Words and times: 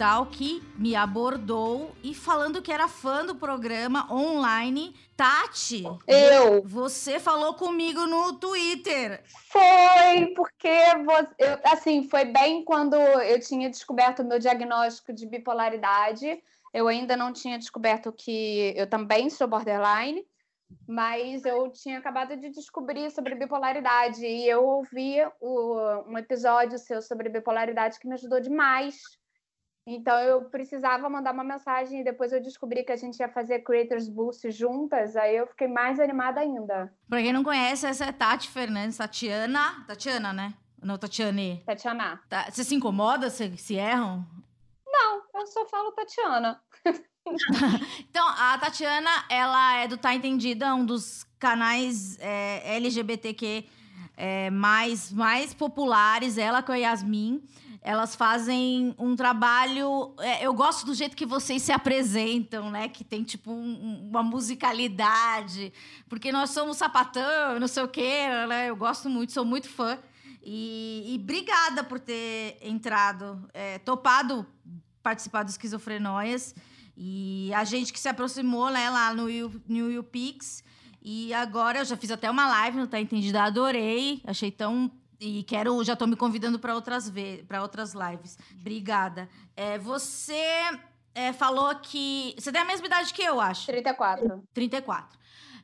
digital 0.00 0.26
que 0.26 0.62
me 0.78 0.96
abordou 0.96 1.94
e 2.02 2.14
falando 2.14 2.62
que 2.62 2.72
era 2.72 2.88
fã 2.88 3.24
do 3.24 3.34
programa 3.34 4.10
online. 4.10 4.94
Tati, 5.14 5.84
Eu. 6.08 6.62
você 6.64 7.20
falou 7.20 7.52
comigo 7.52 8.06
no 8.06 8.32
Twitter. 8.38 9.22
Foi, 9.26 10.32
porque 10.34 10.70
você, 11.04 11.28
eu, 11.38 11.58
assim, 11.64 12.08
foi 12.08 12.24
bem 12.24 12.64
quando 12.64 12.94
eu 12.96 13.38
tinha 13.40 13.68
descoberto 13.68 14.20
o 14.20 14.24
meu 14.24 14.38
diagnóstico 14.38 15.12
de 15.12 15.26
bipolaridade. 15.26 16.42
Eu 16.72 16.88
ainda 16.88 17.14
não 17.14 17.30
tinha 17.30 17.58
descoberto 17.58 18.10
que 18.10 18.72
eu 18.74 18.88
também 18.88 19.28
sou 19.28 19.46
borderline, 19.46 20.24
mas 20.88 21.44
eu 21.44 21.70
tinha 21.70 21.98
acabado 21.98 22.34
de 22.38 22.48
descobrir 22.48 23.10
sobre 23.10 23.34
bipolaridade 23.34 24.24
e 24.24 24.48
eu 24.48 24.64
ouvi 24.64 25.16
o- 25.42 26.04
um 26.10 26.16
episódio 26.16 26.78
seu 26.78 27.02
sobre 27.02 27.28
bipolaridade 27.28 27.98
que 28.00 28.08
me 28.08 28.14
ajudou 28.14 28.40
demais. 28.40 29.19
Então 29.94 30.16
eu 30.20 30.42
precisava 30.44 31.08
mandar 31.08 31.32
uma 31.34 31.42
mensagem 31.42 32.00
e 32.00 32.04
depois 32.04 32.32
eu 32.32 32.40
descobri 32.40 32.84
que 32.84 32.92
a 32.92 32.96
gente 32.96 33.18
ia 33.18 33.28
fazer 33.28 33.60
Creators 33.60 34.08
Boost 34.08 34.50
juntas, 34.50 35.16
aí 35.16 35.36
eu 35.36 35.46
fiquei 35.48 35.66
mais 35.66 35.98
animada 35.98 36.40
ainda. 36.40 36.92
Pra 37.08 37.20
quem 37.20 37.32
não 37.32 37.42
conhece, 37.42 37.86
essa 37.86 38.04
é 38.04 38.12
Tati 38.12 38.48
Fernandes, 38.48 38.96
Tatiana. 38.96 39.84
Tatiana, 39.86 40.32
né? 40.32 40.54
Não, 40.82 40.96
Tatiane. 40.96 41.62
Tatiana. 41.66 42.20
Tá- 42.28 42.46
Você 42.50 42.62
se 42.64 42.74
incomoda 42.74 43.28
se, 43.30 43.56
se 43.56 43.74
erram? 43.74 44.24
Não, 44.86 45.22
eu 45.34 45.46
só 45.46 45.66
falo 45.66 45.92
Tatiana. 45.92 46.60
Então, 48.08 48.26
a 48.26 48.56
Tatiana, 48.58 49.10
ela 49.28 49.76
é 49.76 49.86
do 49.86 49.98
Tá 49.98 50.14
Entendida, 50.14 50.74
um 50.74 50.84
dos 50.84 51.24
canais 51.38 52.18
é, 52.18 52.76
LGBTQ 52.76 53.66
é, 54.16 54.50
mais, 54.50 55.12
mais 55.12 55.52
populares, 55.54 56.38
ela 56.38 56.62
com 56.62 56.72
a 56.72 56.76
Yasmin. 56.76 57.42
Elas 57.82 58.14
fazem 58.14 58.94
um 58.98 59.16
trabalho. 59.16 60.14
é, 60.18 60.44
eu 60.46 60.52
gosto 60.52 60.84
do 60.84 60.94
jeito 60.94 61.16
que 61.16 61.24
vocês 61.24 61.62
se 61.62 61.72
apresentam, 61.72 62.70
né? 62.70 62.88
Que 62.88 63.02
tem, 63.02 63.22
tipo, 63.24 63.50
um- 63.50 63.54
um- 64.04 64.08
uma 64.10 64.22
musicalidade. 64.22 65.72
Porque 66.08 66.30
nós 66.32 66.50
somos 66.50 66.76
sapatão, 66.76 67.58
não 67.58 67.68
sei 67.68 67.82
o 67.82 67.88
quê, 67.88 68.26
né? 68.48 68.68
Eu 68.70 68.76
gosto 68.76 69.08
muito, 69.08 69.32
sou 69.32 69.44
muito 69.44 69.68
fã. 69.68 69.98
E, 70.42 71.04
e 71.14 71.18
obrigada 71.22 71.84
por 71.84 71.98
ter 72.00 72.58
entrado, 72.62 73.48
é, 73.52 73.78
topado 73.78 74.46
participar 75.02 75.42
do 75.42 75.50
Esquizofrenóias. 75.50 76.54
E 76.96 77.50
a 77.54 77.64
gente 77.64 77.92
que 77.92 78.00
se 78.00 78.08
aproximou 78.08 78.70
né, 78.70 78.90
lá 78.90 79.14
no 79.14 79.28
You- 79.30 79.62
no 79.68 79.90
YouPix. 79.90 80.62
E 81.02 81.32
agora 81.32 81.78
eu 81.78 81.84
já 81.86 81.96
fiz 81.96 82.10
até 82.10 82.30
uma 82.30 82.46
live 82.46 82.76
no 82.76 82.86
Tá 82.86 83.00
Entendida, 83.00 83.42
adorei. 83.42 84.20
Achei 84.26 84.50
tão. 84.50 84.90
E 85.20 85.42
quero, 85.42 85.84
já 85.84 85.94
tô 85.94 86.06
me 86.06 86.16
convidando 86.16 86.58
para 86.58 86.74
outras 86.74 87.12
para 87.46 87.60
outras 87.60 87.92
lives. 87.92 88.38
Obrigada. 88.58 89.28
É, 89.54 89.76
você 89.76 90.42
é, 91.14 91.32
falou 91.32 91.74
que. 91.76 92.34
Você 92.38 92.50
tem 92.50 92.62
a 92.62 92.64
mesma 92.64 92.86
idade 92.86 93.12
que 93.12 93.22
eu, 93.22 93.38
acho. 93.38 93.66
34. 93.66 94.42
34. 94.54 95.18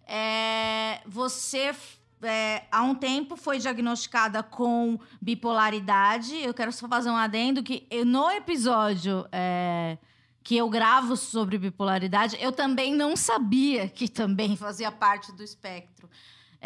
É, 0.06 1.00
você, 1.06 1.74
é, 2.22 2.64
há 2.70 2.82
um 2.82 2.94
tempo, 2.94 3.34
foi 3.34 3.58
diagnosticada 3.58 4.42
com 4.42 4.98
bipolaridade. 5.22 6.36
Eu 6.36 6.52
quero 6.52 6.70
só 6.70 6.86
fazer 6.86 7.08
um 7.08 7.16
adendo 7.16 7.62
que 7.62 7.88
no 8.04 8.30
episódio 8.30 9.26
é, 9.32 9.96
que 10.42 10.56
eu 10.56 10.68
gravo 10.68 11.16
sobre 11.16 11.58
bipolaridade, 11.58 12.36
eu 12.40 12.52
também 12.52 12.94
não 12.94 13.16
sabia 13.16 13.88
que 13.88 14.06
também 14.06 14.54
fazia 14.54 14.92
parte 14.92 15.32
do 15.32 15.42
espectro. 15.42 16.08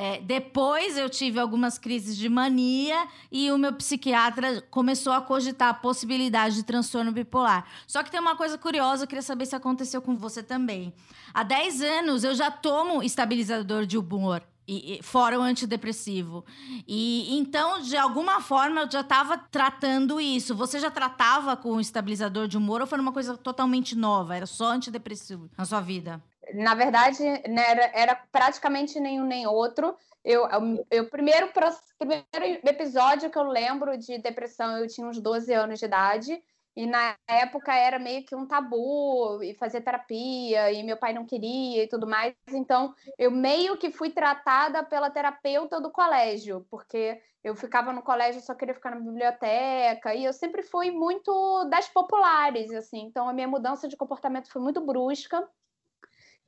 É, 0.02 0.18
depois 0.18 0.96
eu 0.96 1.10
tive 1.10 1.38
algumas 1.38 1.76
crises 1.76 2.16
de 2.16 2.26
mania 2.26 3.06
e 3.30 3.50
o 3.50 3.58
meu 3.58 3.74
psiquiatra 3.74 4.62
começou 4.70 5.12
a 5.12 5.20
cogitar 5.20 5.68
a 5.68 5.74
possibilidade 5.74 6.54
de 6.54 6.62
transtorno 6.62 7.12
bipolar. 7.12 7.66
Só 7.86 8.02
que 8.02 8.10
tem 8.10 8.18
uma 8.18 8.34
coisa 8.34 8.56
curiosa, 8.56 9.04
eu 9.04 9.06
queria 9.06 9.20
saber 9.20 9.44
se 9.44 9.54
aconteceu 9.54 10.00
com 10.00 10.16
você 10.16 10.42
também. 10.42 10.90
Há 11.34 11.42
10 11.42 11.82
anos 11.82 12.24
eu 12.24 12.34
já 12.34 12.50
tomo 12.50 13.02
estabilizador 13.02 13.84
de 13.84 13.98
humor. 13.98 14.42
e- 14.72 14.98
e- 14.98 15.02
fora 15.02 15.36
o 15.36 15.42
antidepressivo. 15.42 16.44
E 16.86 17.36
então, 17.36 17.80
de 17.82 17.96
alguma 17.96 18.40
forma, 18.40 18.82
eu 18.82 18.90
já 18.90 19.00
estava 19.00 19.36
tratando 19.36 20.20
isso. 20.20 20.54
Você 20.54 20.78
já 20.78 20.88
tratava 20.88 21.56
com 21.56 21.80
estabilizador 21.80 22.46
de 22.46 22.56
humor 22.56 22.80
ou 22.80 22.86
foi 22.86 23.00
uma 23.00 23.10
coisa 23.10 23.36
totalmente 23.36 23.96
nova? 23.96 24.36
Era 24.36 24.46
só 24.46 24.70
antidepressivo 24.70 25.50
na 25.58 25.64
sua 25.64 25.80
vida? 25.80 26.22
Na 26.54 26.74
verdade, 26.74 27.22
né, 27.22 27.64
era, 27.68 27.90
era 27.94 28.14
praticamente 28.32 28.98
nenhum 28.98 29.24
nem 29.24 29.46
outro. 29.46 29.96
Eu, 30.24 30.46
eu, 30.90 31.08
primeiro, 31.08 31.50
primeiro 31.98 32.26
episódio 32.66 33.30
que 33.30 33.38
eu 33.38 33.44
lembro 33.44 33.96
de 33.96 34.18
depressão, 34.18 34.78
eu 34.78 34.86
tinha 34.86 35.06
uns 35.06 35.20
12 35.20 35.52
anos 35.52 35.78
de 35.78 35.84
idade. 35.84 36.42
E 36.76 36.86
na 36.86 37.16
época 37.26 37.74
era 37.74 37.98
meio 37.98 38.24
que 38.24 38.34
um 38.34 38.46
tabu 38.46 39.42
e 39.42 39.54
fazer 39.54 39.80
terapia, 39.80 40.70
e 40.72 40.82
meu 40.82 40.96
pai 40.96 41.12
não 41.12 41.26
queria 41.26 41.82
e 41.82 41.88
tudo 41.88 42.06
mais. 42.06 42.34
Então, 42.48 42.94
eu 43.18 43.30
meio 43.30 43.76
que 43.76 43.90
fui 43.90 44.10
tratada 44.10 44.82
pela 44.84 45.10
terapeuta 45.10 45.80
do 45.80 45.90
colégio, 45.90 46.66
porque 46.70 47.20
eu 47.42 47.56
ficava 47.56 47.92
no 47.92 48.02
colégio 48.02 48.40
só 48.40 48.54
queria 48.54 48.74
ficar 48.74 48.90
na 48.90 49.00
biblioteca, 49.00 50.14
e 50.14 50.24
eu 50.24 50.32
sempre 50.32 50.62
fui 50.62 50.90
muito 50.90 51.64
das 51.68 51.88
populares, 51.88 52.70
assim. 52.72 53.00
Então, 53.00 53.28
a 53.28 53.32
minha 53.32 53.48
mudança 53.48 53.88
de 53.88 53.96
comportamento 53.96 54.50
foi 54.50 54.62
muito 54.62 54.80
brusca. 54.80 55.46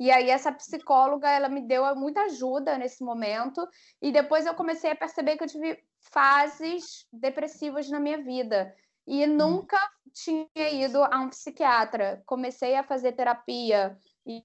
E 0.03 0.11
aí 0.11 0.31
essa 0.31 0.51
psicóloga, 0.51 1.31
ela 1.31 1.49
me 1.49 1.61
deu 1.61 1.85
muita 1.95 2.23
ajuda 2.23 2.77
nesse 2.77 3.05
momento, 3.05 3.65
e 4.01 4.11
depois 4.11 4.45
eu 4.45 4.53
comecei 4.53 4.91
a 4.91 4.97
perceber 4.97 5.37
que 5.37 5.45
eu 5.45 5.49
tive 5.49 5.79
fases 6.01 7.07
depressivas 7.13 7.89
na 7.89 8.01
minha 8.01 8.21
vida. 8.21 8.75
E 9.07 9.25
nunca 9.29 9.79
tinha 10.13 10.49
ido 10.73 11.05
a 11.05 11.21
um 11.21 11.29
psiquiatra. 11.29 12.21
Comecei 12.27 12.75
a 12.75 12.83
fazer 12.83 13.13
terapia 13.13 13.97
e 14.27 14.43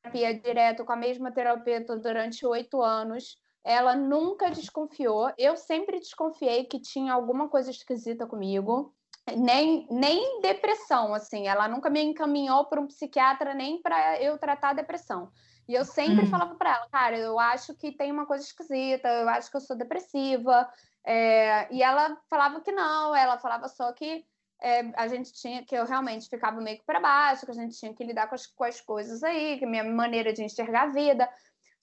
terapia 0.00 0.40
direto 0.40 0.86
com 0.86 0.92
a 0.92 0.96
mesma 0.96 1.30
terapeuta 1.30 1.98
durante 1.98 2.46
oito 2.46 2.80
anos. 2.80 3.36
Ela 3.62 3.94
nunca 3.94 4.50
desconfiou. 4.50 5.30
Eu 5.36 5.54
sempre 5.54 6.00
desconfiei 6.00 6.64
que 6.64 6.80
tinha 6.80 7.12
alguma 7.12 7.50
coisa 7.50 7.70
esquisita 7.70 8.26
comigo. 8.26 8.94
Nem, 9.36 9.86
nem 9.90 10.40
depressão, 10.42 11.14
assim. 11.14 11.46
Ela 11.48 11.66
nunca 11.68 11.88
me 11.88 12.02
encaminhou 12.02 12.66
para 12.66 12.80
um 12.80 12.86
psiquiatra 12.86 13.54
nem 13.54 13.80
para 13.80 14.20
eu 14.20 14.38
tratar 14.38 14.70
a 14.70 14.74
depressão. 14.74 15.32
E 15.66 15.74
eu 15.74 15.84
sempre 15.84 16.26
Hum. 16.26 16.30
falava 16.30 16.56
para 16.56 16.76
ela, 16.76 16.88
cara, 16.90 17.16
eu 17.18 17.38
acho 17.40 17.74
que 17.74 17.92
tem 17.92 18.12
uma 18.12 18.26
coisa 18.26 18.44
esquisita, 18.44 19.08
eu 19.08 19.28
acho 19.30 19.50
que 19.50 19.56
eu 19.56 19.60
sou 19.62 19.76
depressiva. 19.76 20.68
É, 21.06 21.72
e 21.74 21.82
ela 21.82 22.18
falava 22.28 22.60
que 22.60 22.70
não, 22.72 23.14
ela 23.14 23.38
falava 23.38 23.68
só 23.68 23.92
que 23.92 24.26
é, 24.60 24.80
a 24.94 25.08
gente 25.08 25.32
tinha, 25.32 25.64
que 25.64 25.74
eu 25.74 25.84
realmente 25.86 26.28
ficava 26.28 26.60
meio 26.60 26.78
que 26.78 26.84
para 26.84 27.00
baixo, 27.00 27.44
que 27.46 27.50
a 27.52 27.54
gente 27.54 27.78
tinha 27.78 27.94
que 27.94 28.04
lidar 28.04 28.28
com 28.28 28.34
as, 28.34 28.46
com 28.46 28.64
as 28.64 28.80
coisas 28.80 29.22
aí, 29.22 29.58
que 29.58 29.66
minha 29.66 29.84
maneira 29.84 30.32
de 30.32 30.42
enxergar 30.44 30.82
a 30.84 30.92
vida. 30.92 31.28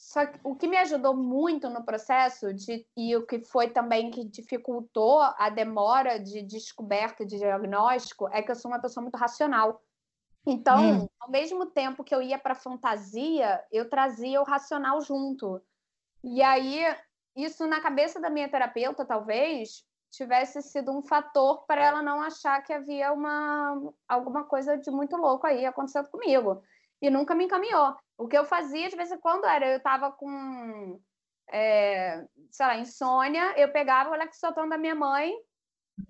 Só 0.02 0.26
que 0.26 0.40
o 0.44 0.56
que 0.56 0.68
me 0.68 0.78
ajudou 0.78 1.16
muito 1.16 1.70
no 1.70 1.86
processo, 1.86 2.52
de, 2.52 2.88
e 2.98 3.16
o 3.16 3.24
que 3.24 3.40
foi 3.40 3.70
também 3.70 4.10
que 4.10 4.26
dificultou 4.26 5.22
a 5.22 5.48
demora 5.52 6.20
de 6.20 6.42
descoberta 6.42 7.24
de 7.24 7.38
diagnóstico, 7.38 8.28
é 8.34 8.42
que 8.42 8.50
eu 8.50 8.56
sou 8.56 8.72
uma 8.72 8.82
pessoa 8.82 9.04
muito 9.04 9.16
racional. 9.16 9.80
Então, 10.44 11.04
Hum. 11.04 11.08
ao 11.20 11.30
mesmo 11.30 11.68
tempo 11.68 12.04
que 12.04 12.16
eu 12.16 12.20
ia 12.20 12.40
para 12.40 12.56
fantasia, 12.56 13.64
eu 13.72 13.88
trazia 13.92 14.42
o 14.42 14.44
racional 14.44 15.00
junto. 15.02 15.62
E 16.24 16.42
aí, 16.42 16.84
isso 17.36 17.68
na 17.68 17.80
cabeça 17.80 18.20
da 18.20 18.32
minha 18.32 18.50
terapeuta, 18.50 19.06
talvez, 19.06 19.86
tivesse 20.10 20.64
sido 20.64 20.92
um 20.92 21.04
fator 21.04 21.64
para 21.68 21.80
ela 21.80 22.02
não 22.02 22.22
achar 22.22 22.60
que 22.64 22.74
havia 22.74 23.14
uma, 23.14 23.94
alguma 24.10 24.46
coisa 24.46 24.76
de 24.80 24.90
muito 24.90 25.16
louco 25.16 25.46
aí 25.46 25.64
acontecendo 25.64 26.10
comigo. 26.10 26.64
E 27.02 27.10
nunca 27.10 27.34
me 27.34 27.46
encaminhou. 27.46 27.96
O 28.18 28.28
que 28.28 28.38
eu 28.38 28.46
fazia 28.46 28.90
de 28.90 28.96
vez 28.96 29.12
em 29.12 29.20
quando 29.20 29.46
era, 29.46 29.68
eu 29.68 29.78
estava 29.78 30.12
com, 30.12 31.02
é, 31.50 32.26
sei 32.52 32.66
lá, 32.66 32.78
insônia, 32.78 33.60
eu 33.60 33.72
pegava 33.72 34.12
o 34.12 34.16
Lexotan 34.16 34.68
da 34.68 34.78
minha 34.78 34.96
mãe 34.96 35.34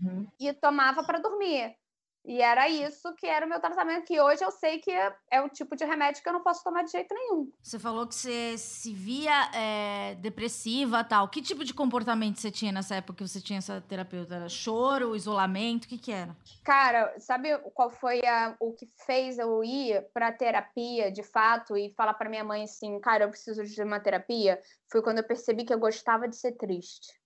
Uhum. 0.01 0.27
e 0.39 0.53
tomava 0.53 1.03
para 1.03 1.19
dormir. 1.19 1.75
E 2.23 2.41
era 2.41 2.69
isso 2.69 3.13
que 3.15 3.25
era 3.25 3.45
o 3.45 3.49
meu 3.49 3.59
tratamento, 3.59 4.05
que 4.05 4.19
hoje 4.19 4.43
eu 4.43 4.51
sei 4.51 4.79
que 4.79 4.91
é, 4.91 5.13
é 5.31 5.41
o 5.41 5.49
tipo 5.49 5.75
de 5.75 5.83
remédio 5.83 6.21
que 6.21 6.29
eu 6.29 6.33
não 6.33 6.43
posso 6.43 6.63
tomar 6.63 6.83
de 6.83 6.91
jeito 6.91 7.13
nenhum. 7.13 7.51
Você 7.61 7.79
falou 7.79 8.05
que 8.05 8.13
você 8.13 8.57
se 8.57 8.93
via 8.93 9.49
é, 9.53 10.15
depressiva 10.15 11.03
tal. 11.03 11.27
Que 11.27 11.41
tipo 11.41 11.63
de 11.63 11.73
comportamento 11.73 12.39
você 12.39 12.51
tinha 12.51 12.71
nessa 12.71 12.95
época 12.95 13.17
que 13.17 13.27
você 13.27 13.41
tinha 13.41 13.57
essa 13.57 13.81
terapeuta? 13.81 14.35
Era 14.35 14.49
choro, 14.49 15.15
isolamento? 15.15 15.85
O 15.85 15.87
que, 15.87 15.97
que 15.97 16.11
era? 16.11 16.35
Cara, 16.63 17.19
sabe 17.19 17.57
qual 17.73 17.89
foi 17.89 18.21
a, 18.25 18.55
o 18.59 18.73
que 18.73 18.87
fez 19.05 19.39
eu 19.39 19.63
ir 19.63 20.05
para 20.13 20.31
terapia 20.31 21.11
de 21.11 21.23
fato 21.23 21.75
e 21.75 21.93
falar 21.95 22.13
para 22.13 22.29
minha 22.29 22.43
mãe 22.43 22.63
assim, 22.63 22.99
cara, 22.99 23.23
eu 23.23 23.29
preciso 23.29 23.63
de 23.63 23.83
uma 23.83 23.99
terapia? 23.99 24.61
Foi 24.91 25.01
quando 25.01 25.17
eu 25.17 25.23
percebi 25.23 25.63
que 25.63 25.73
eu 25.73 25.79
gostava 25.79 26.27
de 26.27 26.35
ser 26.35 26.51
triste. 26.53 27.20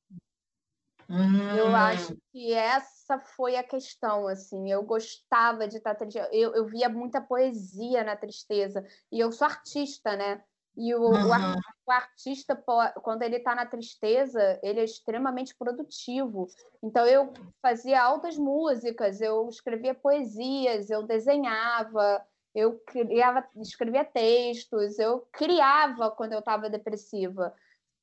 Hum. 1.10 1.56
Eu 1.56 1.75
acho 1.75 2.18
que 2.31 2.54
essa 2.54 3.19
foi 3.19 3.56
a 3.56 3.63
questão, 3.63 4.28
assim. 4.28 4.72
Eu 4.72 4.84
gostava 4.84 5.68
de 5.68 5.78
estar 5.78 5.96
triste. 5.96 6.18
Eu, 6.31 6.56
eu 6.56 6.66
via 6.66 6.90
muita 6.90 7.22
poesia 7.22 8.04
na 8.04 8.16
tristeza. 8.16 8.86
E 9.12 9.19
eu 9.19 9.31
sou 9.31 9.46
artista, 9.46 10.16
né? 10.16 10.42
E 10.78 10.94
o, 10.94 11.02
uhum. 11.02 11.13
o, 11.13 11.60
o, 11.88 11.92
artista, 11.92 12.56
quando 13.02 13.22
ele 13.22 13.38
está 13.38 13.56
na 13.56 13.66
tristeza, 13.66 14.60
ele 14.62 14.81
é 14.81 14.84
extremamente 14.84 15.56
produtivo. 15.56 16.48
Então, 16.84 17.06
eu 17.06 17.31
fazia 17.62 18.04
altas 18.04 18.38
músicas, 18.38 19.22
eu 19.22 19.48
escrevia 19.48 19.96
poesias, 19.96 20.90
eu 20.90 21.04
desenhava, 21.04 22.22
eu 22.54 22.78
criava, 22.80 23.48
escrevia 23.57 24.04
textos, 24.04 25.00
eu 25.00 25.25
criava 25.31 26.12
quando 26.12 26.34
eu 26.34 26.40
estava 26.40 26.69
depressiva. 26.69 27.54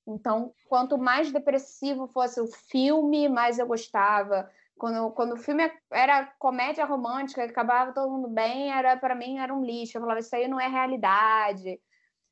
Então, 0.06 0.52
quanto 0.68 0.98
mais 0.98 1.30
depressivo 1.30 2.08
fosse 2.08 2.40
o 2.40 2.46
filme, 2.46 3.28
mais 3.28 3.58
eu 3.58 3.66
gostava. 3.66 4.50
Quando, 4.76 5.10
quando 5.12 5.32
o 5.34 5.36
filme 5.36 5.70
era 5.90 6.26
comédia 6.38 6.84
romântica, 6.84 7.44
acabava 7.44 7.92
todo 7.92 8.10
mundo 8.10 8.28
bem, 8.28 8.72
era 8.72 8.96
para 8.96 9.14
mim 9.14 9.38
era 9.38 9.54
um 9.54 9.64
lixo. 9.64 9.96
Eu 9.96 10.02
falava, 10.02 10.20
isso 10.20 10.34
aí 10.34 10.48
não 10.48 10.58
é 10.58 10.66
realidade, 10.66 11.80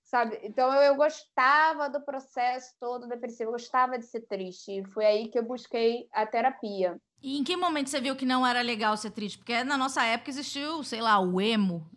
sabe? 0.03 0.41
Então, 0.43 0.73
eu, 0.75 0.83
eu 0.83 0.97
gostava 0.97 1.89
do 1.89 2.01
processo 2.01 2.75
todo 2.81 3.07
depressivo, 3.07 3.51
eu 3.51 3.53
gostava 3.53 3.99
de 3.99 4.07
ser 4.07 4.23
triste. 4.23 4.81
E 4.81 4.85
foi 4.87 5.05
aí 5.07 5.29
que 5.29 5.39
eu 5.39 5.45
busquei 5.45 6.09
a 6.13 6.27
terapia. 6.27 7.01
E 7.23 7.39
em 7.39 7.45
que 7.45 7.57
momento 7.57 7.89
você 7.89 8.01
viu 8.01 8.17
que 8.17 8.27
não 8.27 8.45
era 8.47 8.63
legal 8.63 8.97
ser 8.97 9.11
triste? 9.11 9.39
Porque 9.39 9.63
na 9.63 9.77
nossa 9.77 10.03
época 10.05 10.31
existiu, 10.31 10.83
sei 10.83 11.01
lá, 11.01 11.21
o 11.21 11.41
emo 11.41 11.89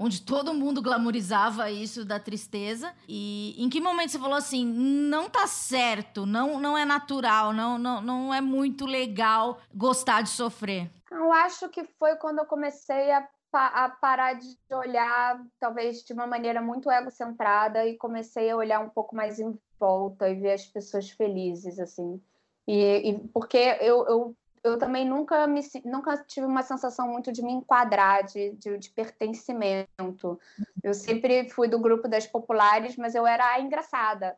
onde 0.00 0.22
todo 0.22 0.54
mundo 0.54 0.80
glamorizava 0.80 1.70
isso 1.70 2.06
da 2.06 2.18
tristeza. 2.18 2.94
E 3.06 3.54
em 3.62 3.68
que 3.68 3.82
momento 3.82 4.12
você 4.12 4.18
falou 4.18 4.36
assim, 4.36 4.64
não 4.64 5.28
tá 5.28 5.46
certo, 5.46 6.24
não, 6.24 6.58
não 6.58 6.76
é 6.76 6.86
natural, 6.86 7.52
não, 7.52 7.76
não, 7.76 8.00
não 8.00 8.34
é 8.34 8.40
muito 8.40 8.86
legal 8.86 9.60
gostar 9.74 10.22
de 10.22 10.30
sofrer? 10.30 10.90
Eu 11.10 11.30
acho 11.30 11.68
que 11.68 11.84
foi 11.98 12.16
quando 12.16 12.38
eu 12.38 12.46
comecei 12.46 13.12
a, 13.12 13.28
a 13.52 13.90
parar 13.90 14.32
de 14.32 14.56
olhar, 14.72 15.38
talvez 15.58 16.02
de 16.02 16.14
uma 16.14 16.26
maneira 16.26 16.62
muito 16.62 16.90
egocentrada, 16.90 17.84
e 17.86 17.98
comecei 17.98 18.48
a 18.48 18.56
olhar 18.56 18.80
um 18.80 18.88
pouco 18.88 19.14
mais 19.14 19.38
em 19.38 19.54
volta 19.78 20.30
e 20.30 20.34
ver 20.34 20.52
as 20.52 20.64
pessoas 20.64 21.10
felizes, 21.10 21.78
assim. 21.78 22.18
E, 22.66 23.10
e 23.10 23.28
porque 23.28 23.58
eu, 23.82 24.06
eu 24.06 24.36
eu 24.62 24.78
também 24.78 25.08
nunca 25.08 25.46
me 25.46 25.60
nunca 25.84 26.16
tive 26.24 26.46
uma 26.46 26.62
sensação 26.62 27.08
muito 27.08 27.32
de 27.32 27.42
me 27.42 27.52
enquadrar, 27.52 28.24
de, 28.24 28.52
de, 28.52 28.78
de, 28.78 28.90
pertencimento. 28.90 30.38
Eu 30.82 30.92
sempre 30.92 31.48
fui 31.48 31.66
do 31.68 31.78
grupo 31.78 32.06
das 32.06 32.26
populares, 32.26 32.96
mas 32.96 33.14
eu 33.14 33.26
era 33.26 33.52
a 33.52 33.60
engraçada. 33.60 34.36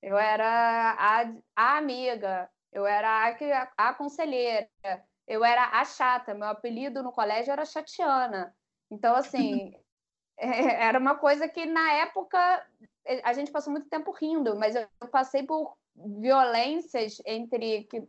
Eu 0.00 0.16
era 0.16 0.94
a, 0.98 1.32
a 1.56 1.78
amiga, 1.78 2.48
eu 2.72 2.86
era 2.86 3.28
a, 3.28 3.88
a 3.88 3.94
conselheira, 3.94 4.68
eu 5.26 5.44
era 5.44 5.64
a 5.80 5.84
chata. 5.84 6.34
Meu 6.34 6.48
apelido 6.48 7.02
no 7.02 7.10
colégio 7.10 7.52
era 7.52 7.64
Chatiana. 7.64 8.54
Então, 8.88 9.16
assim, 9.16 9.74
é, 10.38 10.86
era 10.86 10.98
uma 10.98 11.16
coisa 11.16 11.48
que 11.48 11.66
na 11.66 11.92
época 11.94 12.38
a 13.24 13.32
gente 13.32 13.50
passou 13.50 13.72
muito 13.72 13.88
tempo 13.88 14.12
rindo, 14.12 14.56
mas 14.56 14.76
eu 14.76 15.08
passei 15.10 15.42
por 15.42 15.76
violências 15.96 17.20
entre 17.24 17.84
que 17.84 18.06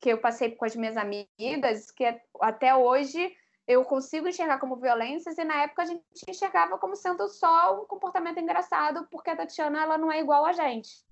que 0.00 0.10
eu 0.10 0.18
passei 0.18 0.52
com 0.54 0.64
as 0.64 0.76
minhas 0.76 0.96
amigas, 0.96 1.90
que 1.90 2.04
até 2.40 2.74
hoje 2.74 3.34
eu 3.66 3.84
consigo 3.84 4.26
enxergar 4.26 4.58
como 4.58 4.76
violências 4.76 5.36
e 5.36 5.44
na 5.44 5.62
época 5.62 5.82
a 5.82 5.86
gente 5.86 6.02
enxergava 6.26 6.78
como 6.78 6.96
sendo 6.96 7.28
só 7.28 7.82
um 7.82 7.86
comportamento 7.86 8.40
engraçado, 8.40 9.06
porque 9.10 9.30
a 9.30 9.36
Tatiana 9.36 9.82
ela 9.82 9.98
não 9.98 10.10
é 10.10 10.20
igual 10.20 10.46
a 10.46 10.52
gente. 10.52 11.04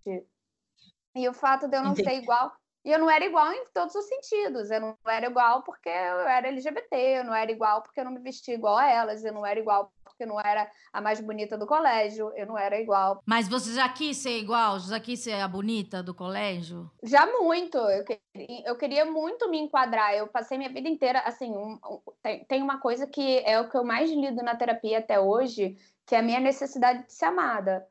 E 1.14 1.28
o 1.28 1.34
fato 1.34 1.68
de 1.68 1.76
eu 1.76 1.82
não 1.82 1.92
Entendi. 1.92 2.08
ser 2.08 2.16
igual 2.16 2.52
e 2.86 2.92
eu 2.92 3.00
não 3.00 3.10
era 3.10 3.24
igual 3.24 3.52
em 3.52 3.64
todos 3.74 3.96
os 3.96 4.06
sentidos. 4.06 4.70
Eu 4.70 4.80
não 4.80 4.96
era 5.08 5.26
igual 5.26 5.64
porque 5.64 5.88
eu 5.88 6.20
era 6.20 6.46
LGBT, 6.46 7.18
eu 7.18 7.24
não 7.24 7.34
era 7.34 7.50
igual 7.50 7.82
porque 7.82 7.98
eu 7.98 8.04
não 8.04 8.12
me 8.12 8.20
vestia 8.20 8.54
igual 8.54 8.76
a 8.76 8.88
elas, 8.88 9.24
eu 9.24 9.32
não 9.32 9.44
era 9.44 9.58
igual 9.58 9.92
porque 10.16 10.24
eu 10.24 10.28
não 10.28 10.40
era 10.40 10.68
a 10.92 11.00
mais 11.00 11.20
bonita 11.20 11.58
do 11.58 11.66
colégio, 11.66 12.32
eu 12.34 12.46
não 12.46 12.58
era 12.58 12.80
igual. 12.80 13.22
Mas 13.26 13.46
você 13.48 13.74
já 13.74 13.86
quis 13.88 14.16
ser 14.16 14.38
igual? 14.38 14.80
Já 14.80 14.98
quis 14.98 15.20
ser 15.20 15.34
a 15.34 15.46
bonita 15.46 16.02
do 16.02 16.14
colégio? 16.14 16.90
Já 17.02 17.26
muito. 17.26 17.76
Eu 17.76 18.04
queria, 18.04 18.62
eu 18.64 18.76
queria 18.76 19.04
muito 19.04 19.48
me 19.50 19.58
enquadrar. 19.58 20.14
Eu 20.14 20.26
passei 20.26 20.56
minha 20.56 20.70
vida 20.70 20.88
inteira, 20.88 21.20
assim, 21.20 21.50
um, 21.50 21.78
um, 21.84 22.00
tem, 22.22 22.44
tem 22.46 22.62
uma 22.62 22.80
coisa 22.80 23.06
que 23.06 23.42
é 23.44 23.60
o 23.60 23.68
que 23.68 23.76
eu 23.76 23.84
mais 23.84 24.10
lido 24.10 24.42
na 24.42 24.56
terapia 24.56 24.98
até 24.98 25.20
hoje, 25.20 25.76
que 26.06 26.14
é 26.14 26.18
a 26.18 26.22
minha 26.22 26.40
necessidade 26.40 27.06
de 27.06 27.12
ser 27.12 27.26
amada. 27.26 27.86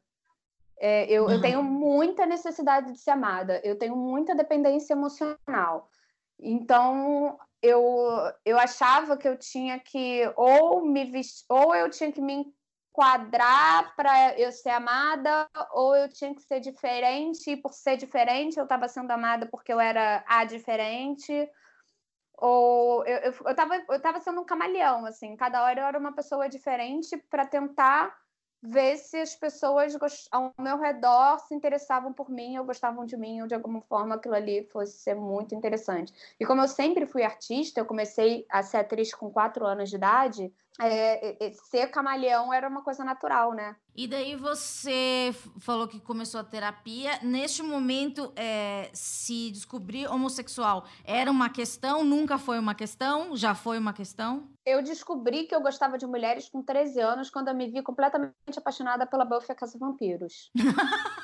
É, 0.78 1.06
eu, 1.10 1.26
uhum. 1.26 1.32
eu 1.32 1.42
tenho 1.42 1.64
muita 1.64 2.26
necessidade 2.26 2.92
de 2.92 3.00
ser 3.00 3.12
amada, 3.12 3.62
eu 3.64 3.78
tenho 3.78 3.96
muita 3.96 4.36
dependência 4.36 4.94
emocional. 4.94 5.90
Então, 6.38 7.38
eu, 7.66 7.84
eu 8.46 8.60
achava 8.60 9.18
que 9.18 9.28
eu 9.28 9.38
tinha 9.38 9.80
que 9.80 10.22
ou 10.36 10.86
me 10.86 11.06
vestir, 11.06 11.46
ou 11.50 11.74
eu 11.76 11.90
tinha 11.90 12.12
que 12.12 12.22
me 12.22 12.46
enquadrar 12.92 13.96
para 13.96 14.40
eu 14.40 14.52
ser 14.52 14.70
amada, 14.70 15.50
ou 15.72 15.96
eu 15.96 16.08
tinha 16.10 16.34
que 16.34 16.42
ser 16.42 16.60
diferente, 16.60 17.52
e 17.52 17.58
por 17.58 17.74
ser 17.74 17.98
diferente, 17.98 18.58
eu 18.58 18.64
estava 18.64 18.88
sendo 18.88 19.12
amada 19.12 19.48
porque 19.48 19.74
eu 19.74 19.80
era 19.80 20.24
a 20.28 20.46
diferente. 20.46 21.50
Ou 22.38 23.06
eu, 23.06 23.18
eu, 23.18 23.34
eu, 23.46 23.86
eu 23.90 24.02
tava 24.02 24.20
sendo 24.20 24.42
um 24.42 24.46
camaleão, 24.46 25.06
assim, 25.06 25.36
cada 25.36 25.64
hora 25.64 25.82
eu 25.82 25.86
era 25.86 26.00
uma 26.00 26.14
pessoa 26.14 26.50
diferente 26.50 27.18
para 27.30 27.46
tentar 27.46 28.16
ver 28.62 28.98
se 28.98 29.18
as 29.18 29.36
pessoas 29.36 29.96
ao 30.32 30.54
meu 30.60 30.78
redor 30.78 31.40
se 31.40 31.54
interessavam 31.54 32.12
por 32.14 32.30
mim 32.30 32.58
ou 32.58 32.66
gostavam 32.66 33.06
de 33.06 33.16
mim 33.16 33.42
ou 33.42 33.48
de 33.48 33.54
alguma 33.54 33.82
forma 33.82 34.16
aquilo 34.16 34.36
ali 34.36 34.68
fosse 34.72 34.98
ser 34.98 35.16
muito 35.16 35.54
interessante. 35.54 36.14
E 36.40 36.46
como 36.46 36.62
eu 36.62 36.68
sempre 36.68 37.06
fui 37.06 37.24
artista, 37.24 37.80
eu 37.80 37.86
comecei 37.86 38.46
a 38.50 38.64
ser 38.64 38.78
atriz 38.78 39.14
com 39.14 39.32
quatro 39.32 39.66
anos 39.66 39.90
de 39.90 39.96
idade, 39.96 40.54
é, 40.80 41.52
ser 41.70 41.88
camaleão 41.88 42.54
era 42.54 42.68
uma 42.68 42.82
coisa 42.82 43.04
natural, 43.04 43.54
né? 43.54 43.76
E 43.96 44.08
daí 44.08 44.36
você 44.36 45.34
falou 45.60 45.88
que 45.88 46.02
começou 46.02 46.42
a 46.42 46.44
terapia. 46.44 47.18
Neste 47.22 47.64
momento, 47.64 48.34
é, 48.36 48.90
se 48.94 49.52
descobrir 49.52 50.08
homossexual 50.08 50.86
era 51.06 51.32
uma 51.32 51.50
questão? 51.50 52.04
Nunca 52.04 52.38
foi 52.38 52.60
uma 52.60 52.76
questão? 52.76 53.36
Já 53.38 53.56
foi 53.56 53.78
uma 53.78 53.94
questão? 53.94 54.50
Eu 54.66 54.84
descobri 54.84 55.46
que 55.46 55.56
eu 55.56 55.62
gostava 55.62 55.98
de 55.98 56.06
mulheres 56.06 56.50
com 56.50 56.62
13 56.62 57.00
anos 57.00 57.30
quando 57.30 57.48
eu 57.48 57.56
me 57.56 57.70
vi 57.70 57.82
completamente 57.82 58.34
apaixonada 58.58 59.06
pela 59.06 59.24
Buffy 59.24 59.52
a 59.52 59.56
Casa 59.56 59.78
Vampiros. 59.78 60.52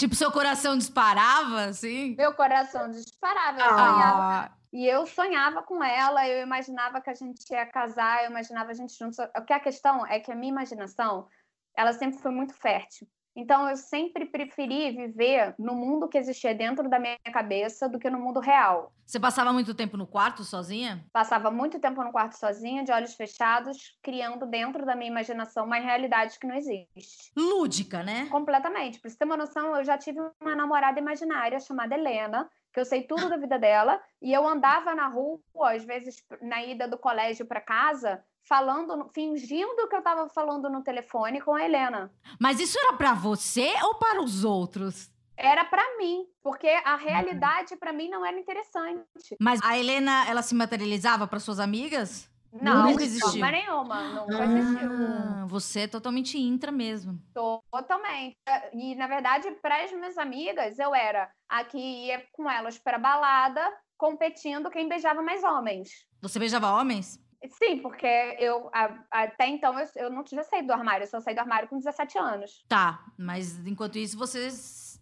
tipo, 0.00 0.14
seu 0.14 0.32
coração 0.32 0.78
disparava, 0.78 1.64
assim? 1.64 2.14
Meu 2.16 2.34
coração 2.34 2.90
disparava. 2.90 3.60
Eu 3.60 3.66
ah. 3.66 3.68
sonhava 3.68 4.60
e 4.72 4.86
eu 4.86 5.06
sonhava 5.06 5.62
com 5.62 5.82
ela, 5.82 6.26
eu 6.28 6.42
imaginava 6.42 7.00
que 7.00 7.10
a 7.10 7.14
gente 7.14 7.50
ia 7.50 7.66
casar, 7.66 8.24
eu 8.24 8.30
imaginava 8.30 8.70
a 8.70 8.74
gente 8.74 8.96
juntos. 8.96 9.18
O 9.36 9.42
que 9.42 9.52
a 9.52 9.60
questão 9.60 10.06
é 10.06 10.20
que 10.20 10.32
a 10.32 10.34
minha 10.34 10.52
imaginação, 10.52 11.28
ela 11.76 11.92
sempre 11.92 12.18
foi 12.20 12.30
muito 12.30 12.54
fértil. 12.54 13.06
Então 13.34 13.68
eu 13.68 13.76
sempre 13.76 14.26
preferi 14.26 14.90
viver 14.90 15.54
no 15.58 15.74
mundo 15.74 16.08
que 16.08 16.18
existia 16.18 16.54
dentro 16.54 16.88
da 16.88 16.98
minha 16.98 17.16
cabeça 17.32 17.88
do 17.88 17.98
que 17.98 18.10
no 18.10 18.18
mundo 18.18 18.40
real. 18.40 18.92
Você 19.06 19.18
passava 19.18 19.52
muito 19.52 19.74
tempo 19.74 19.96
no 19.96 20.06
quarto 20.06 20.44
sozinha? 20.44 21.04
Passava 21.12 21.50
muito 21.50 21.80
tempo 21.80 22.02
no 22.02 22.12
quarto 22.12 22.38
sozinha, 22.38 22.84
de 22.84 22.92
olhos 22.92 23.14
fechados, 23.14 23.98
criando 24.02 24.46
dentro 24.46 24.86
da 24.86 24.94
minha 24.94 25.10
imaginação 25.10 25.64
uma 25.64 25.76
realidade 25.76 26.38
que 26.38 26.46
não 26.46 26.54
existe. 26.54 27.32
Lúdica, 27.36 28.02
né? 28.02 28.26
Completamente. 28.26 29.00
Pra 29.00 29.10
você 29.10 29.16
ter 29.16 29.24
uma 29.24 29.36
noção, 29.36 29.76
eu 29.76 29.84
já 29.84 29.98
tive 29.98 30.20
uma 30.40 30.54
namorada 30.54 30.98
imaginária 30.98 31.58
chamada 31.58 31.94
Helena, 31.94 32.48
que 32.72 32.78
eu 32.78 32.84
sei 32.84 33.02
tudo 33.02 33.28
da 33.28 33.36
vida 33.36 33.58
dela, 33.58 34.00
e 34.22 34.32
eu 34.32 34.46
andava 34.46 34.94
na 34.94 35.08
rua, 35.08 35.40
às 35.74 35.84
vezes 35.84 36.24
na 36.40 36.62
ida 36.64 36.86
do 36.86 36.96
colégio 36.96 37.44
para 37.44 37.60
casa, 37.60 38.22
falando, 38.42 39.08
fingindo 39.14 39.88
que 39.88 39.94
eu 39.94 40.00
estava 40.00 40.28
falando 40.28 40.68
no 40.68 40.82
telefone 40.82 41.40
com 41.40 41.54
a 41.54 41.64
Helena. 41.64 42.12
Mas 42.38 42.60
isso 42.60 42.78
era 42.78 42.94
para 42.94 43.14
você 43.14 43.72
ou 43.82 43.94
para 43.96 44.22
os 44.22 44.44
outros? 44.44 45.10
Era 45.36 45.64
para 45.64 45.96
mim, 45.96 46.26
porque 46.42 46.68
a 46.68 46.96
realidade 46.96 47.74
para 47.76 47.92
mim 47.92 48.10
não 48.10 48.24
era 48.26 48.38
interessante. 48.38 49.36
Mas 49.40 49.58
a 49.62 49.78
Helena, 49.78 50.26
ela 50.28 50.42
se 50.42 50.54
materializava 50.54 51.26
para 51.26 51.40
suas 51.40 51.58
amigas? 51.58 52.28
Não, 52.52 52.88
nunca 52.88 53.04
existiu. 53.04 53.40
Não, 53.40 53.50
nenhuma, 53.50 54.02
nunca 54.02 54.44
existiu. 54.44 54.90
Ah, 54.92 55.46
você 55.46 55.80
é 55.80 55.86
totalmente 55.86 56.36
intra 56.36 56.72
mesmo. 56.72 57.18
Totalmente. 57.32 58.36
E, 58.74 58.94
na 58.96 59.06
verdade, 59.06 59.50
para 59.62 59.84
as 59.84 59.92
minhas 59.92 60.18
amigas, 60.18 60.78
eu 60.78 60.94
era 60.94 61.30
a 61.48 61.64
que 61.64 61.78
ia 61.78 62.26
com 62.32 62.50
elas 62.50 62.76
para 62.76 62.98
balada, 62.98 63.62
competindo 63.96 64.70
quem 64.70 64.88
beijava 64.88 65.22
mais 65.22 65.44
homens. 65.44 66.06
Você 66.20 66.38
beijava 66.38 66.72
homens? 66.72 67.20
Sim, 67.48 67.78
porque 67.78 68.06
eu 68.38 68.68
a- 68.72 69.02
até 69.10 69.46
então 69.48 69.78
eu, 69.78 69.86
eu 69.96 70.10
não 70.10 70.22
tinha 70.22 70.42
saído 70.44 70.66
do 70.68 70.72
armário, 70.74 71.04
eu 71.04 71.08
só 71.08 71.20
saí 71.20 71.34
do 71.34 71.40
armário 71.40 71.68
com 71.68 71.78
17 71.78 72.18
anos. 72.18 72.64
Tá, 72.68 73.02
mas 73.18 73.58
enquanto 73.66 73.96
isso 73.98 74.18
você 74.18 74.48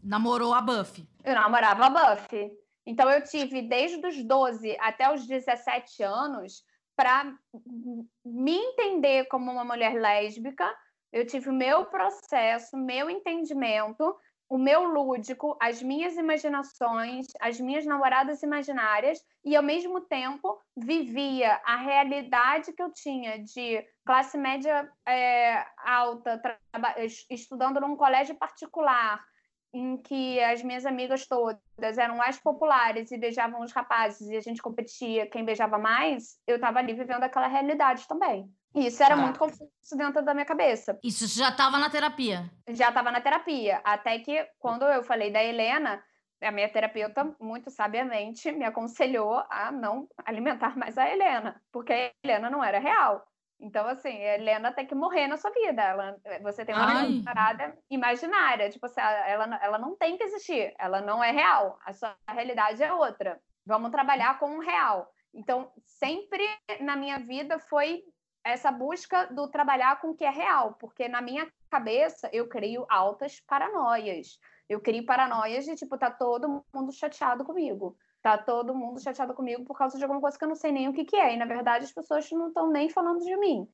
namorou 0.02 0.54
a 0.54 0.60
Buffy. 0.60 1.08
Eu 1.24 1.34
namorava 1.34 1.86
a 1.86 1.90
Buffy. 2.16 2.50
Então 2.86 3.10
eu 3.10 3.22
tive 3.24 3.62
desde 3.62 4.06
os 4.06 4.22
12 4.24 4.76
até 4.80 5.12
os 5.12 5.26
17 5.26 6.02
anos 6.02 6.62
para 6.96 7.32
me 8.24 8.54
entender 8.56 9.26
como 9.26 9.50
uma 9.50 9.64
mulher 9.64 9.94
lésbica. 10.00 10.72
Eu 11.12 11.26
tive 11.26 11.48
o 11.50 11.52
meu 11.54 11.86
processo, 11.86 12.76
meu 12.76 13.08
entendimento, 13.10 14.16
o 14.48 14.56
meu 14.56 14.84
lúdico, 14.84 15.56
as 15.60 15.82
minhas 15.82 16.16
imaginações, 16.16 17.26
as 17.40 17.60
minhas 17.60 17.84
namoradas 17.84 18.42
imaginárias 18.42 19.22
e 19.44 19.54
ao 19.54 19.62
mesmo 19.62 20.00
tempo 20.00 20.58
vivia 20.74 21.60
a 21.64 21.76
realidade 21.76 22.72
que 22.72 22.82
eu 22.82 22.90
tinha 22.90 23.38
de 23.38 23.84
classe 24.06 24.38
média 24.38 24.90
é, 25.06 25.66
alta, 25.84 26.40
estudando 27.28 27.78
num 27.78 27.94
colégio 27.94 28.34
particular, 28.36 29.22
em 29.72 29.98
que 29.98 30.40
as 30.42 30.62
minhas 30.62 30.86
amigas 30.86 31.26
todas 31.26 31.98
eram 31.98 32.22
as 32.22 32.38
populares 32.38 33.10
e 33.10 33.18
beijavam 33.18 33.60
os 33.60 33.72
rapazes 33.72 34.28
e 34.28 34.36
a 34.36 34.40
gente 34.40 34.62
competia 34.62 35.28
quem 35.28 35.44
beijava 35.44 35.76
mais, 35.76 36.38
eu 36.46 36.56
estava 36.56 36.78
ali 36.78 36.94
vivendo 36.94 37.22
aquela 37.22 37.48
realidade 37.48 38.08
também. 38.08 38.50
Isso 38.74 39.02
era 39.02 39.16
Tá. 39.16 39.22
muito 39.22 39.38
confuso 39.38 39.70
dentro 39.96 40.22
da 40.22 40.34
minha 40.34 40.46
cabeça. 40.46 40.98
Isso 41.02 41.26
já 41.26 41.50
tava 41.50 41.78
na 41.78 41.90
terapia. 41.90 42.50
Já 42.68 42.88
estava 42.88 43.10
na 43.10 43.20
terapia, 43.20 43.80
até 43.84 44.18
que 44.18 44.46
quando 44.58 44.84
eu 44.84 45.02
falei 45.02 45.30
da 45.30 45.42
Helena, 45.42 46.02
a 46.42 46.52
minha 46.52 46.68
terapeuta 46.68 47.34
muito 47.40 47.70
sabiamente 47.70 48.52
me 48.52 48.64
aconselhou 48.64 49.42
a 49.50 49.72
não 49.72 50.06
alimentar 50.24 50.76
mais 50.76 50.96
a 50.96 51.08
Helena, 51.10 51.60
porque 51.72 51.92
a 51.92 52.10
Helena 52.22 52.50
não 52.50 52.62
era 52.62 52.78
real. 52.78 53.26
Então, 53.60 53.88
assim, 53.88 54.10
a 54.10 54.34
Helena 54.36 54.70
tem 54.70 54.86
que 54.86 54.94
morrer 54.94 55.26
na 55.26 55.36
sua 55.36 55.50
vida. 55.50 55.82
Ela, 55.82 56.16
você 56.42 56.64
tem 56.64 56.76
uma 56.76 57.24
parada 57.24 57.76
imaginária. 57.90 58.70
Tipo 58.70 58.86
assim, 58.86 59.00
ela, 59.00 59.58
ela 59.60 59.78
não 59.78 59.96
tem 59.96 60.16
que 60.16 60.22
existir. 60.22 60.72
Ela 60.78 61.00
não 61.00 61.24
é 61.24 61.32
real. 61.32 61.76
A 61.84 61.92
sua 61.92 62.14
realidade 62.30 62.80
é 62.84 62.92
outra. 62.92 63.40
Vamos 63.66 63.90
trabalhar 63.90 64.38
com 64.38 64.58
o 64.58 64.60
real. 64.60 65.10
Então, 65.34 65.72
sempre 65.84 66.46
na 66.80 66.94
minha 66.94 67.18
vida 67.18 67.58
foi 67.58 68.04
essa 68.50 68.70
busca 68.70 69.26
do 69.26 69.48
trabalhar 69.48 70.00
com 70.00 70.10
o 70.10 70.14
que 70.14 70.24
é 70.24 70.30
real. 70.30 70.74
Porque 70.80 71.08
na 71.08 71.20
minha 71.20 71.50
cabeça, 71.70 72.28
eu 72.32 72.48
crio 72.48 72.86
altas 72.88 73.40
paranoias. 73.40 74.38
Eu 74.68 74.80
crio 74.80 75.04
paranoias 75.04 75.64
de, 75.64 75.74
tipo, 75.76 75.96
tá 75.96 76.10
todo 76.10 76.64
mundo 76.72 76.92
chateado 76.92 77.44
comigo 77.44 77.96
tá 78.22 78.36
todo 78.36 78.74
mundo 78.74 79.00
chateado 79.00 79.34
comigo 79.34 79.64
por 79.64 79.76
causa 79.76 79.96
de 79.96 80.04
alguma 80.04 80.20
coisa 80.20 80.36
que 80.36 80.44
eu 80.44 80.48
não 80.48 80.56
sei 80.56 80.72
nem 80.72 80.88
o 80.88 80.92
que, 80.92 81.04
que 81.04 81.16
é. 81.16 81.34
E, 81.34 81.36
na 81.36 81.44
verdade, 81.44 81.84
as 81.84 81.92
pessoas 81.92 82.30
não 82.32 82.48
estão 82.48 82.70
nem 82.70 82.88
falando 82.88 83.24
de 83.24 83.36
mim. 83.36 83.68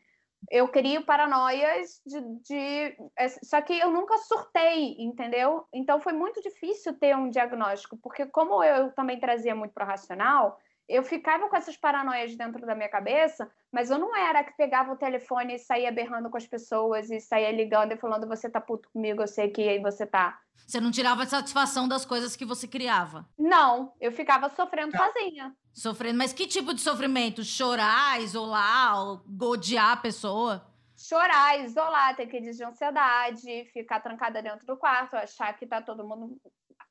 Eu 0.50 0.68
crio 0.68 1.04
paranoias 1.04 2.02
de, 2.04 2.20
de. 2.40 2.96
é, 3.16 3.28
Só 3.42 3.62
que 3.62 3.78
eu 3.78 3.90
nunca 3.90 4.18
surtei, 4.18 4.94
entendeu? 4.98 5.66
Então 5.72 6.00
foi 6.00 6.12
muito 6.12 6.42
difícil 6.42 6.98
ter 6.98 7.16
um 7.16 7.30
diagnóstico, 7.30 7.96
porque, 7.96 8.26
como 8.26 8.62
eu 8.62 8.92
também 8.92 9.18
trazia 9.18 9.54
muito 9.54 9.72
para 9.72 9.86
o 9.86 9.88
racional, 9.88 10.60
eu 10.88 11.02
ficava 11.02 11.48
com 11.48 11.56
essas 11.56 11.76
paranoias 11.76 12.36
dentro 12.36 12.64
da 12.66 12.74
minha 12.74 12.88
cabeça, 12.88 13.50
mas 13.72 13.90
eu 13.90 13.98
não 13.98 14.14
era 14.14 14.44
que 14.44 14.56
pegava 14.56 14.92
o 14.92 14.96
telefone 14.96 15.54
e 15.54 15.58
saía 15.58 15.90
berrando 15.90 16.30
com 16.30 16.36
as 16.36 16.46
pessoas 16.46 17.10
e 17.10 17.20
saía 17.20 17.50
ligando 17.50 17.92
e 17.92 17.96
falando: 17.96 18.28
você 18.28 18.48
tá 18.48 18.60
puto 18.60 18.88
comigo, 18.92 19.22
eu 19.22 19.28
sei 19.28 19.50
que 19.50 19.68
aí 19.68 19.80
você 19.80 20.06
tá. 20.06 20.38
Você 20.66 20.80
não 20.80 20.90
tirava 20.90 21.26
satisfação 21.26 21.86
das 21.86 22.04
coisas 22.04 22.36
que 22.36 22.44
você 22.44 22.66
criava. 22.66 23.28
Não, 23.38 23.92
eu 24.00 24.12
ficava 24.12 24.48
sofrendo 24.48 24.96
sozinha. 24.96 25.54
Sofrendo. 25.72 26.16
Mas 26.16 26.32
que 26.32 26.46
tipo 26.46 26.72
de 26.72 26.80
sofrimento? 26.80 27.42
Chorar, 27.42 28.20
isolar, 28.22 29.02
ou 29.02 29.22
odiar 29.42 29.92
a 29.92 29.96
pessoa? 29.96 30.74
chorar, 30.96 31.60
isolar, 31.60 32.16
ter 32.16 32.26
crise 32.26 32.56
de 32.56 32.64
ansiedade, 32.64 33.64
ficar 33.72 34.00
trancada 34.00 34.42
dentro 34.42 34.66
do 34.66 34.76
quarto, 34.76 35.16
achar 35.16 35.52
que 35.54 35.66
tá 35.66 35.82
todo 35.82 36.06
mundo 36.06 36.40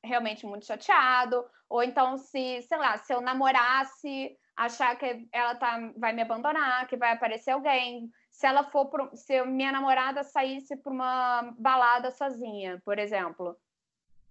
realmente 0.04 0.46
muito 0.46 0.66
chateado, 0.66 1.44
ou 1.68 1.82
então 1.82 2.16
se, 2.16 2.62
sei 2.62 2.78
lá, 2.78 2.96
se 2.98 3.12
eu 3.12 3.20
namorasse, 3.20 4.36
achar 4.56 4.96
que 4.96 5.28
ela 5.32 5.54
tá, 5.54 5.78
vai 5.96 6.12
me 6.12 6.22
abandonar, 6.22 6.86
que 6.86 6.96
vai 6.96 7.12
aparecer 7.12 7.50
alguém. 7.50 8.10
Se 8.30 8.46
ela 8.46 8.64
for 8.64 8.86
pro, 8.86 9.10
se 9.16 9.44
minha 9.44 9.72
namorada 9.72 10.22
saísse 10.22 10.76
para 10.76 10.92
uma 10.92 11.54
balada 11.58 12.10
sozinha, 12.10 12.80
por 12.84 12.98
exemplo. 12.98 13.56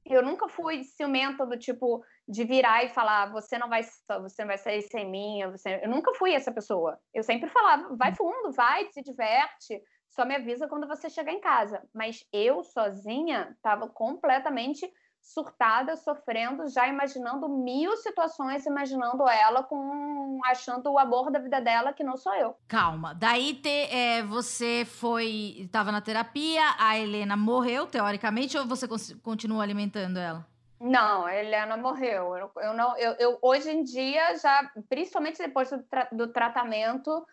Eu 0.05 0.21
nunca 0.21 0.49
fui 0.49 0.83
ciumenta 0.83 1.45
do 1.45 1.57
tipo 1.57 2.03
de 2.27 2.43
virar 2.43 2.83
e 2.83 2.89
falar, 2.89 3.31
você 3.31 3.57
não 3.57 3.69
vai, 3.69 3.83
você 3.83 4.41
não 4.41 4.47
vai 4.47 4.57
sair 4.57 4.81
sem 4.81 5.09
mim, 5.09 5.49
você... 5.49 5.79
eu 5.81 5.89
nunca 5.89 6.13
fui 6.15 6.33
essa 6.33 6.51
pessoa. 6.51 6.99
Eu 7.13 7.23
sempre 7.23 7.49
falava, 7.49 7.95
vai 7.95 8.13
fundo, 8.13 8.51
vai, 8.51 8.85
se 8.91 9.01
diverte, 9.01 9.81
só 10.09 10.25
me 10.25 10.35
avisa 10.35 10.67
quando 10.67 10.87
você 10.87 11.09
chegar 11.09 11.31
em 11.31 11.39
casa. 11.39 11.81
Mas 11.93 12.25
eu 12.33 12.63
sozinha 12.63 13.51
estava 13.55 13.87
completamente 13.87 14.91
surtada, 15.23 15.95
sofrendo, 15.95 16.67
já 16.67 16.85
imaginando 16.87 17.47
mil 17.47 17.95
situações, 17.95 18.65
imaginando 18.65 19.27
ela 19.27 19.63
com 19.63 20.41
achando 20.43 20.91
o 20.91 20.99
amor 20.99 21.31
da 21.31 21.39
vida 21.39 21.61
dela 21.61 21.93
que 21.93 22.03
não 22.03 22.17
sou 22.17 22.35
eu. 22.35 22.55
Calma. 22.67 23.15
Daí 23.15 23.53
te, 23.53 23.69
é, 23.69 24.21
você 24.21 24.85
foi. 24.85 25.55
Estava 25.59 25.93
na 25.93 26.01
terapia, 26.01 26.61
a 26.77 26.99
Helena 26.99 27.37
morreu, 27.37 27.87
teoricamente, 27.87 28.57
ou 28.57 28.65
você 28.65 28.85
continua 29.23 29.63
alimentando 29.63 30.19
ela? 30.19 30.45
Não, 30.77 31.25
a 31.25 31.33
Helena 31.33 31.77
morreu. 31.77 32.35
Eu, 32.35 32.51
eu 32.57 32.73
não, 32.73 32.97
eu, 32.97 33.13
eu, 33.13 33.39
hoje 33.41 33.71
em 33.71 33.81
dia, 33.81 34.37
já, 34.37 34.69
principalmente 34.89 35.37
depois 35.37 35.69
do, 35.69 35.81
tra 35.83 36.09
do 36.11 36.27
tratamento, 36.27 37.25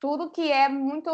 tudo 0.00 0.30
que 0.30 0.50
é 0.50 0.70
muito. 0.70 1.10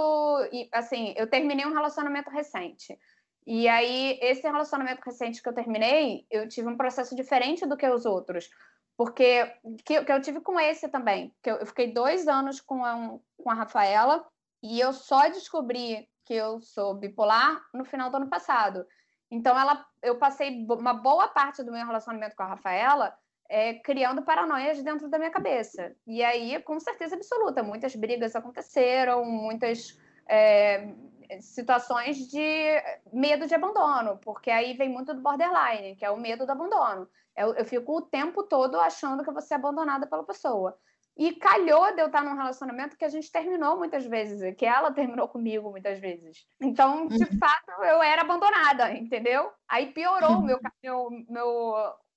Assim, 0.71 1.13
eu 1.17 1.27
terminei 1.27 1.67
um 1.67 1.75
relacionamento 1.75 2.31
recente. 2.31 2.97
E 3.47 3.69
aí, 3.69 4.19
esse 4.23 4.43
relacionamento 4.43 5.03
recente 5.05 5.43
que 5.43 5.49
eu 5.49 5.55
terminei, 5.55 6.27
eu 6.31 6.49
tive 6.49 6.69
um 6.69 6.77
processo 6.77 7.15
diferente 7.17 7.67
do 7.67 7.77
que 7.77 7.89
os 7.89 8.05
outros. 8.05 8.49
Porque 8.97 9.47
que, 9.85 10.05
que 10.05 10.13
eu 10.13 10.21
tive 10.21 10.41
com 10.41 10.61
esse 10.61 10.89
também. 10.89 11.35
Que 11.43 11.51
eu, 11.51 11.57
eu 11.57 11.67
fiquei 11.67 11.93
dois 11.93 12.29
anos 12.29 12.61
com 12.61 12.85
a, 12.85 13.19
com 13.37 13.51
a 13.51 13.55
Rafaela 13.55 14.25
e 14.63 14.79
eu 14.79 14.93
só 14.93 15.29
descobri 15.29 16.09
que 16.25 16.35
eu 16.35 16.61
sou 16.61 16.95
bipolar 16.95 17.61
no 17.75 17.85
final 17.85 18.11
do 18.11 18.17
ano 18.19 18.31
passado. 18.31 18.87
Então, 19.31 19.59
ela, 19.59 19.85
eu 20.03 20.19
passei 20.19 20.65
uma 20.69 20.95
boa 20.95 21.27
parte 21.27 21.65
do 21.65 21.73
meu 21.73 21.85
relacionamento 21.85 22.37
com 22.37 22.43
a 22.43 22.49
Rafaela 22.49 23.13
é, 23.49 23.75
criando 23.75 24.23
paranoias 24.23 24.83
dentro 24.83 25.09
da 25.09 25.19
minha 25.19 25.31
cabeça. 25.31 25.95
E 26.07 26.23
aí, 26.23 26.63
com 26.63 26.79
certeza 26.79 27.17
absoluta, 27.17 27.63
muitas 27.63 27.97
brigas 27.97 28.37
aconteceram, 28.37 29.25
muitas 29.25 29.99
é, 30.29 30.95
situações 31.41 32.29
de 32.29 32.83
medo 33.13 33.47
de 33.47 33.55
abandono, 33.55 34.19
porque 34.19 34.51
aí 34.51 34.75
vem 34.75 34.89
muito 34.89 35.15
do 35.15 35.21
borderline, 35.21 35.97
que 35.97 36.05
é 36.05 36.11
o 36.11 36.21
medo 36.21 36.45
do 36.45 36.53
abandono. 36.53 37.09
Eu, 37.37 37.55
eu 37.55 37.65
fico 37.65 37.97
o 37.97 38.03
tempo 38.03 38.43
todo 38.43 38.79
achando 38.79 39.23
que 39.23 39.29
eu 39.29 39.33
vou 39.33 39.43
ser 39.43 39.55
abandonada 39.55 40.07
pela 40.07 40.25
pessoa. 40.25 40.77
E 41.17 41.35
calhou 41.35 41.95
de 41.95 42.01
eu 42.01 42.07
estar 42.07 42.25
num 42.25 42.37
relacionamento 42.37 42.97
que 42.97 43.05
a 43.05 43.09
gente 43.09 43.31
terminou 43.31 43.77
muitas 43.77 44.07
vezes, 44.07 44.55
que 44.57 44.65
ela 44.65 44.93
terminou 44.93 45.29
comigo 45.29 45.71
muitas 45.71 45.99
vezes. 45.99 46.47
Então, 46.61 47.07
de 47.07 47.25
uhum. 47.25 47.39
fato, 47.39 47.71
eu 47.83 48.03
era 48.03 48.23
abandonada, 48.23 48.93
entendeu? 48.93 49.51
Aí 49.69 49.93
piorou 49.93 50.39
o 50.39 50.43
meu, 50.43 50.59
meu, 50.83 51.11
meu, 51.29 51.75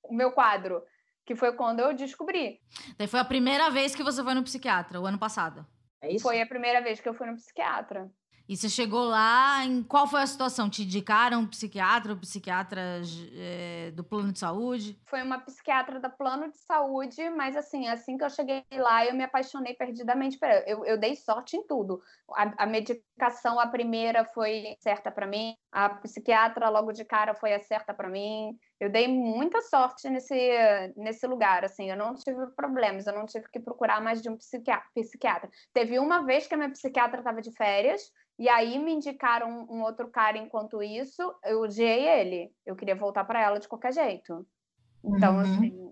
meu 0.10 0.32
quadro, 0.32 0.82
que 1.26 1.36
foi 1.36 1.54
quando 1.54 1.82
eu 1.82 1.94
descobri. 1.94 2.62
Daí 2.98 3.08
foi 3.08 3.20
a 3.20 3.26
primeira 3.26 3.70
vez 3.70 3.94
que 3.94 4.04
você 4.04 4.24
foi 4.24 4.34
no 4.34 4.44
psiquiatra, 4.44 5.02
o 5.02 5.06
ano 5.06 5.20
passado. 5.20 5.66
É 6.02 6.14
isso? 6.14 6.24
Foi 6.24 6.40
a 6.40 6.46
primeira 6.46 6.82
vez 6.82 7.02
que 7.02 7.10
eu 7.10 7.14
fui 7.14 7.28
no 7.28 7.36
psiquiatra. 7.36 8.10
E 8.48 8.56
você 8.56 8.70
chegou 8.70 9.06
lá, 9.06 9.66
em 9.66 9.82
qual 9.82 10.06
foi 10.06 10.22
a 10.22 10.28
situação? 10.28 10.70
Te 10.70 10.84
indicaram 10.84 11.40
um 11.40 11.48
psiquiatra, 11.48 12.14
um 12.14 12.20
psiquiatra 12.20 13.02
é, 13.34 13.92
do 13.92 14.04
plano 14.04 14.32
de 14.32 14.38
saúde? 14.38 15.00
Foi 15.06 15.24
uma 15.24 15.40
psiquiatra 15.40 16.00
do 16.00 16.10
plano 16.12 16.52
de 16.52 16.58
saúde, 16.58 17.28
mas 17.32 17.56
assim, 17.56 17.88
assim 17.88 18.18
que 18.18 18.24
eu 18.24 18.30
cheguei 18.30 18.64
lá, 18.72 19.04
eu 19.04 19.16
me 19.16 19.24
apaixonei 19.24 19.74
perdidamente 19.74 20.38
por. 20.38 20.48
Eu, 20.68 20.86
eu 20.86 20.98
dei 20.98 21.16
sorte 21.16 21.58
em 21.58 21.66
tudo. 21.66 22.02
A, 22.34 22.64
a 22.64 22.66
a 23.60 23.68
primeira 23.68 24.26
foi 24.26 24.76
certa 24.80 25.10
para 25.10 25.26
mim, 25.26 25.56
a 25.72 25.90
psiquiatra 25.90 26.70
logo 26.70 26.92
de 26.92 27.06
cara 27.06 27.34
foi 27.34 27.54
a 27.54 27.60
certa 27.62 27.94
para 27.94 28.10
mim. 28.10 28.58
Eu 28.80 28.90
dei 28.90 29.08
muita 29.08 29.62
sorte 29.62 30.10
nesse, 30.10 30.36
nesse 30.98 31.26
lugar, 31.26 31.64
assim, 31.64 31.90
eu 31.90 31.96
não 31.96 32.14
tive 32.14 32.48
problemas, 32.56 33.08
eu 33.08 33.14
não 33.14 33.26
tive 33.26 33.50
que 33.50 33.60
procurar 33.60 34.02
mais 34.02 34.22
de 34.22 34.30
um 34.30 34.38
psiquiatra. 34.38 34.90
psiquiatra. 34.94 35.50
Teve 35.74 35.98
uma 35.98 36.26
vez 36.26 36.48
que 36.48 36.54
a 36.54 36.58
minha 36.58 36.72
psiquiatra 36.72 37.20
estava 37.20 37.42
de 37.42 37.52
férias, 37.52 38.02
e 38.38 38.50
aí 38.50 38.78
me 38.78 38.92
indicaram 38.92 39.66
um 39.70 39.82
outro 39.82 40.10
cara 40.10 40.38
enquanto 40.38 40.84
isso, 40.84 41.34
eu 41.46 41.62
odiei 41.62 42.08
ele. 42.08 42.52
Eu 42.66 42.76
queria 42.76 42.96
voltar 42.96 43.24
para 43.24 43.42
ela 43.42 43.60
de 43.60 43.68
qualquer 43.68 43.94
jeito. 43.94 44.46
Então, 45.04 45.36
uhum. 45.36 45.42
assim, 45.42 45.92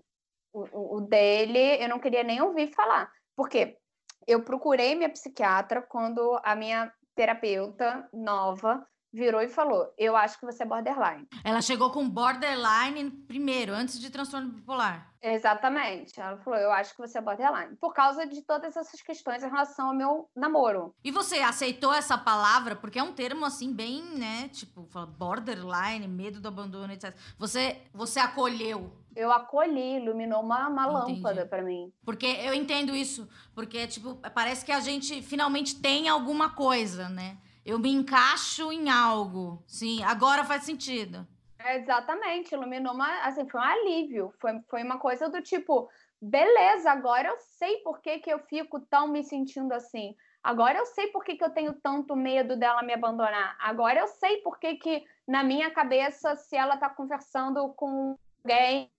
o, 0.52 0.96
o, 0.96 1.00
dele 1.00 1.82
eu 1.82 1.88
não 1.88 1.98
queria 1.98 2.22
nem 2.22 2.42
ouvir 2.42 2.68
falar. 2.74 3.10
Por 3.34 3.48
quê? 3.48 3.78
Eu 4.26 4.42
procurei 4.42 4.94
minha 4.94 5.08
psiquiatra 5.08 5.80
quando 5.80 6.38
a 6.42 6.54
minha 6.54 6.92
terapeuta 7.14 8.08
nova 8.12 8.86
virou 9.14 9.40
e 9.40 9.48
falou: 9.48 9.94
Eu 9.96 10.16
acho 10.16 10.38
que 10.38 10.44
você 10.44 10.64
é 10.64 10.66
borderline. 10.66 11.26
Ela 11.44 11.62
chegou 11.62 11.90
com 11.90 12.08
borderline 12.08 13.10
primeiro, 13.28 13.72
antes 13.72 14.00
de 14.00 14.10
transtorno 14.10 14.50
bipolar. 14.50 15.14
Exatamente. 15.22 16.20
Ela 16.20 16.36
falou: 16.38 16.58
Eu 16.58 16.72
acho 16.72 16.94
que 16.94 16.98
você 16.98 17.18
é 17.18 17.22
borderline. 17.22 17.76
Por 17.76 17.94
causa 17.94 18.26
de 18.26 18.42
todas 18.42 18.76
essas 18.76 19.00
questões 19.00 19.42
em 19.42 19.48
relação 19.48 19.88
ao 19.88 19.94
meu 19.94 20.28
namoro. 20.34 20.94
E 21.04 21.12
você 21.12 21.36
aceitou 21.36 21.94
essa 21.94 22.18
palavra? 22.18 22.74
Porque 22.74 22.98
é 22.98 23.02
um 23.02 23.12
termo 23.14 23.46
assim, 23.46 23.72
bem, 23.72 24.02
né? 24.18 24.48
Tipo, 24.48 24.82
borderline, 25.16 26.08
medo 26.08 26.40
do 26.40 26.48
abandono, 26.48 26.92
etc. 26.92 27.14
Você, 27.38 27.80
você 27.92 28.18
acolheu 28.18 28.92
eu 29.16 29.30
acolhi, 29.32 29.96
iluminou 29.96 30.42
uma, 30.42 30.68
uma 30.68 30.86
lâmpada 30.86 31.46
para 31.46 31.62
mim. 31.62 31.92
Porque 32.04 32.26
eu 32.26 32.52
entendo 32.52 32.94
isso, 32.94 33.28
porque 33.54 33.86
tipo, 33.86 34.16
parece 34.34 34.64
que 34.64 34.72
a 34.72 34.80
gente 34.80 35.22
finalmente 35.22 35.80
tem 35.80 36.08
alguma 36.08 36.54
coisa, 36.54 37.08
né? 37.08 37.38
Eu 37.64 37.78
me 37.78 37.90
encaixo 37.90 38.70
em 38.72 38.90
algo. 38.90 39.62
Sim, 39.66 40.02
agora 40.02 40.44
faz 40.44 40.64
sentido. 40.64 41.26
É, 41.58 41.78
exatamente, 41.78 42.52
iluminou 42.52 42.92
uma, 42.92 43.22
assim, 43.22 43.48
foi 43.48 43.58
um 43.58 43.64
alívio, 43.64 44.34
foi, 44.38 44.60
foi 44.68 44.82
uma 44.82 44.98
coisa 44.98 45.30
do 45.30 45.40
tipo, 45.40 45.88
beleza, 46.20 46.90
agora 46.90 47.28
eu 47.28 47.38
sei 47.38 47.78
por 47.78 48.00
que, 48.00 48.18
que 48.18 48.30
eu 48.30 48.38
fico 48.40 48.80
tão 48.80 49.08
me 49.08 49.22
sentindo 49.22 49.72
assim. 49.72 50.14
Agora 50.42 50.78
eu 50.78 50.84
sei 50.84 51.06
por 51.06 51.24
que, 51.24 51.36
que 51.36 51.44
eu 51.44 51.48
tenho 51.48 51.72
tanto 51.72 52.14
medo 52.14 52.54
dela 52.54 52.82
me 52.82 52.92
abandonar. 52.92 53.56
Agora 53.58 54.00
eu 54.00 54.08
sei 54.08 54.42
por 54.42 54.58
que, 54.58 54.74
que 54.74 55.04
na 55.26 55.42
minha 55.42 55.70
cabeça, 55.70 56.36
se 56.36 56.54
ela 56.54 56.76
tá 56.76 56.90
conversando 56.90 57.66
com 57.70 58.14
alguém 58.44 58.90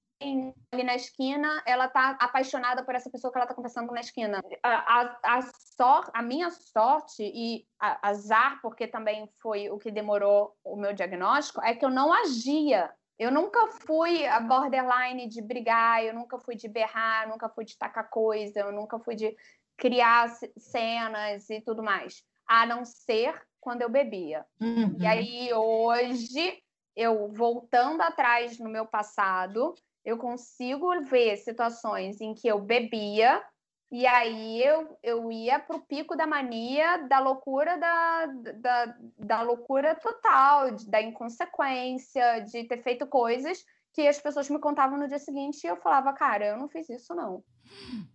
ali 0.76 0.84
na 0.84 0.96
esquina, 0.96 1.64
ela 1.66 1.88
tá 1.88 2.18
apaixonada 2.20 2.84
por 2.84 2.94
essa 2.94 3.10
pessoa 3.10 3.32
que 3.32 3.38
ela 3.38 3.48
tá 3.48 3.54
conversando 3.54 3.92
na 3.92 4.02
esquina. 4.02 4.42
A, 4.62 5.02
a, 5.02 5.20
a, 5.38 5.42
sor, 5.42 6.10
a 6.14 6.22
minha 6.22 6.52
sorte 6.52 7.24
e 7.24 7.66
a, 7.80 8.10
azar, 8.10 8.60
porque 8.62 8.88
também 8.88 9.28
foi 9.42 9.70
o 9.70 9.80
que 9.80 9.92
demorou 9.92 10.56
o 10.64 10.76
meu 10.76 10.94
diagnóstico, 10.94 11.62
é 11.64 11.74
que 11.74 11.86
eu 11.86 11.90
não 11.90 12.14
agia. 12.14 12.92
Eu 13.18 13.32
nunca 13.32 13.68
fui 13.68 14.28
a 14.28 14.40
borderline 14.42 15.28
de 15.28 15.42
brigar, 15.42 16.04
eu 16.04 16.14
nunca 16.14 16.38
fui 16.38 16.56
de 16.56 16.68
berrar, 16.68 17.28
nunca 17.30 17.48
fui 17.48 17.64
de 17.64 17.78
tacar 17.78 18.10
coisa, 18.10 18.60
eu 18.60 18.72
nunca 18.74 19.00
fui 19.00 19.16
de 19.16 19.36
criar 19.78 20.30
cenas 20.58 21.50
e 21.50 21.62
tudo 21.62 21.82
mais. 21.82 22.24
A 22.46 22.66
não 22.66 22.84
ser 22.84 23.42
quando 23.62 23.82
eu 23.82 23.90
bebia. 23.90 24.46
Uhum. 24.60 24.98
E 25.00 25.08
aí, 25.08 25.54
hoje, 25.54 26.62
eu 26.96 27.30
voltando 27.30 28.02
atrás 28.02 28.60
no 28.60 28.70
meu 28.70 28.86
passado, 28.86 29.74
eu 30.06 30.18
consigo 30.18 31.02
ver 31.02 31.38
situações 31.38 32.22
em 32.22 32.34
que 32.34 32.48
eu 32.48 32.60
bebia 32.60 33.44
e 33.92 34.06
aí 34.06 34.62
eu, 34.64 34.98
eu 35.02 35.32
ia 35.32 35.60
pro 35.60 35.80
pico 35.80 36.16
da 36.16 36.28
mania, 36.28 36.98
da 37.08 37.20
loucura 37.20 37.78
da, 37.78 38.26
da, 38.26 38.98
da 39.18 39.42
loucura 39.42 39.96
total, 39.96 40.72
da 40.88 41.02
inconsequência, 41.02 42.40
de 42.42 42.64
ter 42.66 42.82
feito 42.84 43.08
coisas 43.08 43.64
que 43.94 44.06
as 44.08 44.20
pessoas 44.20 44.50
me 44.50 44.60
contavam 44.60 44.98
no 44.98 45.08
dia 45.08 45.18
seguinte 45.18 45.64
e 45.64 45.68
eu 45.68 45.78
falava, 45.78 46.12
cara, 46.12 46.46
eu 46.46 46.58
não 46.58 46.68
fiz 46.68 46.90
isso, 46.90 47.16
não. 47.16 47.42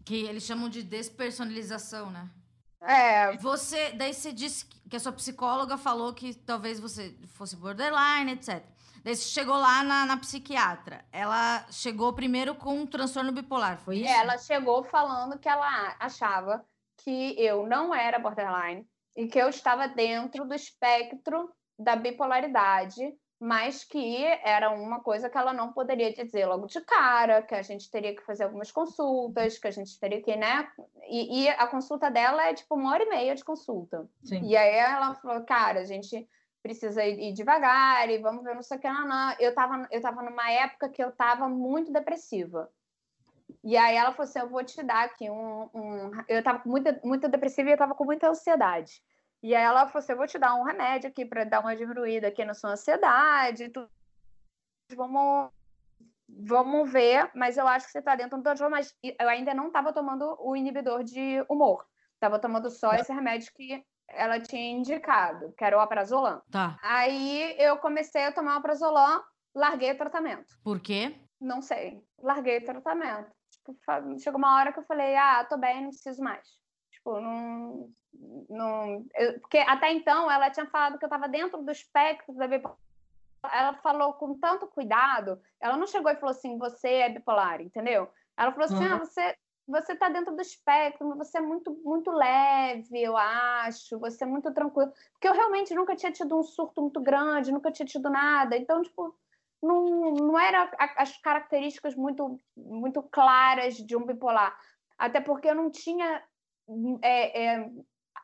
Que 0.04 0.26
eles 0.26 0.42
chamam 0.42 0.68
de 0.68 0.82
despersonalização, 0.82 2.10
né? 2.10 2.28
É. 2.82 3.36
Você, 3.38 3.92
daí 3.92 4.12
você 4.12 4.32
disse 4.32 4.66
que 4.66 4.96
a 4.96 5.00
sua 5.00 5.12
psicóloga 5.12 5.78
falou 5.78 6.12
que 6.12 6.34
talvez 6.34 6.78
você 6.78 7.16
fosse 7.28 7.56
borderline, 7.56 8.32
etc. 8.32 8.62
Daí 9.02 9.16
você 9.16 9.28
chegou 9.28 9.56
lá 9.56 9.82
na, 9.82 10.06
na 10.06 10.16
psiquiatra. 10.16 11.04
Ela 11.12 11.66
chegou 11.70 12.12
primeiro 12.12 12.54
com 12.54 12.74
um 12.74 12.86
transtorno 12.86 13.32
bipolar, 13.32 13.78
foi 13.78 13.98
isso? 13.98 14.12
Ela 14.12 14.36
chegou 14.38 14.84
falando 14.84 15.38
que 15.38 15.48
ela 15.48 15.96
achava 15.98 16.64
que 16.98 17.34
eu 17.38 17.66
não 17.66 17.94
era 17.94 18.18
borderline 18.18 18.86
e 19.16 19.26
que 19.26 19.38
eu 19.38 19.48
estava 19.48 19.88
dentro 19.88 20.44
do 20.44 20.54
espectro 20.54 21.50
da 21.78 21.96
bipolaridade, 21.96 23.14
mas 23.40 23.84
que 23.84 24.22
era 24.44 24.70
uma 24.70 25.00
coisa 25.00 25.30
que 25.30 25.38
ela 25.38 25.52
não 25.52 25.72
poderia 25.72 26.12
dizer 26.12 26.44
logo 26.44 26.66
de 26.66 26.78
cara, 26.82 27.40
que 27.40 27.54
a 27.54 27.62
gente 27.62 27.90
teria 27.90 28.14
que 28.14 28.22
fazer 28.22 28.44
algumas 28.44 28.70
consultas, 28.70 29.58
que 29.58 29.66
a 29.66 29.70
gente 29.70 29.98
teria 29.98 30.20
que, 30.20 30.36
né? 30.36 30.68
E, 31.08 31.44
e 31.44 31.48
a 31.48 31.66
consulta 31.66 32.10
dela 32.10 32.46
é 32.46 32.52
tipo 32.52 32.74
uma 32.74 32.92
hora 32.92 33.02
e 33.02 33.08
meia 33.08 33.34
de 33.34 33.42
consulta. 33.42 34.06
Sim. 34.22 34.42
E 34.44 34.54
aí 34.54 34.74
ela 34.74 35.14
falou, 35.14 35.42
cara, 35.44 35.80
a 35.80 35.84
gente 35.84 36.28
precisa 36.62 37.04
ir, 37.04 37.32
devagar 37.32 38.08
e 38.08 38.18
vamos 38.18 38.44
ver 38.44 38.54
não 38.54 38.62
sei 38.62 38.76
o 38.76 38.80
que. 38.80 38.88
Não, 38.88 39.06
não. 39.06 39.34
Eu 39.38 39.50
estava 39.50 39.88
eu 39.90 40.00
tava 40.00 40.22
numa 40.22 40.50
época 40.50 40.88
que 40.88 41.02
eu 41.02 41.08
estava 41.08 41.48
muito 41.48 41.92
depressiva. 41.92 42.70
E 43.62 43.76
aí 43.76 43.96
ela 43.96 44.12
falou 44.12 44.24
assim: 44.24 44.38
eu 44.38 44.48
vou 44.48 44.64
te 44.64 44.82
dar 44.82 45.04
aqui 45.04 45.30
um. 45.30 45.68
um... 45.74 46.10
Eu 46.28 46.38
estava 46.38 46.62
muito, 46.64 47.06
muito 47.06 47.28
depressiva 47.28 47.68
e 47.68 47.72
eu 47.72 47.74
estava 47.74 47.94
com 47.94 48.04
muita 48.04 48.28
ansiedade. 48.28 49.02
E 49.42 49.54
aí 49.54 49.62
ela 49.62 49.86
falou 49.86 49.98
assim: 49.98 50.12
eu 50.12 50.18
vou 50.18 50.26
te 50.26 50.38
dar 50.38 50.54
um 50.54 50.64
remédio 50.64 51.10
aqui 51.10 51.24
para 51.24 51.44
dar 51.44 51.60
uma 51.60 51.76
diminuída 51.76 52.28
aqui 52.28 52.44
na 52.44 52.54
sua 52.54 52.72
ansiedade. 52.72 53.70
Tudo. 53.70 53.90
Vamos, 54.94 55.50
vamos 56.28 56.90
ver, 56.90 57.30
mas 57.34 57.56
eu 57.56 57.66
acho 57.66 57.86
que 57.86 57.92
você 57.92 58.00
está 58.00 58.16
dentro 58.16 58.38
do 58.38 58.42
transtorno. 58.42 58.76
Mas 58.76 58.94
eu 59.02 59.28
ainda 59.28 59.54
não 59.54 59.68
estava 59.68 59.92
tomando 59.92 60.36
o 60.40 60.56
inibidor 60.56 61.04
de 61.04 61.44
humor. 61.48 61.86
Estava 62.14 62.38
tomando 62.38 62.70
só 62.70 62.92
esse 62.92 63.12
remédio 63.12 63.52
que 63.54 63.84
ela 64.12 64.40
tinha 64.40 64.70
indicado, 64.70 65.52
que 65.56 65.64
era 65.64 65.76
o 65.76 65.80
aprazolam. 65.80 66.40
Tá. 66.50 66.78
Aí 66.82 67.54
eu 67.58 67.76
comecei 67.78 68.24
a 68.24 68.32
tomar 68.32 68.56
o 68.56 68.58
aprazolam, 68.58 69.22
larguei 69.54 69.92
o 69.92 69.96
tratamento. 69.96 70.46
Por 70.62 70.80
quê? 70.80 71.14
Não 71.40 71.62
sei. 71.62 72.02
Larguei 72.22 72.58
o 72.58 72.64
tratamento. 72.64 73.30
Tipo, 73.50 74.18
chegou 74.18 74.38
uma 74.38 74.56
hora 74.56 74.72
que 74.72 74.78
eu 74.78 74.84
falei, 74.84 75.16
ah, 75.16 75.44
tô 75.44 75.56
bem, 75.56 75.82
não 75.82 75.90
preciso 75.90 76.22
mais. 76.22 76.46
Tipo, 76.92 77.20
não... 77.20 77.90
não... 78.48 79.06
Eu... 79.14 79.40
porque 79.40 79.58
até 79.58 79.92
então 79.92 80.30
ela 80.30 80.50
tinha 80.50 80.66
falado 80.66 80.98
que 80.98 81.04
eu 81.04 81.08
estava 81.08 81.28
dentro 81.28 81.62
do 81.62 81.70
espectro 81.70 82.34
da 82.34 82.46
bipolar. 82.46 82.76
Ela 83.52 83.74
falou 83.78 84.12
com 84.14 84.38
tanto 84.38 84.66
cuidado, 84.66 85.40
ela 85.58 85.74
não 85.76 85.86
chegou 85.86 86.10
e 86.10 86.16
falou 86.16 86.30
assim, 86.30 86.58
você 86.58 86.88
é 86.88 87.08
bipolar, 87.08 87.62
entendeu? 87.62 88.10
Ela 88.36 88.52
falou 88.52 88.66
assim, 88.66 88.86
uhum. 88.86 88.94
ah, 88.94 88.98
você 88.98 89.34
você 89.70 89.92
está 89.92 90.08
dentro 90.08 90.34
do 90.34 90.42
espectro, 90.42 91.16
você 91.16 91.38
é 91.38 91.40
muito, 91.40 91.72
muito 91.84 92.10
leve, 92.10 93.02
eu 93.02 93.16
acho, 93.16 93.98
você 93.98 94.24
é 94.24 94.26
muito 94.26 94.52
tranquilo. 94.52 94.92
Porque 95.12 95.28
eu 95.28 95.32
realmente 95.32 95.74
nunca 95.74 95.94
tinha 95.94 96.12
tido 96.12 96.38
um 96.38 96.42
surto 96.42 96.82
muito 96.82 97.00
grande, 97.00 97.52
nunca 97.52 97.70
tinha 97.70 97.86
tido 97.86 98.10
nada. 98.10 98.56
Então, 98.56 98.82
tipo, 98.82 99.14
não, 99.62 100.12
não 100.14 100.38
eram 100.38 100.68
as 100.96 101.16
características 101.18 101.94
muito, 101.94 102.38
muito 102.56 103.02
claras 103.02 103.76
de 103.76 103.96
um 103.96 104.04
bipolar. 104.04 104.56
Até 104.98 105.20
porque 105.20 105.48
eu 105.48 105.54
não 105.54 105.70
tinha 105.70 106.22
é, 107.02 107.44
é, 107.44 107.70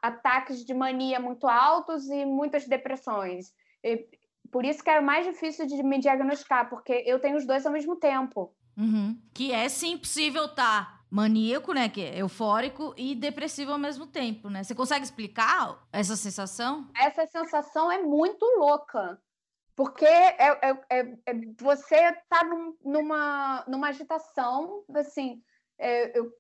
ataques 0.03 0.65
de 0.65 0.75
mania 0.75 1.21
muito 1.21 1.47
altos 1.47 2.09
e 2.09 2.25
muitas 2.25 2.67
depressões. 2.67 3.55
E, 3.83 4.09
por 4.51 4.65
isso 4.65 4.83
que 4.83 4.91
era 4.91 5.03
mais 5.03 5.27
difícil 5.27 5.67
de 5.67 5.83
me 5.83 5.99
diagnosticar, 5.99 6.69
porque 6.69 7.03
eu 7.07 7.21
tenho 7.21 7.37
os 7.37 7.47
dois 7.47 7.67
ao 7.67 7.73
mesmo 7.73 7.97
tempo. 7.97 8.55
Uhum. 8.77 9.21
Que 9.35 9.53
é 9.53 9.69
sim 9.69 9.97
possível 9.97 10.55
tá 10.55 10.96
maníaco, 11.11 11.73
né, 11.73 11.89
que 11.89 12.03
é 12.03 12.21
eufórico 12.21 12.95
e 12.97 13.15
depressivo 13.15 13.73
ao 13.73 13.79
mesmo 13.79 14.07
tempo, 14.07 14.49
né? 14.49 14.65
Você 14.65 14.75
consegue 14.75 15.05
explicar 15.05 15.87
essa 15.93 16.17
sensação? 16.17 16.91
Essa 16.97 17.27
sensação 17.27 17.91
é 17.91 18.03
muito 18.03 18.45
louca. 18.59 19.21
Porque 19.77 20.07
é, 20.07 20.59
é, 20.63 20.71
é, 20.91 21.01
é 21.27 21.35
você 21.61 22.13
tá 22.31 22.43
num, 22.45 22.75
numa, 22.83 23.63
numa 23.69 23.89
agitação, 23.89 24.83
assim, 24.95 25.43
é, 25.79 26.19
eu 26.19 26.33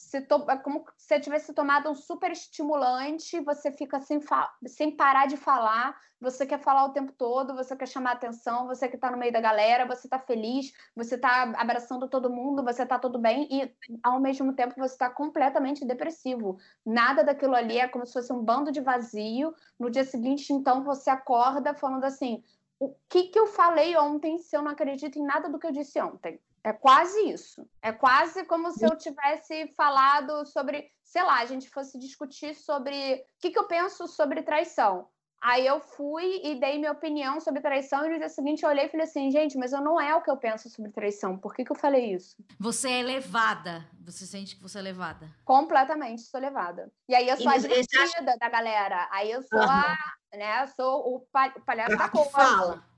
se 0.00 0.22
to... 0.22 0.46
é 0.48 0.56
como 0.56 0.82
se 0.96 1.08
você 1.08 1.20
tivesse 1.20 1.52
tomado 1.52 1.90
um 1.90 1.94
super 1.94 2.32
estimulante, 2.32 3.38
você 3.40 3.70
fica 3.70 4.00
sem, 4.00 4.18
fa... 4.18 4.50
sem 4.66 4.96
parar 4.96 5.26
de 5.26 5.36
falar, 5.36 5.94
você 6.18 6.46
quer 6.46 6.58
falar 6.58 6.86
o 6.86 6.92
tempo 6.92 7.12
todo, 7.12 7.54
você 7.54 7.76
quer 7.76 7.86
chamar 7.86 8.12
atenção, 8.12 8.66
você 8.66 8.88
que 8.88 8.96
está 8.96 9.10
no 9.10 9.18
meio 9.18 9.30
da 9.30 9.42
galera, 9.42 9.86
você 9.86 10.06
está 10.06 10.18
feliz, 10.18 10.72
você 10.96 11.16
está 11.16 11.42
abraçando 11.54 12.08
todo 12.08 12.30
mundo, 12.30 12.64
você 12.64 12.82
está 12.82 12.98
tudo 12.98 13.18
bem, 13.18 13.46
e 13.50 13.70
ao 14.02 14.18
mesmo 14.18 14.54
tempo 14.54 14.74
você 14.74 14.94
está 14.94 15.10
completamente 15.10 15.84
depressivo. 15.84 16.58
Nada 16.84 17.22
daquilo 17.22 17.54
ali 17.54 17.78
é 17.78 17.86
como 17.86 18.06
se 18.06 18.14
fosse 18.14 18.32
um 18.32 18.42
bando 18.42 18.72
de 18.72 18.80
vazio. 18.80 19.54
No 19.78 19.90
dia 19.90 20.04
seguinte, 20.04 20.50
então, 20.50 20.82
você 20.82 21.10
acorda 21.10 21.74
falando 21.74 22.04
assim: 22.04 22.42
o 22.78 22.94
que, 23.06 23.24
que 23.24 23.38
eu 23.38 23.46
falei 23.46 23.94
ontem 23.98 24.38
se 24.38 24.56
eu 24.56 24.62
não 24.62 24.70
acredito 24.70 25.18
em 25.18 25.24
nada 25.24 25.50
do 25.50 25.58
que 25.58 25.66
eu 25.66 25.72
disse 25.72 26.00
ontem? 26.00 26.40
É 26.64 26.72
quase 26.72 27.18
isso. 27.30 27.66
É 27.82 27.92
quase 27.92 28.44
como 28.44 28.70
se 28.70 28.84
eu 28.84 28.96
tivesse 28.96 29.72
falado 29.76 30.44
sobre, 30.46 30.90
sei 31.02 31.22
lá, 31.22 31.40
a 31.40 31.46
gente 31.46 31.70
fosse 31.70 31.98
discutir 31.98 32.54
sobre 32.54 33.14
o 33.14 33.40
que, 33.40 33.50
que 33.50 33.58
eu 33.58 33.66
penso 33.66 34.06
sobre 34.06 34.42
traição. 34.42 35.08
Aí 35.42 35.66
eu 35.66 35.80
fui 35.80 36.42
e 36.44 36.60
dei 36.60 36.78
minha 36.78 36.92
opinião 36.92 37.40
sobre 37.40 37.62
traição, 37.62 38.04
e 38.04 38.10
no 38.10 38.18
dia 38.18 38.28
seguinte 38.28 38.62
eu 38.62 38.68
olhei 38.68 38.84
e 38.84 38.88
falei 38.90 39.06
assim, 39.06 39.30
gente, 39.30 39.56
mas 39.56 39.72
eu 39.72 39.80
não 39.80 39.98
é 39.98 40.14
o 40.14 40.20
que 40.20 40.30
eu 40.30 40.36
penso 40.36 40.68
sobre 40.68 40.92
traição. 40.92 41.38
Por 41.38 41.54
que, 41.54 41.64
que 41.64 41.72
eu 41.72 41.76
falei 41.76 42.12
isso? 42.12 42.36
Você 42.58 42.90
é 42.90 43.02
levada. 43.02 43.88
Você 44.04 44.26
sente 44.26 44.54
que 44.54 44.62
você 44.62 44.78
é 44.78 44.82
levada? 44.82 45.30
Completamente, 45.42 46.20
sou 46.22 46.38
levada. 46.38 46.92
E 47.08 47.14
aí 47.14 47.26
eu 47.26 47.38
sou 47.38 47.50
e 47.50 47.54
a 47.54 47.58
divertida 47.58 48.02
acha... 48.02 48.38
da 48.38 48.48
galera. 48.50 49.08
Aí 49.10 49.30
eu 49.30 49.42
sou 49.42 49.58
uhum. 49.58 49.64
a, 49.64 49.96
né, 50.34 50.62
eu 50.62 50.68
sou 50.68 51.14
o, 51.14 51.26
palhaço 51.64 51.96
da 51.96 52.08
cor. 52.10 52.30
Fala. 52.30 52.89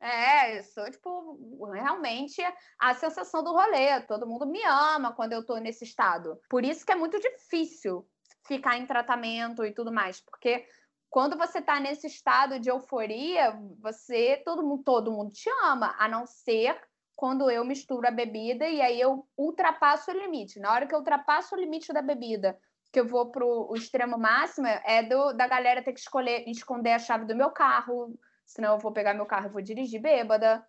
É, 0.00 0.58
eu 0.58 0.62
sou, 0.64 0.90
tipo, 0.90 1.64
realmente 1.72 2.42
a 2.78 2.94
sensação 2.94 3.44
do 3.44 3.52
rolê. 3.52 4.00
Todo 4.02 4.26
mundo 4.26 4.46
me 4.46 4.62
ama 4.64 5.12
quando 5.12 5.34
eu 5.34 5.44
tô 5.44 5.56
nesse 5.58 5.84
estado. 5.84 6.40
Por 6.48 6.64
isso 6.64 6.86
que 6.86 6.92
é 6.92 6.96
muito 6.96 7.20
difícil 7.20 8.08
ficar 8.46 8.78
em 8.78 8.86
tratamento 8.86 9.64
e 9.64 9.72
tudo 9.72 9.92
mais, 9.92 10.20
porque 10.20 10.66
quando 11.10 11.36
você 11.36 11.58
está 11.58 11.78
nesse 11.78 12.06
estado 12.06 12.58
de 12.58 12.70
euforia, 12.70 13.58
você 13.80 14.40
todo 14.44 14.62
mundo, 14.62 14.82
todo 14.84 15.12
mundo 15.12 15.32
te 15.32 15.50
ama, 15.64 15.94
a 15.98 16.08
não 16.08 16.24
ser 16.24 16.80
quando 17.14 17.50
eu 17.50 17.64
misturo 17.64 18.06
a 18.06 18.10
bebida 18.10 18.66
e 18.66 18.80
aí 18.80 18.98
eu 18.98 19.26
ultrapasso 19.36 20.10
o 20.10 20.14
limite. 20.14 20.58
Na 20.58 20.72
hora 20.72 20.86
que 20.86 20.94
eu 20.94 21.00
ultrapasso 21.00 21.54
o 21.54 21.58
limite 21.58 21.92
da 21.92 22.00
bebida, 22.00 22.58
que 22.92 22.98
eu 22.98 23.06
vou 23.06 23.30
para 23.30 23.44
o 23.44 23.74
extremo 23.76 24.16
máximo, 24.16 24.66
é 24.66 25.02
do, 25.02 25.32
da 25.32 25.46
galera 25.46 25.82
ter 25.82 25.92
que 25.92 26.00
escolher 26.00 26.48
esconder 26.48 26.92
a 26.92 26.98
chave 26.98 27.26
do 27.26 27.36
meu 27.36 27.50
carro, 27.50 28.18
senão 28.50 28.74
eu 28.74 28.78
vou 28.78 28.92
pegar 28.92 29.14
meu 29.14 29.26
carro 29.26 29.46
e 29.46 29.52
vou 29.52 29.62
dirigir 29.62 30.00
bêbada, 30.00 30.66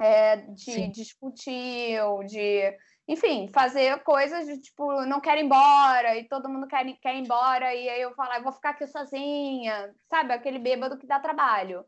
é, 0.00 0.36
de 0.36 0.72
Sim. 0.72 0.90
discutir, 0.90 2.00
ou 2.02 2.24
de 2.24 2.74
enfim, 3.06 3.48
fazer 3.48 4.02
coisas 4.02 4.46
de 4.46 4.60
tipo, 4.60 5.02
não 5.06 5.18
quero 5.18 5.40
ir 5.40 5.44
embora, 5.44 6.16
e 6.16 6.28
todo 6.28 6.48
mundo 6.48 6.66
quer, 6.66 6.84
quer 7.00 7.14
ir 7.14 7.20
embora, 7.20 7.74
e 7.74 7.88
aí 7.88 8.02
eu 8.02 8.14
falo, 8.14 8.34
eu 8.34 8.42
vou 8.42 8.52
ficar 8.52 8.70
aqui 8.70 8.86
sozinha, 8.86 9.94
sabe? 10.10 10.32
Aquele 10.32 10.58
bêbado 10.58 10.98
que 10.98 11.06
dá 11.06 11.18
trabalho, 11.18 11.86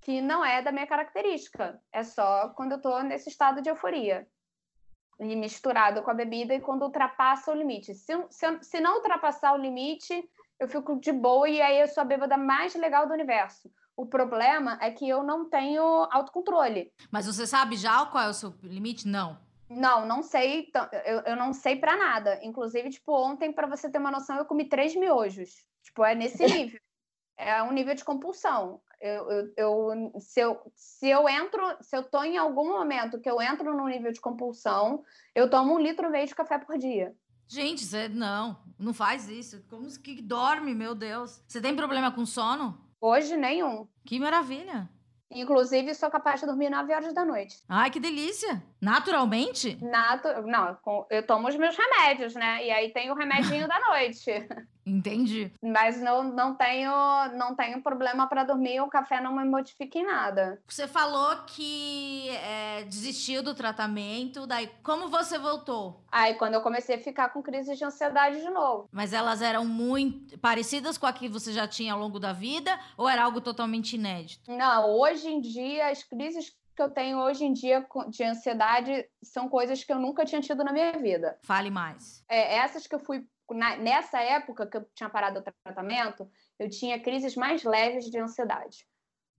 que 0.00 0.20
não 0.20 0.44
é 0.44 0.60
da 0.60 0.72
minha 0.72 0.86
característica, 0.86 1.80
é 1.92 2.02
só 2.02 2.48
quando 2.50 2.72
eu 2.72 2.80
tô 2.80 3.00
nesse 3.02 3.28
estado 3.28 3.62
de 3.62 3.68
euforia. 3.68 4.26
E 5.20 5.34
misturado 5.34 6.02
com 6.02 6.10
a 6.10 6.14
bebida 6.14 6.54
e 6.54 6.60
quando 6.60 6.82
ultrapassa 6.82 7.50
o 7.50 7.54
limite. 7.54 7.92
Se, 7.94 8.12
se, 8.30 8.62
se 8.62 8.80
não 8.80 8.96
ultrapassar 8.96 9.52
o 9.52 9.56
limite, 9.56 10.28
eu 10.60 10.68
fico 10.68 10.98
de 11.00 11.12
boa 11.12 11.48
e 11.48 11.60
aí 11.60 11.80
eu 11.80 11.88
sou 11.88 12.02
a 12.02 12.04
bêbada 12.04 12.36
mais 12.36 12.74
legal 12.74 13.06
do 13.06 13.14
universo. 13.14 13.68
O 13.98 14.06
problema 14.06 14.78
é 14.80 14.92
que 14.92 15.08
eu 15.08 15.24
não 15.24 15.44
tenho 15.50 15.82
autocontrole. 16.12 16.92
Mas 17.10 17.26
você 17.26 17.44
sabe 17.44 17.74
já 17.74 18.06
qual 18.06 18.22
é 18.22 18.28
o 18.28 18.32
seu 18.32 18.54
limite? 18.62 19.08
Não. 19.08 19.36
Não, 19.68 20.06
não 20.06 20.22
sei. 20.22 20.70
Eu, 21.04 21.18
eu 21.22 21.34
não 21.36 21.52
sei 21.52 21.74
para 21.74 21.96
nada. 21.96 22.38
Inclusive, 22.44 22.90
tipo, 22.90 23.12
ontem, 23.12 23.52
para 23.52 23.66
você 23.66 23.90
ter 23.90 23.98
uma 23.98 24.12
noção, 24.12 24.36
eu 24.36 24.44
comi 24.44 24.68
três 24.68 24.94
miojos. 24.94 25.66
Tipo, 25.82 26.04
é 26.04 26.14
nesse 26.14 26.44
nível. 26.46 26.78
é 27.36 27.60
um 27.60 27.72
nível 27.72 27.92
de 27.92 28.04
compulsão. 28.04 28.80
Eu, 29.00 29.30
eu, 29.32 29.52
eu, 29.56 30.12
se, 30.20 30.38
eu, 30.38 30.62
se 30.76 31.08
eu 31.08 31.28
entro, 31.28 31.60
se 31.80 31.96
eu 31.96 32.04
tô 32.04 32.22
em 32.22 32.38
algum 32.38 32.68
momento 32.68 33.20
que 33.20 33.28
eu 33.28 33.42
entro 33.42 33.76
num 33.76 33.88
nível 33.88 34.12
de 34.12 34.20
compulsão, 34.20 35.02
eu 35.34 35.50
tomo 35.50 35.74
um 35.74 35.80
litro 35.80 36.06
e 36.06 36.10
meio 36.10 36.26
de 36.28 36.36
café 36.36 36.56
por 36.56 36.78
dia. 36.78 37.12
Gente, 37.48 37.84
você 37.84 38.08
não, 38.08 38.62
não 38.78 38.94
faz 38.94 39.28
isso. 39.28 39.64
Como 39.68 39.88
que 40.00 40.22
dorme, 40.22 40.72
meu 40.72 40.94
Deus? 40.94 41.42
Você 41.48 41.60
tem 41.60 41.74
problema 41.74 42.12
com 42.12 42.24
sono? 42.24 42.86
Hoje, 43.00 43.36
nenhum. 43.36 43.86
Que 44.04 44.18
maravilha. 44.18 44.88
Inclusive, 45.30 45.94
sou 45.94 46.10
capaz 46.10 46.40
de 46.40 46.46
dormir 46.46 46.70
9 46.70 46.92
horas 46.92 47.12
da 47.12 47.24
noite. 47.24 47.58
Ai, 47.68 47.90
que 47.90 48.00
delícia! 48.00 48.62
Naturalmente? 48.80 49.76
Natu... 49.84 50.28
Não, 50.42 50.78
eu 51.10 51.26
tomo 51.26 51.48
os 51.48 51.56
meus 51.56 51.76
remédios, 51.76 52.34
né? 52.34 52.64
E 52.66 52.70
aí 52.70 52.92
tem 52.92 53.10
o 53.10 53.14
remedinho 53.14 53.68
da 53.68 53.78
noite. 53.78 54.30
Entendi. 54.88 55.52
Mas 55.62 56.00
não, 56.00 56.22
não 56.22 56.54
tenho 56.54 56.90
não 57.36 57.54
tenho 57.54 57.82
problema 57.82 58.26
para 58.26 58.44
dormir, 58.44 58.80
o 58.80 58.88
café 58.88 59.20
não 59.20 59.34
me 59.34 59.44
modifica 59.44 59.98
em 59.98 60.06
nada. 60.06 60.60
Você 60.66 60.86
falou 60.86 61.36
que 61.46 62.30
é, 62.30 62.84
desistiu 62.84 63.42
do 63.42 63.54
tratamento, 63.54 64.46
daí 64.46 64.70
como 64.82 65.08
você 65.08 65.38
voltou? 65.38 66.02
Aí 66.10 66.34
quando 66.34 66.54
eu 66.54 66.62
comecei 66.62 66.96
a 66.96 67.00
ficar 67.00 67.28
com 67.30 67.42
crises 67.42 67.76
de 67.76 67.84
ansiedade 67.84 68.40
de 68.40 68.50
novo. 68.50 68.88
Mas 68.90 69.12
elas 69.12 69.42
eram 69.42 69.64
muito 69.64 70.38
parecidas 70.38 70.96
com 70.96 71.06
a 71.06 71.12
que 71.12 71.28
você 71.28 71.52
já 71.52 71.68
tinha 71.68 71.92
ao 71.92 71.98
longo 71.98 72.18
da 72.18 72.32
vida 72.32 72.78
ou 72.96 73.08
era 73.08 73.22
algo 73.22 73.40
totalmente 73.40 73.94
inédito? 73.94 74.50
Não, 74.50 74.90
hoje 74.90 75.28
em 75.28 75.40
dia 75.40 75.90
as 75.90 76.02
crises 76.02 76.56
que 76.78 76.82
eu 76.82 76.90
tenho 76.90 77.18
hoje 77.18 77.44
em 77.44 77.52
dia 77.52 77.84
de 78.08 78.22
ansiedade 78.22 79.04
são 79.20 79.48
coisas 79.48 79.82
que 79.82 79.92
eu 79.92 79.98
nunca 79.98 80.24
tinha 80.24 80.40
tido 80.40 80.62
na 80.62 80.72
minha 80.72 80.92
vida. 80.92 81.36
Fale 81.42 81.70
mais. 81.70 82.24
É, 82.28 82.58
essas 82.58 82.86
que 82.86 82.94
eu 82.94 83.00
fui 83.00 83.26
na, 83.50 83.76
nessa 83.76 84.20
época 84.20 84.66
que 84.66 84.76
eu 84.76 84.84
tinha 84.94 85.08
parado 85.08 85.40
o 85.40 85.42
tratamento, 85.64 86.30
eu 86.58 86.68
tinha 86.68 87.00
crises 87.00 87.36
mais 87.36 87.64
leves 87.64 88.10
de 88.10 88.18
ansiedade. 88.18 88.86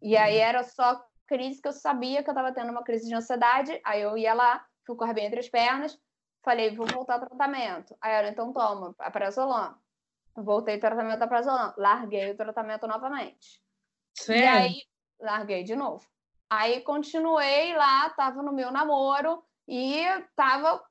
E 0.02 0.16
aí 0.18 0.38
uhum. 0.38 0.44
era 0.44 0.64
só 0.64 1.04
crise 1.28 1.62
que 1.62 1.68
eu 1.68 1.74
sabia 1.74 2.24
que 2.24 2.30
eu 2.30 2.34
estava 2.34 2.52
tendo 2.52 2.72
uma 2.72 2.84
crise 2.84 3.08
de 3.08 3.16
ansiedade. 3.16 3.80
Aí 3.84 4.02
eu 4.02 4.18
ia 4.18 4.34
lá, 4.34 4.66
fui 4.86 4.96
correr 4.96 5.14
bem 5.14 5.26
entre 5.26 5.40
as 5.40 5.50
pernas, 5.50 6.00
falei, 6.44 6.76
vou 6.76 6.88
voltar 6.88 7.16
ao 7.16 7.28
tratamento. 7.28 7.96
Aí 8.02 8.12
era, 8.12 8.30
então 8.30 8.52
toma, 8.52 8.94
prazolam. 9.12 9.76
Voltei 10.36 10.78
o 10.78 10.80
tratamento 10.80 11.20
da 11.20 11.28
prazolam. 11.28 11.74
Larguei 11.78 12.32
o 12.32 12.38
tratamento 12.38 12.88
novamente. 12.88 13.62
Sério? 14.16 14.44
E 14.44 14.48
aí, 14.48 14.76
larguei 15.20 15.64
de 15.64 15.76
novo. 15.76 16.06
Aí 16.50 16.82
continuei 16.82 17.76
lá, 17.76 18.10
tava 18.12 18.42
no 18.42 18.52
meu 18.52 18.72
namoro 18.72 19.44
e 19.68 20.04
tava 20.36 20.84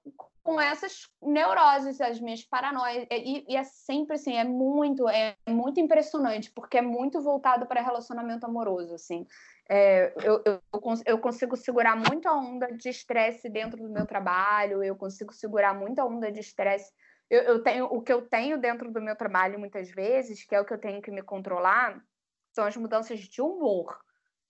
com 0.43 0.61
essas 0.61 1.09
neuroses, 1.23 2.01
as 2.01 2.21
minhas 2.21 2.45
paranoias. 2.45 3.07
E, 3.11 3.45
e, 3.49 3.57
é 3.57 3.65
sempre 3.65 4.17
assim, 4.17 4.37
é 4.37 4.45
muito, 4.45 5.09
é 5.09 5.37
muito 5.49 5.81
impressionante, 5.81 6.51
porque 6.51 6.79
é 6.79 6.83
muito 6.83 7.21
voltado 7.21 7.67
para 7.67 7.83
relacionamento 7.83 8.47
amoroso, 8.47 8.95
assim. 8.95 9.27
É, 9.69 10.15
eu, 10.25 10.43
eu, 10.45 10.63
eu, 11.05 11.19
consigo 11.19 11.55
segurar 11.55 11.95
muito 11.95 12.27
a 12.27 12.35
onda 12.35 12.73
de 12.73 12.89
estresse 12.89 13.51
dentro 13.51 13.83
do 13.83 13.91
meu 13.91 14.07
trabalho, 14.07 14.83
eu 14.83 14.97
consigo 14.97 15.33
segurar 15.33 15.75
muito 15.75 15.99
a 15.99 16.07
onda 16.07 16.33
de 16.33 16.41
estresse. 16.41 16.91
Eu, 17.29 17.43
eu, 17.43 17.63
tenho 17.63 17.85
o 17.85 18.01
que 18.01 18.13
eu 18.13 18.23
tenho 18.23 18.59
dentro 18.59 18.91
do 18.91 19.03
meu 19.03 19.15
trabalho 19.15 19.59
muitas 19.59 19.91
vezes, 19.91 20.45
que 20.45 20.55
é 20.55 20.61
o 20.61 20.65
que 20.65 20.73
eu 20.73 20.79
tenho 20.81 21.03
que 21.03 21.11
me 21.11 21.23
controlar, 21.23 22.03
são 22.55 22.65
as 22.65 22.77
mudanças 22.77 23.21
de 23.21 23.43
humor, 23.43 23.99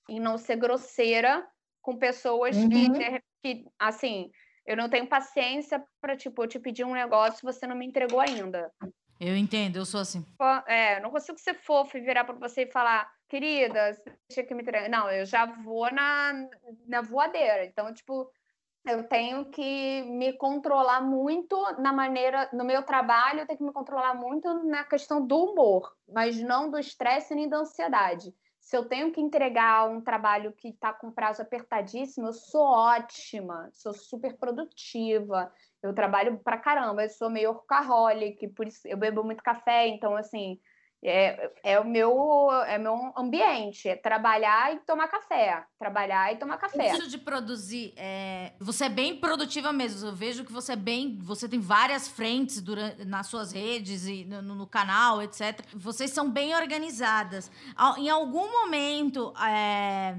em 0.08 0.20
não 0.20 0.38
ser 0.38 0.56
grosseira 0.56 1.44
com 1.82 1.96
pessoas 1.96 2.56
uhum. 2.56 2.68
que, 2.68 3.22
que, 3.42 3.64
assim, 3.78 4.30
eu 4.68 4.76
não 4.76 4.86
tenho 4.86 5.06
paciência 5.06 5.82
para, 5.98 6.14
tipo, 6.14 6.42
eu 6.42 6.46
te 6.46 6.58
pedir 6.58 6.84
um 6.84 6.92
negócio 6.92 7.40
e 7.40 7.50
você 7.50 7.66
não 7.66 7.74
me 7.74 7.86
entregou 7.86 8.20
ainda. 8.20 8.70
Eu 9.18 9.34
entendo, 9.34 9.76
eu 9.76 9.86
sou 9.86 9.98
assim. 9.98 10.22
É, 10.66 11.00
não 11.00 11.10
consigo 11.10 11.38
ser 11.38 11.54
fofo 11.54 11.96
e 11.96 12.02
virar 12.02 12.24
para 12.24 12.34
você 12.34 12.64
e 12.64 12.70
falar, 12.70 13.10
querida, 13.30 13.94
você 13.94 14.12
tinha 14.30 14.44
que 14.44 14.54
me 14.54 14.60
entregar. 14.60 14.90
Não, 14.90 15.10
eu 15.10 15.24
já 15.24 15.46
vou 15.46 15.90
na, 15.90 16.46
na 16.86 17.00
voadeira. 17.00 17.64
Então, 17.64 17.92
tipo, 17.94 18.30
eu 18.86 19.04
tenho 19.04 19.46
que 19.46 20.02
me 20.02 20.34
controlar 20.34 21.00
muito 21.00 21.56
na 21.78 21.90
maneira, 21.90 22.50
no 22.52 22.62
meu 22.62 22.82
trabalho, 22.82 23.40
eu 23.40 23.46
tenho 23.46 23.58
que 23.58 23.64
me 23.64 23.72
controlar 23.72 24.12
muito 24.12 24.52
na 24.64 24.84
questão 24.84 25.26
do 25.26 25.46
humor, 25.46 25.96
mas 26.06 26.38
não 26.42 26.70
do 26.70 26.78
estresse 26.78 27.34
nem 27.34 27.48
da 27.48 27.56
ansiedade 27.56 28.34
se 28.68 28.76
eu 28.76 28.84
tenho 28.84 29.10
que 29.10 29.18
entregar 29.18 29.88
um 29.88 29.98
trabalho 29.98 30.52
que 30.52 30.68
está 30.68 30.92
com 30.92 31.10
prazo 31.10 31.40
apertadíssimo, 31.40 32.26
eu 32.26 32.34
sou 32.34 32.60
ótima, 32.60 33.70
sou 33.72 33.94
super 33.94 34.36
produtiva, 34.36 35.50
eu 35.82 35.94
trabalho 35.94 36.38
pra 36.40 36.58
caramba, 36.58 37.02
eu 37.02 37.08
sou 37.08 37.30
meio 37.30 37.48
workaholic, 37.48 38.46
por 38.48 38.66
isso 38.68 38.86
eu 38.86 38.98
bebo 38.98 39.24
muito 39.24 39.42
café, 39.42 39.88
então 39.88 40.14
assim, 40.14 40.60
é, 41.02 41.52
é 41.62 41.80
o 41.80 41.84
meu 41.84 42.50
é 42.66 42.76
meu 42.76 43.12
ambiente, 43.16 43.88
é 43.88 43.94
trabalhar 43.94 44.74
e 44.74 44.78
tomar 44.80 45.06
café, 45.08 45.64
trabalhar 45.78 46.32
e 46.32 46.36
tomar 46.36 46.56
café. 46.56 46.90
Isso 46.92 47.08
de 47.08 47.18
produzir, 47.18 47.92
é... 47.96 48.52
você 48.58 48.86
é 48.86 48.88
bem 48.88 49.16
produtiva 49.16 49.72
mesmo. 49.72 50.08
Eu 50.08 50.14
vejo 50.14 50.44
que 50.44 50.52
você 50.52 50.72
é 50.72 50.76
bem, 50.76 51.16
você 51.20 51.48
tem 51.48 51.60
várias 51.60 52.08
frentes 52.08 52.60
durante, 52.60 53.04
nas 53.04 53.28
suas 53.28 53.52
redes 53.52 54.06
e 54.06 54.24
no, 54.24 54.42
no 54.42 54.66
canal, 54.66 55.22
etc. 55.22 55.60
Vocês 55.74 56.10
são 56.10 56.30
bem 56.30 56.54
organizadas. 56.54 57.50
Em 57.96 58.08
algum 58.08 58.50
momento, 58.50 59.32
é... 59.40 60.16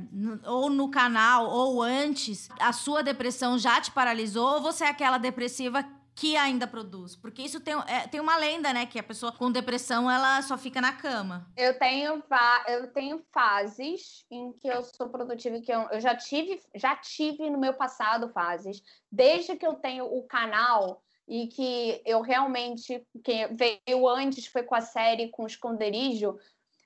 ou 0.48 0.70
no 0.70 0.90
canal 0.90 1.50
ou 1.50 1.82
antes, 1.82 2.50
a 2.60 2.72
sua 2.72 3.04
depressão 3.04 3.58
já 3.58 3.82
te 3.82 3.92
paralisou 3.92 4.56
ou 4.56 4.62
você 4.62 4.86
é 4.86 4.90
aquela 4.90 5.18
depressiva 5.18 5.86
que 6.20 6.36
ainda 6.36 6.68
produz. 6.68 7.16
Porque 7.16 7.42
isso 7.42 7.62
tem, 7.62 7.74
é, 7.88 8.06
tem 8.06 8.20
uma 8.20 8.36
lenda, 8.36 8.74
né? 8.74 8.86
Que 8.86 9.00
a 9.00 9.04
pessoa 9.04 9.32
com 9.32 9.50
depressão, 9.50 10.12
ela 10.12 10.42
só 10.42 10.58
fica 10.58 10.82
na 10.82 10.92
cama. 10.92 11.50
Eu 11.56 11.80
tenho, 11.80 12.22
eu 12.68 12.92
tenho 12.92 13.24
fases 13.32 14.26
em 14.30 14.52
que 14.52 14.68
eu 14.68 14.84
sou 14.84 15.08
produtiva, 15.08 15.62
que 15.62 15.72
eu, 15.72 15.88
eu 15.92 16.02
já 16.02 16.14
tive, 16.14 16.62
já 16.76 16.94
tive 16.98 17.50
no 17.50 17.58
meu 17.58 17.74
passado 17.74 18.28
fases. 18.34 18.84
Desde 19.10 19.56
que 19.56 19.66
eu 19.66 19.76
tenho 19.76 20.06
o 20.06 20.24
canal 20.24 21.02
e 21.26 21.48
que 21.48 22.02
eu 22.06 22.20
realmente, 22.20 23.02
que 23.24 23.48
veio 23.48 24.08
antes, 24.10 24.46
foi 24.46 24.64
com 24.64 24.76
a 24.76 24.82
série, 24.82 25.30
com 25.30 25.44
o 25.44 25.48
esconderijo, 25.48 26.38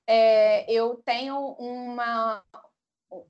é, 0.05 0.71
eu 0.71 1.01
tenho 1.03 1.55
uma, 1.57 2.43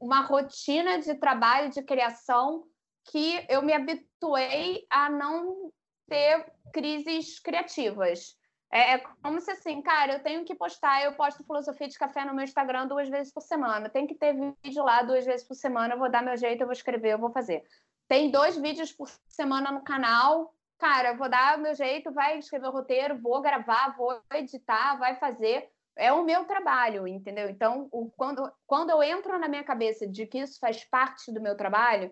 uma 0.02 0.20
rotina 0.20 1.00
de 1.00 1.16
trabalho, 1.16 1.72
de 1.72 1.82
criação, 1.82 2.66
que 3.06 3.46
eu 3.48 3.62
me 3.62 3.72
habituei 3.72 4.86
a 4.89 5.10
não 5.10 5.72
ter 6.13 6.45
crises 6.71 7.39
criativas. 7.39 8.38
É, 8.71 8.93
é, 8.93 8.97
como 9.21 9.39
se 9.41 9.52
assim, 9.52 9.82
cara, 9.82 10.13
eu 10.13 10.23
tenho 10.23 10.45
que 10.45 10.54
postar, 10.54 11.04
eu 11.04 11.13
posto 11.13 11.43
filosofia 11.43 11.88
de 11.88 11.97
café 11.97 12.23
no 12.23 12.36
meu 12.36 12.43
Instagram 12.43 12.88
duas 12.88 13.10
vezes 13.10 13.34
por 13.34 13.41
semana. 13.41 13.89
Tem 13.89 14.06
que 14.06 14.13
ter 14.13 14.36
vídeo 14.63 14.84
lá 14.84 15.02
duas 15.02 15.26
vezes 15.26 15.45
por 15.45 15.56
semana, 15.56 15.95
eu 15.95 15.99
vou 15.99 16.10
dar 16.10 16.23
meu 16.23 16.38
jeito, 16.38 16.62
eu 16.62 16.67
vou 16.67 16.73
escrever, 16.73 17.13
eu 17.13 17.19
vou 17.19 17.32
fazer. 17.32 17.63
Tem 18.08 18.30
dois 18.30 18.56
vídeos 18.58 18.91
por 18.91 19.10
semana 19.28 19.71
no 19.71 19.84
canal. 19.84 20.54
Cara, 20.78 21.13
vou 21.13 21.30
dar 21.30 21.58
meu 21.58 21.73
jeito, 21.73 22.12
vai 22.12 22.38
escrever 22.38 22.67
o 22.67 22.71
roteiro, 22.71 23.19
vou 23.19 23.41
gravar, 23.41 23.95
vou 23.95 24.21
editar, 24.34 24.97
vai 24.97 25.15
fazer. 25.15 25.69
É 25.95 26.12
o 26.12 26.23
meu 26.23 26.45
trabalho, 26.45 27.08
entendeu? 27.08 27.49
Então, 27.49 27.88
o, 27.91 28.12
quando, 28.12 28.52
quando 28.67 28.89
eu 28.89 29.02
entro 29.02 29.38
na 29.39 29.47
minha 29.47 29.63
cabeça 29.63 30.08
de 30.08 30.26
que 30.28 30.39
isso 30.39 30.60
faz 30.60 30.84
parte 30.84 31.32
do 31.32 31.41
meu 31.41 31.56
trabalho, 31.56 32.12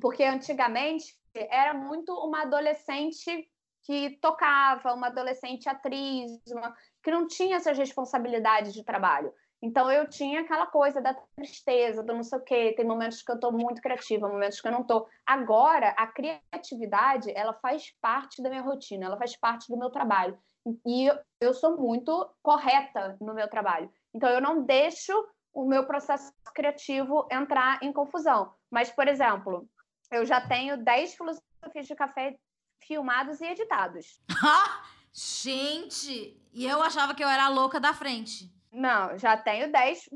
porque 0.00 0.22
antigamente 0.22 1.14
era 1.34 1.74
muito 1.74 2.12
uma 2.14 2.42
adolescente 2.42 3.48
que 3.84 4.10
tocava, 4.20 4.94
uma 4.94 5.08
adolescente 5.08 5.68
atriz, 5.68 6.30
uma, 6.48 6.74
que 7.02 7.10
não 7.10 7.26
tinha 7.26 7.56
essas 7.56 7.76
responsabilidades 7.76 8.72
de 8.72 8.84
trabalho. 8.84 9.32
Então 9.60 9.90
eu 9.90 10.08
tinha 10.08 10.40
aquela 10.40 10.66
coisa 10.66 11.00
da 11.00 11.14
tristeza, 11.36 12.02
do 12.02 12.12
não 12.12 12.24
sei 12.24 12.38
o 12.38 12.42
quê. 12.42 12.74
Tem 12.76 12.84
momentos 12.84 13.22
que 13.22 13.30
eu 13.30 13.36
estou 13.36 13.52
muito 13.52 13.80
criativa, 13.80 14.28
momentos 14.28 14.60
que 14.60 14.66
eu 14.66 14.72
não 14.72 14.80
estou. 14.80 15.08
Agora, 15.24 15.90
a 15.90 16.06
criatividade, 16.08 17.32
ela 17.34 17.52
faz 17.54 17.92
parte 18.00 18.42
da 18.42 18.50
minha 18.50 18.62
rotina, 18.62 19.06
ela 19.06 19.16
faz 19.16 19.36
parte 19.36 19.70
do 19.70 19.78
meu 19.78 19.90
trabalho. 19.90 20.36
E 20.84 21.08
eu 21.40 21.54
sou 21.54 21.76
muito 21.76 22.28
correta 22.42 23.16
no 23.20 23.34
meu 23.34 23.48
trabalho. 23.48 23.90
Então 24.12 24.28
eu 24.28 24.40
não 24.40 24.64
deixo 24.64 25.12
o 25.54 25.64
meu 25.64 25.86
processo 25.86 26.32
criativo 26.54 27.26
entrar 27.30 27.78
em 27.82 27.92
confusão. 27.92 28.52
Mas, 28.70 28.90
por 28.90 29.06
exemplo, 29.06 29.68
eu 30.12 30.24
já 30.26 30.40
tenho 30.40 30.76
10 30.76 31.14
filosofias 31.14 31.86
de 31.86 31.94
café 31.96 32.36
filmados 32.80 33.40
e 33.40 33.46
editados. 33.46 34.20
Gente! 35.12 36.38
E 36.52 36.66
eu 36.66 36.82
achava 36.82 37.14
que 37.14 37.24
eu 37.24 37.28
era 37.28 37.46
a 37.46 37.48
louca 37.48 37.80
da 37.80 37.92
frente. 37.92 38.52
Não, 38.70 39.18
já 39.18 39.36
tenho 39.36 39.70
10 39.70 40.08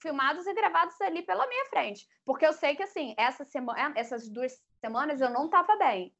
filmados 0.00 0.46
e 0.46 0.54
gravados 0.54 1.00
ali 1.00 1.22
pela 1.22 1.46
minha 1.46 1.66
frente. 1.66 2.06
Porque 2.24 2.46
eu 2.46 2.52
sei 2.52 2.76
que, 2.76 2.82
assim, 2.82 3.14
essa 3.16 3.44
semana, 3.44 3.92
essas 3.96 4.28
duas 4.28 4.52
semanas 4.80 5.20
eu 5.20 5.30
não 5.30 5.46
estava 5.46 5.76
bem. 5.76 6.12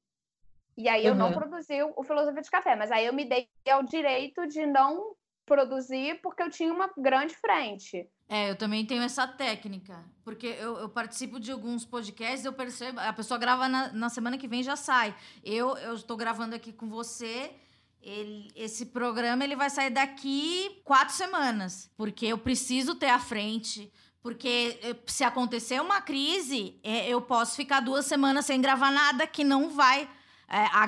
E 0.76 0.88
aí 0.88 1.04
eu 1.04 1.12
uhum. 1.12 1.18
não 1.18 1.33
produzi 1.33 1.83
o 1.83 2.02
Filosofia 2.04 2.42
de 2.42 2.50
Café. 2.50 2.76
Mas 2.76 2.90
aí 2.90 3.07
eu 3.07 3.12
me 3.12 3.24
dei 3.24 3.48
ao 3.70 3.83
direito 3.83 4.46
de 4.46 4.64
não 4.64 5.16
produzir 5.44 6.20
porque 6.20 6.42
eu 6.42 6.50
tinha 6.50 6.72
uma 6.72 6.90
grande 6.96 7.35
frente. 7.37 8.09
É, 8.29 8.51
eu 8.51 8.57
também 8.57 8.85
tenho 8.85 9.03
essa 9.03 9.27
técnica. 9.27 10.05
Porque 10.23 10.47
eu, 10.47 10.77
eu 10.79 10.88
participo 10.88 11.41
de 11.41 11.51
alguns 11.51 11.85
podcasts, 11.85 12.45
eu 12.45 12.53
percebo. 12.53 13.01
A 13.01 13.12
pessoa 13.12 13.38
grava 13.38 13.69
na, 13.69 13.93
na 13.93 14.09
semana 14.09 14.37
que 14.37 14.47
vem 14.47 14.62
já 14.62 14.77
sai. 14.77 15.14
Eu 15.43 15.77
estou 15.95 16.17
gravando 16.17 16.55
aqui 16.55 16.73
com 16.73 16.88
você 16.88 17.55
ele, 18.03 18.51
esse 18.55 18.87
programa 18.87 19.45
ele 19.45 19.57
vai 19.57 19.71
sair 19.71 19.91
daqui 19.91 20.81
quatro 20.85 21.14
semanas, 21.14 21.91
porque 21.97 22.27
eu 22.27 22.38
preciso 22.38 22.95
ter 22.95 23.11
à 23.11 23.19
frente. 23.19 23.93
Porque 24.21 24.79
eh, 24.83 24.97
se 25.07 25.23
acontecer 25.23 25.81
uma 25.81 26.01
crise, 26.01 26.79
é, 26.83 27.09
eu 27.09 27.21
posso 27.21 27.55
ficar 27.55 27.81
duas 27.81 28.05
semanas 28.05 28.47
sem 28.47 28.61
gravar 28.61 28.91
nada 28.91 29.27
que 29.27 29.45
não 29.45 29.71
vai. 29.71 30.09
É, 30.49 30.64
a 30.73 30.87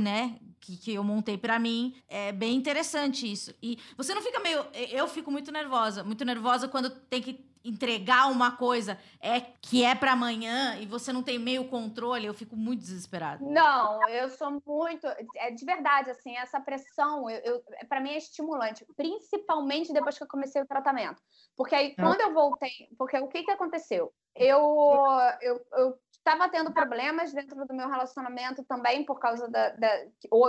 né? 0.00 0.38
Que, 0.60 0.76
que 0.76 0.94
eu 0.94 1.04
montei 1.04 1.38
para 1.38 1.58
mim. 1.58 1.94
É 2.08 2.32
bem 2.32 2.56
interessante 2.56 3.30
isso. 3.30 3.54
E 3.62 3.78
você 3.96 4.14
não 4.14 4.22
fica 4.22 4.40
meio. 4.40 4.64
Eu 4.90 5.06
fico 5.06 5.30
muito 5.30 5.52
nervosa. 5.52 6.02
Muito 6.02 6.24
nervosa 6.24 6.68
quando 6.68 6.90
tem 6.90 7.22
que 7.22 7.44
entregar 7.68 8.30
uma 8.30 8.56
coisa 8.56 8.98
é 9.20 9.40
que 9.40 9.84
é 9.84 9.94
para 9.94 10.12
amanhã 10.12 10.76
e 10.76 10.86
você 10.86 11.12
não 11.12 11.22
tem 11.22 11.38
meio 11.38 11.68
controle, 11.68 12.26
eu 12.26 12.34
fico 12.34 12.56
muito 12.56 12.80
desesperada. 12.80 13.44
Não, 13.44 14.08
eu 14.08 14.28
sou 14.30 14.62
muito, 14.66 15.06
é 15.36 15.50
de 15.50 15.64
verdade 15.64 16.10
assim, 16.10 16.36
essa 16.36 16.60
pressão, 16.60 17.28
eu, 17.28 17.40
eu 17.40 17.62
para 17.88 18.00
mim 18.00 18.10
é 18.10 18.18
estimulante, 18.18 18.86
principalmente 18.96 19.92
depois 19.92 20.16
que 20.16 20.24
eu 20.24 20.28
comecei 20.28 20.62
o 20.62 20.66
tratamento. 20.66 21.20
Porque 21.56 21.74
aí 21.74 21.94
ah. 21.96 22.02
quando 22.02 22.20
eu 22.20 22.32
voltei, 22.32 22.88
porque 22.98 23.18
o 23.18 23.28
que 23.28 23.42
que 23.42 23.50
aconteceu? 23.50 24.12
Eu 24.34 24.60
eu, 25.40 25.60
eu 25.72 25.98
estava 26.26 26.48
tendo 26.48 26.72
problemas 26.72 27.32
dentro 27.32 27.64
do 27.64 27.74
meu 27.74 27.88
relacionamento 27.88 28.64
também 28.64 29.04
por 29.04 29.20
causa 29.20 29.48
da, 29.48 29.70
da 29.70 29.88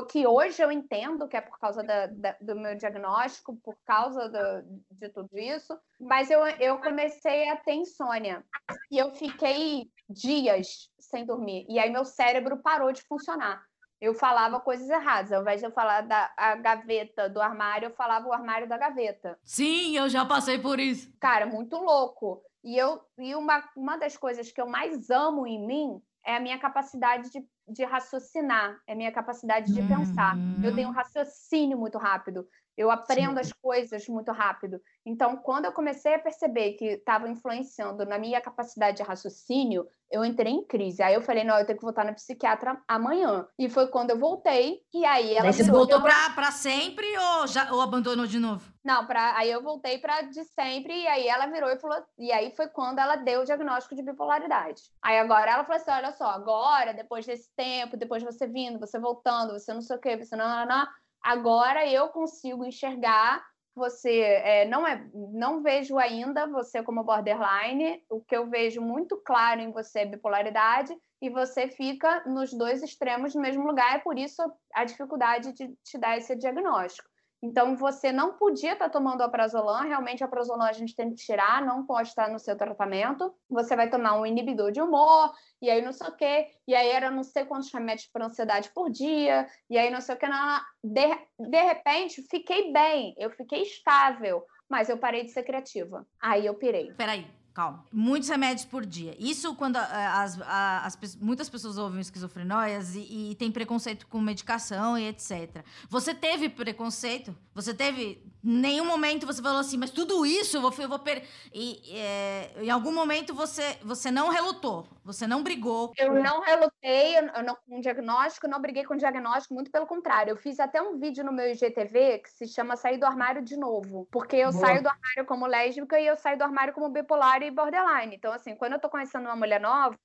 que 0.10 0.25
hoje 0.25 0.60
eu 0.60 0.71
entendo 0.71 1.27
que 1.27 1.38
é 1.38 1.41
por 1.41 1.60
causa 1.60 1.84
da, 1.84 2.08
da, 2.08 2.36
do 2.41 2.56
meu 2.56 2.75
diagnóstico, 2.75 3.56
por 3.58 3.77
causa 3.86 4.27
do, 4.27 4.82
de 4.89 5.10
tudo 5.10 5.38
isso. 5.38 5.77
Mas 5.99 6.29
eu, 6.29 6.45
eu 6.60 6.77
comecei 6.79 7.49
a 7.49 7.55
ter 7.55 7.73
insônia 7.73 8.43
e 8.91 8.97
eu 8.97 9.12
fiquei 9.12 9.89
dias 10.10 10.89
sem 10.99 11.25
dormir. 11.25 11.65
E 11.67 11.79
aí 11.79 11.89
meu 11.89 12.05
cérebro 12.05 12.57
parou 12.62 12.91
de 12.91 13.01
funcionar. 13.03 13.63
Eu 13.99 14.13
falava 14.13 14.60
coisas 14.60 14.88
erradas. 14.89 15.31
Ao 15.31 15.41
invés 15.41 15.60
de 15.60 15.65
eu 15.65 15.71
falar 15.71 16.01
da 16.01 16.31
a 16.38 16.55
gaveta 16.55 17.27
do 17.27 17.41
armário, 17.41 17.88
eu 17.88 17.95
falava 17.95 18.27
o 18.27 18.33
armário 18.33 18.69
da 18.69 18.77
gaveta. 18.77 19.39
Sim, 19.43 19.97
eu 19.97 20.07
já 20.07 20.23
passei 20.23 20.60
por 20.60 20.79
isso. 20.79 21.12
Cara, 21.19 21.47
muito 21.47 21.75
louco. 21.77 22.43
E, 22.63 22.77
eu, 22.77 23.01
e 23.17 23.33
uma, 23.33 23.63
uma 23.75 23.97
das 23.97 24.15
coisas 24.15 24.51
que 24.51 24.62
eu 24.62 24.67
mais 24.67 25.10
amo 25.10 25.47
em 25.47 25.65
mim 25.65 26.01
é 26.23 26.36
a 26.36 26.39
minha 26.39 26.60
capacidade 26.60 27.31
de, 27.31 27.43
de 27.67 27.86
raciocinar, 27.86 28.77
é 28.86 28.93
a 28.93 28.95
minha 28.95 29.12
capacidade 29.12 29.73
de 29.73 29.79
uhum. 29.81 29.88
pensar. 29.88 30.36
Eu 30.62 30.75
tenho 30.75 30.89
um 30.89 30.93
raciocínio 30.93 31.77
muito 31.77 31.97
rápido. 31.97 32.45
Eu 32.77 32.91
aprendo 32.91 33.33
Sim. 33.33 33.39
as 33.39 33.51
coisas 33.51 34.07
muito 34.07 34.31
rápido. 34.31 34.79
Então, 35.03 35.35
quando 35.35 35.65
eu 35.65 35.71
comecei 35.71 36.13
a 36.13 36.19
perceber 36.19 36.73
que 36.73 36.85
estava 36.85 37.27
influenciando 37.27 38.05
na 38.05 38.19
minha 38.19 38.39
capacidade 38.39 38.97
de 38.97 39.03
raciocínio, 39.03 39.87
eu 40.11 40.23
entrei 40.23 40.53
em 40.53 40.63
crise. 40.63 41.01
Aí 41.01 41.15
eu 41.15 41.21
falei, 41.21 41.43
não, 41.43 41.57
eu 41.57 41.65
tenho 41.65 41.77
que 41.77 41.83
voltar 41.83 42.05
na 42.05 42.13
psiquiatra 42.13 42.79
amanhã. 42.87 43.47
E 43.57 43.67
foi 43.67 43.87
quando 43.87 44.11
eu 44.11 44.19
voltei, 44.19 44.81
e 44.93 45.03
aí 45.05 45.33
ela... 45.33 45.47
Mas 45.47 45.55
você 45.55 45.71
voltou 45.71 46.01
para 46.01 46.29
pra 46.29 46.51
sempre 46.51 47.05
ou, 47.17 47.47
já, 47.47 47.73
ou 47.73 47.81
abandonou 47.81 48.27
de 48.27 48.39
novo? 48.39 48.71
Não, 48.83 49.05
pra, 49.05 49.35
aí 49.35 49.51
eu 49.51 49.61
voltei 49.61 49.97
para 49.97 50.21
de 50.21 50.43
sempre, 50.45 50.93
e 50.93 51.07
aí 51.07 51.27
ela 51.27 51.47
virou 51.47 51.69
e 51.69 51.79
falou... 51.79 51.97
E 52.17 52.31
aí 52.31 52.53
foi 52.55 52.67
quando 52.67 52.99
ela 52.99 53.15
deu 53.15 53.41
o 53.41 53.45
diagnóstico 53.45 53.95
de 53.95 54.03
bipolaridade. 54.03 54.83
Aí 55.01 55.17
agora 55.17 55.51
ela 55.51 55.65
falou 55.65 55.81
assim, 55.81 55.91
olha 55.91 56.11
só, 56.13 56.29
agora, 56.29 56.93
depois 56.93 57.25
desse 57.25 57.49
tempo, 57.55 57.97
depois 57.97 58.23
de 58.23 58.31
você 58.31 58.45
vindo, 58.47 58.79
você 58.79 58.99
voltando, 58.99 59.53
você 59.53 59.73
não 59.73 59.81
sei 59.81 59.97
o 59.97 59.99
quê, 59.99 60.15
você 60.15 60.35
não... 60.35 60.47
não, 60.47 60.65
não 60.65 60.87
Agora 61.21 61.86
eu 61.88 62.10
consigo 62.10 62.65
enxergar 62.65 63.43
você 63.77 64.21
é, 64.21 64.65
não 64.65 64.88
é 64.88 65.08
não 65.13 65.62
vejo 65.62 65.97
ainda 65.99 66.47
você 66.47 66.82
como 66.82 67.03
borderline. 67.03 68.03
O 68.10 68.21
que 68.21 68.36
eu 68.36 68.49
vejo 68.49 68.82
muito 68.82 69.15
claro 69.23 69.62
em 69.62 69.71
você 69.71 69.99
é 69.99 70.06
bipolaridade 70.06 70.91
e 71.21 71.30
você 71.30 71.67
fica 71.67 72.23
nos 72.25 72.51
dois 72.51 72.82
extremos 72.82 73.36
no 73.36 73.41
mesmo 73.41 73.65
lugar. 73.65 73.95
É 73.95 73.99
por 73.99 74.17
isso 74.17 74.41
a 74.73 74.84
dificuldade 74.84 75.53
de 75.53 75.75
te 75.84 75.97
dar 75.97 76.17
esse 76.17 76.36
diagnóstico 76.36 77.08
então, 77.41 77.76
você 77.76 78.12
não 78.12 78.34
podia 78.34 78.73
estar 78.73 78.89
tomando 78.89 79.21
a 79.21 79.30
prazolam, 79.30 79.88
realmente 79.88 80.23
a 80.23 80.28
prazolam 80.28 80.67
a 80.67 80.73
gente 80.73 80.95
tem 80.95 81.10
que 81.10 81.15
tirar, 81.15 81.63
não 81.63 81.86
pode 81.86 82.10
estar 82.10 82.30
no 82.30 82.39
seu 82.39 82.58
tratamento. 82.58 83.34
Você 83.50 83.76
vai 83.76 83.89
tomar 83.89 84.19
um 84.19 84.26
inibidor 84.26 84.71
de 84.71 84.82
humor, 84.82 85.32
e 85.62 85.69
aí 85.69 85.82
não 85.82 85.93
sei 85.93 86.08
o 86.08 86.15
quê, 86.15 86.47
e 86.67 86.73
aí 86.73 86.89
era 86.89 87.12
não 87.12 87.23
sei 87.23 87.45
quantos 87.45 87.71
remédios 87.71 88.10
para 88.12 88.26
ansiedade 88.26 88.71
por 88.73 88.89
dia, 88.89 89.47
e 89.69 89.78
aí 89.78 89.91
não 89.91 90.02
sei 90.02 90.15
o 90.15 90.17
que. 90.17 90.28
Não, 90.28 90.62
de, 90.84 91.15
de 91.39 91.62
repente, 91.62 92.23
fiquei 92.23 92.71
bem, 92.73 93.13
eu 93.17 93.30
fiquei 93.30 93.62
estável, 93.62 94.43
mas 94.67 94.89
eu 94.89 94.97
parei 94.97 95.23
de 95.23 95.30
ser 95.30 95.43
criativa. 95.43 96.08
Aí 96.19 96.45
eu 96.45 96.56
pirei. 96.56 96.91
Peraí, 96.93 97.28
calma. 97.57 97.83
Muitos 97.91 98.29
remédios 98.29 98.65
por 98.65 98.85
dia. 98.85 99.15
Isso 99.17 99.55
quando 99.55 99.77
as, 99.77 100.39
as, 100.39 100.95
as 101.01 101.15
muitas 101.15 101.49
pessoas 101.49 101.79
ouvem 101.79 101.99
esquizofrenóias 101.99 102.93
e, 102.93 103.31
e 103.31 103.35
tem 103.35 103.51
preconceito 103.51 104.05
com 104.05 104.21
medicação 104.21 104.95
e 104.95 105.07
etc. 105.07 105.65
Você 105.89 106.13
teve 106.13 106.49
preconceito? 106.49 107.35
Você 107.55 107.73
teve. 107.73 108.23
Nenhum 108.43 108.85
momento 108.85 109.25
você 109.25 109.41
falou 109.41 109.59
assim, 109.59 109.77
mas 109.77 109.89
tudo 109.89 110.23
isso 110.23 110.55
eu 110.55 110.61
vou. 110.61 110.71
Eu 110.77 110.87
vou 110.87 110.99
per... 110.99 111.23
e, 111.51 111.81
é, 111.91 112.51
em 112.61 112.69
algum 112.69 112.93
momento 112.93 113.33
você, 113.33 113.77
você 113.81 114.11
não 114.11 114.29
relutou, 114.29 114.87
você 115.03 115.25
não 115.25 115.41
brigou. 115.41 115.91
Eu 115.97 116.13
não 116.13 116.41
relutei 116.41 117.17
eu 117.17 117.43
não, 117.43 117.57
com 117.67 117.81
diagnóstico, 117.81 118.47
não 118.47 118.61
briguei 118.61 118.85
com 118.85 118.95
diagnóstico, 118.95 119.55
muito 119.55 119.71
pelo 119.71 119.87
contrário. 119.87 120.31
Eu 120.31 120.37
fiz 120.37 120.59
até 120.59 120.79
um 120.79 120.99
vídeo 120.99 121.25
no 121.25 121.33
meu 121.33 121.49
IGTV 121.49 122.19
que 122.19 122.29
se 122.29 122.47
chama 122.47 122.77
Sair 122.77 122.99
do 122.99 123.05
Armário 123.05 123.41
de 123.41 123.57
Novo. 123.57 124.07
Porque 124.11 124.35
eu 124.35 124.51
Boa. 124.51 124.65
saio 124.65 124.83
do 124.83 124.89
armário 124.89 125.25
como 125.25 125.47
lésbica 125.47 125.99
e 125.99 126.05
eu 126.05 126.15
saio 126.15 126.37
do 126.37 126.43
armário 126.43 126.73
como 126.73 126.89
bipolar 126.89 127.41
e 127.47 127.51
borderline. 127.51 128.15
Então, 128.15 128.31
assim, 128.31 128.55
quando 128.55 128.73
eu 128.73 128.79
tô 128.79 128.89
conhecendo 128.89 129.25
uma 129.25 129.36
mulher 129.36 129.60
nova, 129.60 129.97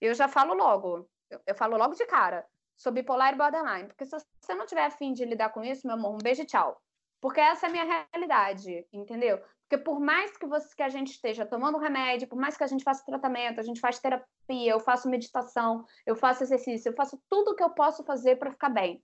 eu 0.00 0.14
já 0.14 0.28
falo 0.28 0.54
logo. 0.54 1.08
Eu, 1.30 1.40
eu 1.46 1.54
falo 1.54 1.76
logo 1.76 1.94
de 1.94 2.06
cara. 2.06 2.44
Sou 2.76 2.92
bipolar 2.92 3.32
e 3.32 3.36
borderline. 3.36 3.88
Porque 3.88 4.04
se 4.04 4.16
você 4.40 4.54
não 4.54 4.66
tiver 4.66 4.84
afim 4.84 5.12
de 5.12 5.24
lidar 5.24 5.50
com 5.50 5.62
isso, 5.62 5.86
meu 5.86 5.96
amor, 5.96 6.14
um 6.14 6.18
beijo 6.18 6.42
e 6.42 6.46
tchau. 6.46 6.80
Porque 7.20 7.40
essa 7.40 7.66
é 7.66 7.68
a 7.68 7.72
minha 7.72 8.06
realidade, 8.12 8.84
entendeu? 8.92 9.40
Porque 9.72 9.84
por 9.84 10.00
mais 10.00 10.36
que, 10.36 10.44
você, 10.44 10.74
que 10.74 10.82
a 10.82 10.88
gente 10.88 11.12
esteja 11.12 11.46
tomando 11.46 11.78
remédio, 11.78 12.28
por 12.28 12.36
mais 12.36 12.56
que 12.56 12.64
a 12.64 12.66
gente 12.66 12.84
faça 12.84 13.06
tratamento, 13.06 13.60
a 13.60 13.62
gente 13.62 13.80
faz 13.80 13.98
terapia, 13.98 14.26
eu 14.70 14.80
faço 14.80 15.08
meditação, 15.08 15.86
eu 16.04 16.14
faço 16.14 16.42
exercício, 16.42 16.90
eu 16.90 16.94
faço 16.94 17.18
tudo 17.30 17.52
o 17.52 17.54
que 17.54 17.62
eu 17.62 17.70
posso 17.70 18.04
fazer 18.04 18.36
para 18.36 18.50
ficar 18.50 18.68
bem. 18.68 19.02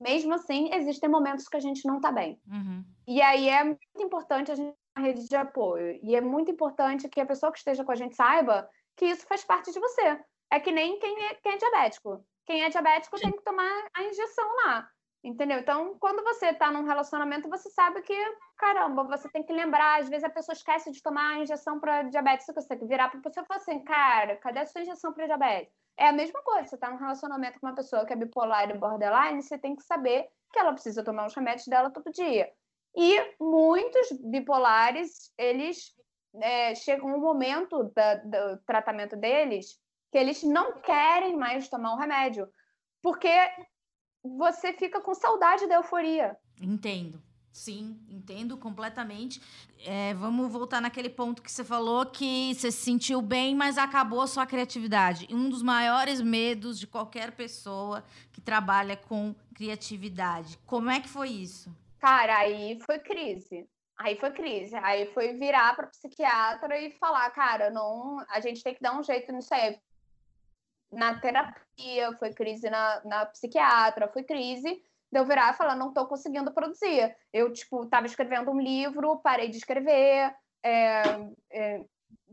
Mesmo 0.00 0.34
assim, 0.34 0.70
existem 0.72 1.08
momentos 1.08 1.46
que 1.46 1.56
a 1.56 1.60
gente 1.60 1.86
não 1.86 1.96
está 1.96 2.10
bem. 2.10 2.40
Uhum. 2.50 2.84
E 3.06 3.20
aí 3.20 3.48
é 3.48 3.62
muito 3.62 3.80
importante 3.96 4.50
a 4.50 4.54
gente 4.54 4.74
rede 4.98 5.28
de 5.28 5.36
apoio. 5.36 5.98
E 6.02 6.14
é 6.14 6.20
muito 6.20 6.50
importante 6.50 7.08
que 7.08 7.20
a 7.20 7.26
pessoa 7.26 7.52
que 7.52 7.58
esteja 7.58 7.84
com 7.84 7.92
a 7.92 7.96
gente 7.96 8.14
saiba 8.14 8.68
que 8.96 9.06
isso 9.06 9.26
faz 9.26 9.44
parte 9.44 9.72
de 9.72 9.80
você. 9.80 10.20
É 10.50 10.60
que 10.60 10.72
nem 10.72 10.98
quem 10.98 11.26
é, 11.26 11.34
quem 11.36 11.52
é 11.52 11.56
diabético. 11.56 12.24
Quem 12.44 12.64
é 12.64 12.68
diabético 12.68 13.18
tem 13.18 13.30
que 13.30 13.42
tomar 13.42 13.88
a 13.94 14.02
injeção 14.02 14.48
lá. 14.64 14.88
Entendeu? 15.22 15.58
Então, 15.58 15.98
quando 15.98 16.22
você 16.22 16.46
está 16.46 16.70
num 16.70 16.84
relacionamento, 16.84 17.48
você 17.48 17.68
sabe 17.70 18.00
que, 18.02 18.14
caramba, 18.56 19.04
você 19.04 19.28
tem 19.28 19.42
que 19.42 19.52
lembrar. 19.52 20.00
Às 20.00 20.08
vezes 20.08 20.24
a 20.24 20.30
pessoa 20.30 20.54
esquece 20.54 20.90
de 20.92 21.02
tomar 21.02 21.34
a 21.34 21.38
injeção 21.40 21.80
para 21.80 22.02
diabetes. 22.02 22.46
Você 22.46 22.68
tem 22.68 22.78
que 22.78 22.86
virar 22.86 23.08
para 23.08 23.18
a 23.18 23.22
pessoa 23.22 23.44
e 23.44 23.46
falar 23.46 23.60
assim: 23.60 23.84
cara, 23.84 24.36
cadê 24.36 24.60
a 24.60 24.66
sua 24.66 24.80
injeção 24.80 25.12
para 25.12 25.26
diabetes? 25.26 25.72
É 25.96 26.08
a 26.08 26.12
mesma 26.12 26.40
coisa. 26.42 26.68
Você 26.68 26.76
está 26.76 26.90
num 26.90 26.96
relacionamento 26.96 27.58
com 27.58 27.66
uma 27.66 27.74
pessoa 27.74 28.06
que 28.06 28.12
é 28.12 28.16
bipolar 28.16 28.70
e 28.70 28.78
borderline, 28.78 29.42
você 29.42 29.58
tem 29.58 29.74
que 29.74 29.82
saber 29.82 30.28
que 30.52 30.58
ela 30.58 30.72
precisa 30.72 31.04
tomar 31.04 31.26
os 31.26 31.34
remédios 31.34 31.66
dela 31.66 31.90
todo 31.90 32.12
dia. 32.12 32.48
E 33.00 33.36
muitos 33.40 34.08
bipolares, 34.24 35.32
eles 35.38 35.94
é, 36.42 36.74
chegam 36.74 37.14
um 37.14 37.20
momento 37.20 37.92
da, 37.94 38.16
do 38.16 38.58
tratamento 38.66 39.16
deles 39.16 39.78
que 40.10 40.18
eles 40.18 40.42
não 40.42 40.80
querem 40.80 41.36
mais 41.36 41.68
tomar 41.68 41.94
o 41.94 41.96
remédio. 41.96 42.48
Porque 43.00 43.30
você 44.20 44.72
fica 44.72 45.00
com 45.00 45.14
saudade 45.14 45.68
da 45.68 45.76
euforia. 45.76 46.36
Entendo. 46.60 47.22
Sim, 47.52 48.00
entendo 48.08 48.58
completamente. 48.58 49.40
É, 49.84 50.12
vamos 50.14 50.50
voltar 50.52 50.80
naquele 50.80 51.08
ponto 51.08 51.40
que 51.40 51.52
você 51.52 51.62
falou 51.62 52.04
que 52.04 52.52
você 52.52 52.72
se 52.72 52.78
sentiu 52.78 53.22
bem, 53.22 53.54
mas 53.54 53.78
acabou 53.78 54.22
a 54.22 54.26
sua 54.26 54.44
criatividade. 54.44 55.28
Um 55.30 55.48
dos 55.48 55.62
maiores 55.62 56.20
medos 56.20 56.80
de 56.80 56.86
qualquer 56.88 57.30
pessoa 57.30 58.02
que 58.32 58.40
trabalha 58.40 58.96
com 58.96 59.36
criatividade. 59.54 60.58
Como 60.66 60.90
é 60.90 61.00
que 61.00 61.08
foi 61.08 61.28
isso? 61.28 61.72
Cara, 61.98 62.38
aí 62.38 62.78
foi 62.84 62.98
crise. 62.98 63.68
Aí 63.98 64.16
foi 64.16 64.30
crise. 64.30 64.76
Aí 64.76 65.06
foi 65.12 65.34
virar 65.34 65.74
para 65.74 65.88
psiquiatra 65.88 66.78
e 66.78 66.90
falar, 66.92 67.30
cara, 67.30 67.70
não, 67.70 68.24
a 68.30 68.40
gente 68.40 68.62
tem 68.62 68.74
que 68.74 68.82
dar 68.82 68.98
um 68.98 69.02
jeito 69.02 69.32
nisso 69.32 69.52
aí. 69.52 69.78
Na 70.90 71.20
terapia, 71.20 72.12
foi 72.18 72.32
crise 72.32 72.70
na, 72.70 73.02
na 73.04 73.26
psiquiatra, 73.26 74.08
foi 74.08 74.22
crise 74.22 74.82
de 75.10 75.18
eu 75.18 75.24
virar 75.24 75.52
e 75.52 75.56
falar, 75.56 75.74
não 75.74 75.88
estou 75.88 76.06
conseguindo 76.06 76.52
produzir. 76.52 77.16
Eu, 77.32 77.52
tipo, 77.52 77.84
estava 77.84 78.06
escrevendo 78.06 78.50
um 78.50 78.60
livro, 78.60 79.18
parei 79.18 79.48
de 79.48 79.56
escrever, 79.56 80.34
é, 80.62 81.02
é, 81.50 81.84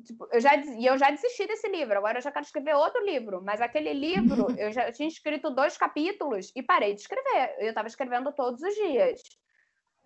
tipo, 0.04 0.28
eu 0.32 0.39
já, 0.39 0.56
e 0.56 0.86
eu 0.86 0.97
já 0.97 1.10
desisti 1.10 1.47
desse 1.47 1.67
livro, 1.69 1.97
agora 1.97 2.17
eu 2.17 2.21
já 2.21 2.32
quero 2.32 2.45
escrever 2.45 2.75
outro 2.75 3.04
livro, 3.06 3.41
mas 3.41 3.62
aquele 3.62 3.93
livro, 3.93 4.47
eu 4.60 4.71
já 4.71 4.91
tinha 4.91 5.08
escrito 5.08 5.49
dois 5.49 5.78
capítulos 5.78 6.51
e 6.56 6.62
parei 6.62 6.93
de 6.93 7.01
escrever. 7.01 7.56
Eu 7.60 7.69
estava 7.69 7.88
escrevendo 7.88 8.32
todos 8.34 8.62
os 8.62 8.75
dias. 8.75 9.21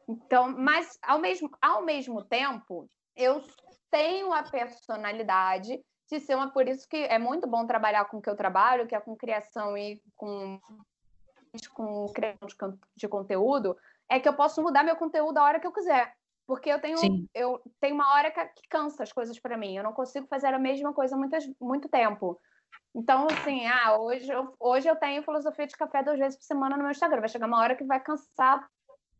Então, 0.09 0.51
mas 0.57 0.97
ao 1.03 1.19
mesmo, 1.19 1.51
ao 1.61 1.83
mesmo 1.83 2.23
tempo, 2.23 2.89
eu 3.15 3.43
tenho 3.91 4.33
a 4.33 4.41
personalidade 4.41 5.79
de 6.09 6.19
ser 6.19 6.33
uma. 6.33 6.49
Por 6.49 6.67
isso 6.67 6.89
que 6.89 6.97
é 6.97 7.19
muito 7.19 7.47
bom 7.47 7.67
trabalhar 7.67 8.05
com 8.05 8.17
o 8.17 8.21
que 8.21 8.29
eu 8.29 8.35
trabalho, 8.35 8.87
que 8.87 8.95
é 8.95 8.99
com 8.99 9.15
criação 9.15 9.77
e 9.77 10.01
com, 10.15 10.59
com 11.75 12.07
criação 12.07 12.47
de, 12.47 12.55
de 12.95 13.07
conteúdo, 13.07 13.77
é 14.09 14.19
que 14.19 14.27
eu 14.27 14.33
posso 14.33 14.63
mudar 14.63 14.83
meu 14.83 14.95
conteúdo 14.95 15.37
a 15.37 15.43
hora 15.43 15.59
que 15.59 15.67
eu 15.67 15.71
quiser. 15.71 16.11
Porque 16.47 16.71
eu 16.71 16.81
tenho, 16.81 16.97
eu 17.31 17.61
tenho 17.79 17.93
uma 17.93 18.11
hora 18.15 18.31
que, 18.31 18.43
que 18.43 18.67
cansa 18.67 19.03
as 19.03 19.13
coisas 19.13 19.39
para 19.39 19.55
mim. 19.55 19.77
Eu 19.77 19.83
não 19.83 19.93
consigo 19.93 20.25
fazer 20.25 20.47
a 20.47 20.57
mesma 20.57 20.91
coisa 20.91 21.15
muitas, 21.15 21.47
muito 21.61 21.87
tempo. 21.87 22.35
Então, 22.95 23.27
assim, 23.27 23.67
ah, 23.67 23.99
hoje 23.99 24.27
eu, 24.27 24.55
hoje 24.59 24.87
eu 24.87 24.95
tenho 24.95 25.21
filosofia 25.21 25.67
de 25.67 25.77
café 25.77 26.01
duas 26.01 26.17
vezes 26.17 26.39
por 26.39 26.45
semana 26.45 26.75
no 26.75 26.81
meu 26.81 26.91
Instagram. 26.91 27.19
Vai 27.19 27.29
chegar 27.29 27.45
uma 27.45 27.59
hora 27.59 27.75
que 27.75 27.83
vai 27.83 27.99
cansar 27.99 28.67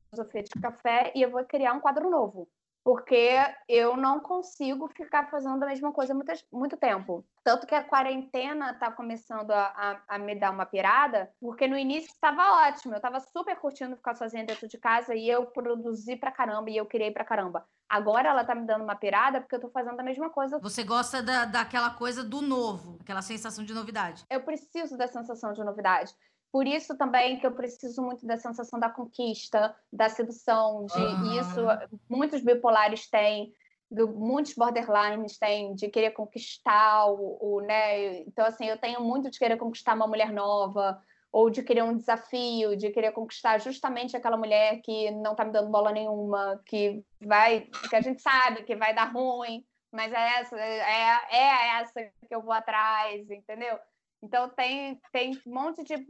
filosofia 0.10 0.44
de 0.44 0.62
café 0.62 1.12
e 1.16 1.22
eu 1.22 1.32
vou 1.32 1.44
criar 1.46 1.74
um 1.74 1.80
quadro 1.80 2.10
novo. 2.10 2.48
Porque 2.82 3.36
eu 3.68 3.98
não 3.98 4.22
consigo 4.22 4.88
ficar 4.88 5.30
fazendo 5.30 5.62
a 5.62 5.68
mesma 5.68 5.92
coisa 5.92 6.14
muito, 6.14 6.32
muito 6.52 6.78
tempo. 6.78 7.26
Tanto 7.44 7.68
que 7.68 7.76
a 7.76 7.84
quarentena 7.84 8.72
está 8.72 8.90
começando 8.90 9.52
a, 9.52 9.66
a, 10.08 10.16
a, 10.16 10.18
me 10.18 10.34
dar 10.34 10.52
uma 10.52 10.66
pirada, 10.66 11.30
porque 11.42 11.68
no 11.68 11.78
início 11.78 12.10
estava 12.10 12.68
ótimo, 12.68 12.94
eu 12.94 12.98
estava 12.98 13.20
super 13.20 13.56
curtindo 13.58 13.98
ficar 13.98 14.16
sozinha 14.16 14.46
dentro 14.46 14.68
de 14.68 14.78
casa 14.78 15.14
e 15.14 15.30
eu 15.30 15.46
produzi 15.48 16.16
pra 16.16 16.32
caramba 16.32 16.70
e 16.70 16.78
eu 16.78 16.86
criei 16.86 17.12
pra 17.12 17.26
caramba. 17.26 17.66
Agora 17.90 18.30
ela 18.30 18.46
tá 18.46 18.54
me 18.54 18.66
dando 18.66 18.84
uma 18.84 18.96
pirada 18.96 19.42
porque 19.42 19.56
eu 19.56 19.62
tô 19.62 19.70
fazendo 19.70 20.00
a 20.00 20.04
mesma 20.04 20.30
coisa. 20.30 20.60
Você 20.60 20.84
gosta 20.84 21.24
da, 21.24 21.46
daquela 21.46 21.90
coisa 21.90 22.24
do 22.24 22.40
novo, 22.40 22.98
aquela 23.02 23.22
sensação 23.22 23.66
de 23.66 23.74
novidade. 23.74 24.24
Eu 24.30 24.42
preciso 24.42 24.96
da 24.96 25.08
sensação 25.08 25.52
de 25.52 25.64
novidade. 25.64 26.14
Por 26.52 26.66
isso 26.66 26.98
também 26.98 27.40
que 27.40 27.46
eu 27.46 27.54
preciso 27.54 28.02
muito 28.02 28.26
da 28.26 28.38
sensação 28.38 28.80
da 28.80 28.90
conquista, 28.90 29.76
da 29.94 30.10
sedução, 30.10 30.86
de 30.86 30.98
uhum. 30.98 31.40
isso 31.40 31.62
muitos 32.10 32.44
bipolares 32.44 33.08
têm, 33.08 33.54
do, 33.90 34.08
muitos 34.08 34.56
borderlines 34.56 35.38
têm, 35.38 35.76
de 35.76 35.90
querer 35.90 36.12
conquistar 36.12 37.06
o, 37.06 37.38
o, 37.40 37.62
né? 37.62 38.22
Então 38.22 38.46
assim, 38.46 38.66
eu 38.66 38.80
tenho 38.80 39.02
muito 39.02 39.30
de 39.30 39.38
querer 39.38 39.58
conquistar 39.58 39.94
uma 39.94 40.08
mulher 40.08 40.32
nova, 40.32 41.00
ou 41.32 41.50
de 41.50 41.62
querer 41.62 41.84
um 41.84 41.96
desafio, 41.96 42.76
de 42.76 42.90
querer 42.90 43.12
conquistar 43.12 43.60
justamente 43.60 44.18
aquela 44.18 44.38
mulher 44.38 44.82
que 44.82 45.12
não 45.12 45.36
tá 45.36 45.46
me 45.46 45.52
dando 45.52 45.70
bola 45.70 45.92
nenhuma, 45.92 46.60
que 46.66 47.04
vai, 47.22 47.68
que 47.90 47.96
a 47.96 48.02
gente 48.02 48.22
sabe 48.22 48.64
que 48.64 48.76
vai 48.76 48.94
dar 48.94 49.12
ruim, 49.12 49.64
mas 49.92 50.12
é 50.12 50.40
essa, 50.40 50.60
é, 50.60 51.20
é 51.32 51.82
essa 51.82 52.02
que 52.28 52.34
eu 52.34 52.42
vou 52.42 52.52
atrás, 52.52 53.30
entendeu? 53.30 53.78
Então, 54.22 54.50
tem, 54.50 55.00
tem 55.14 55.40
um 55.48 55.54
monte 55.54 55.84
de, 55.84 56.06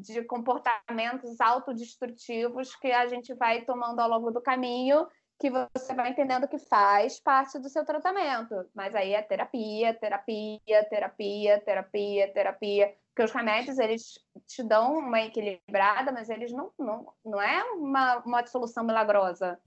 de 0.00 0.22
comportamentos 0.24 1.40
autodestrutivos 1.40 2.74
que 2.76 2.92
a 2.92 3.06
gente 3.08 3.34
vai 3.34 3.62
tomando 3.62 3.98
ao 4.00 4.08
longo 4.08 4.30
do 4.30 4.40
caminho, 4.40 5.06
que 5.40 5.50
você 5.50 5.94
vai 5.94 6.10
entendendo 6.10 6.48
que 6.48 6.58
faz 6.58 7.20
parte 7.20 7.58
do 7.58 7.68
seu 7.68 7.84
tratamento. 7.84 8.54
Mas 8.74 8.94
aí 8.94 9.12
é 9.12 9.22
terapia, 9.22 9.94
terapia, 9.94 10.84
terapia, 10.88 11.60
terapia, 11.60 12.32
terapia. 12.32 12.94
Porque 13.08 13.22
os 13.24 13.32
remédios, 13.32 13.78
eles 13.78 14.02
te 14.46 14.62
dão 14.62 14.98
uma 14.98 15.20
equilibrada, 15.20 16.12
mas 16.12 16.28
eles 16.28 16.52
não, 16.52 16.72
não, 16.78 17.12
não 17.24 17.40
é 17.40 17.62
uma, 17.72 18.18
uma 18.18 18.46
solução 18.46 18.84
milagrosa. 18.84 19.58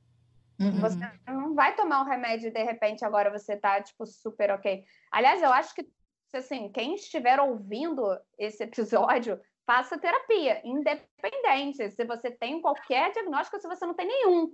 Uhum. 0.59 0.79
Você 0.79 0.99
não 1.27 1.55
vai 1.55 1.75
tomar 1.75 2.01
um 2.01 2.09
remédio 2.09 2.47
e 2.47 2.51
de 2.51 2.63
repente 2.63 3.03
agora 3.03 3.31
você 3.31 3.57
tá, 3.57 3.81
tipo, 3.81 4.05
super 4.05 4.51
ok. 4.51 4.83
Aliás, 5.11 5.41
eu 5.41 5.51
acho 5.51 5.73
que 5.73 5.85
assim, 6.37 6.71
quem 6.71 6.95
estiver 6.95 7.39
ouvindo 7.39 8.03
esse 8.37 8.63
episódio, 8.63 9.39
faça 9.65 9.97
terapia, 9.97 10.61
independente 10.63 11.91
se 11.91 12.05
você 12.05 12.31
tem 12.31 12.61
qualquer 12.61 13.11
diagnóstico 13.11 13.59
se 13.59 13.67
você 13.67 13.85
não 13.85 13.93
tem 13.93 14.07
nenhum. 14.07 14.53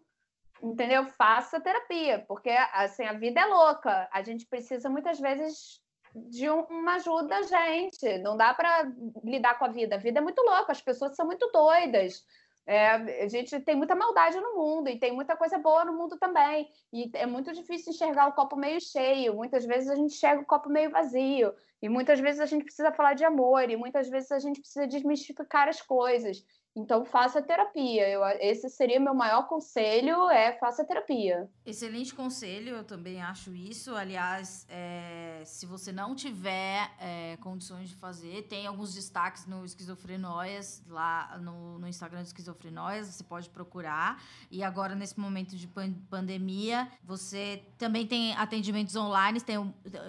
Entendeu? 0.61 1.05
Faça 1.05 1.61
terapia, 1.61 2.25
porque 2.27 2.49
assim, 2.49 3.03
a 3.03 3.13
vida 3.13 3.41
é 3.41 3.45
louca. 3.45 4.09
A 4.11 4.23
gente 4.23 4.45
precisa 4.47 4.89
muitas 4.89 5.19
vezes 5.19 5.81
de 6.15 6.49
uma 6.49 6.95
ajuda, 6.95 7.43
gente. 7.43 8.17
Não 8.19 8.35
dá 8.35 8.53
para 8.53 8.91
lidar 9.23 9.59
com 9.59 9.65
a 9.65 9.69
vida. 9.69 9.95
A 9.95 9.99
vida 9.99 10.19
é 10.19 10.21
muito 10.21 10.41
louca, 10.41 10.71
as 10.71 10.81
pessoas 10.81 11.15
são 11.15 11.25
muito 11.25 11.47
doidas. 11.51 12.23
É, 12.67 13.23
a 13.23 13.27
gente 13.29 13.57
tem 13.61 13.77
muita 13.77 13.95
maldade 13.95 14.37
no 14.41 14.55
mundo 14.55 14.89
e 14.89 14.99
tem 14.99 15.13
muita 15.13 15.37
coisa 15.37 15.57
boa 15.57 15.85
no 15.85 15.93
mundo 15.93 16.17
também. 16.17 16.69
E 16.91 17.09
é 17.13 17.25
muito 17.25 17.53
difícil 17.53 17.93
enxergar 17.93 18.27
o 18.27 18.33
copo 18.33 18.57
meio 18.57 18.81
cheio. 18.81 19.33
Muitas 19.33 19.65
vezes 19.65 19.89
a 19.89 19.95
gente 19.95 20.13
enxerga 20.13 20.41
o 20.41 20.45
copo 20.45 20.69
meio 20.69 20.91
vazio. 20.91 21.53
E 21.81 21.87
muitas 21.87 22.19
vezes 22.19 22.41
a 22.41 22.45
gente 22.45 22.65
precisa 22.65 22.91
falar 22.91 23.13
de 23.13 23.23
amor. 23.23 23.69
E 23.69 23.77
muitas 23.77 24.09
vezes 24.09 24.33
a 24.33 24.39
gente 24.39 24.59
precisa 24.59 24.85
desmistificar 24.85 25.69
as 25.69 25.81
coisas. 25.81 26.43
Então, 26.77 27.03
faça 27.03 27.41
terapia. 27.41 28.07
Eu, 28.07 28.21
esse 28.39 28.69
seria 28.69 28.99
meu 28.99 29.15
maior 29.15 29.47
conselho, 29.47 30.29
é 30.29 30.53
faça 30.59 30.85
terapia. 30.85 31.49
Excelente 31.65 32.13
conselho, 32.13 32.75
eu 32.75 32.83
também 32.83 33.19
acho 33.19 33.55
isso. 33.55 33.95
Aliás, 33.95 34.67
é, 34.69 35.41
se 35.43 35.65
você 35.65 35.91
não 35.91 36.13
tiver 36.13 36.87
é, 36.99 37.35
condições 37.37 37.89
de 37.89 37.95
fazer, 37.95 38.43
tem 38.43 38.67
alguns 38.67 38.93
destaques 38.93 39.47
no 39.47 39.65
Esquizofrenóias, 39.65 40.83
lá 40.87 41.39
no, 41.39 41.79
no 41.79 41.87
Instagram 41.87 42.21
do 42.21 42.27
Esquizofrenóias, 42.27 43.07
você 43.07 43.23
pode 43.23 43.49
procurar. 43.49 44.21
E 44.51 44.63
agora, 44.63 44.93
nesse 44.93 45.19
momento 45.19 45.55
de 45.55 45.67
pan 45.67 45.91
pandemia, 46.11 46.87
você 47.03 47.63
também 47.77 48.05
tem 48.05 48.35
atendimentos 48.35 48.95
online, 48.95 49.41
tem 49.41 49.57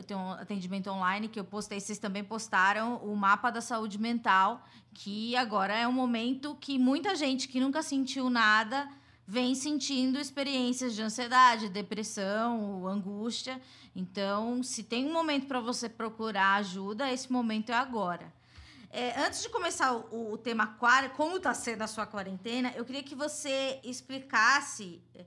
tem 0.06 0.16
um 0.16 0.32
atendimento 0.32 0.90
online 0.90 1.28
que 1.28 1.40
eu 1.40 1.44
postei, 1.44 1.80
vocês 1.80 1.98
também 1.98 2.22
postaram 2.22 2.96
o 2.96 3.16
mapa 3.16 3.50
da 3.50 3.60
saúde 3.60 3.98
mental, 3.98 4.62
que 4.98 5.36
agora 5.36 5.72
é 5.76 5.86
um 5.86 5.92
momento 5.92 6.56
que 6.56 6.76
muita 6.76 7.14
gente 7.14 7.46
que 7.46 7.60
nunca 7.60 7.82
sentiu 7.82 8.28
nada 8.28 8.90
vem 9.24 9.54
sentindo 9.54 10.18
experiências 10.18 10.92
de 10.92 11.00
ansiedade, 11.00 11.68
depressão, 11.68 12.84
angústia. 12.88 13.62
Então, 13.94 14.60
se 14.60 14.82
tem 14.82 15.06
um 15.06 15.12
momento 15.12 15.46
para 15.46 15.60
você 15.60 15.88
procurar 15.88 16.54
ajuda, 16.54 17.12
esse 17.12 17.30
momento 17.30 17.70
é 17.70 17.76
agora. 17.76 18.32
É, 18.90 19.20
antes 19.20 19.40
de 19.40 19.48
começar 19.50 19.94
o, 19.94 20.32
o 20.32 20.36
tema 20.36 20.76
como 21.16 21.36
está 21.36 21.54
sendo 21.54 21.82
a 21.82 21.86
sua 21.86 22.04
quarentena, 22.04 22.72
eu 22.74 22.84
queria 22.84 23.02
que 23.04 23.14
você 23.14 23.78
explicasse 23.84 25.00
é, 25.14 25.24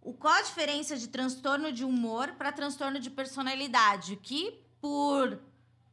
o, 0.00 0.14
qual 0.14 0.32
a 0.32 0.42
diferença 0.42 0.96
de 0.96 1.08
transtorno 1.08 1.70
de 1.70 1.84
humor 1.84 2.32
para 2.38 2.50
transtorno 2.50 2.98
de 2.98 3.10
personalidade, 3.10 4.16
que 4.16 4.58
por 4.80 5.38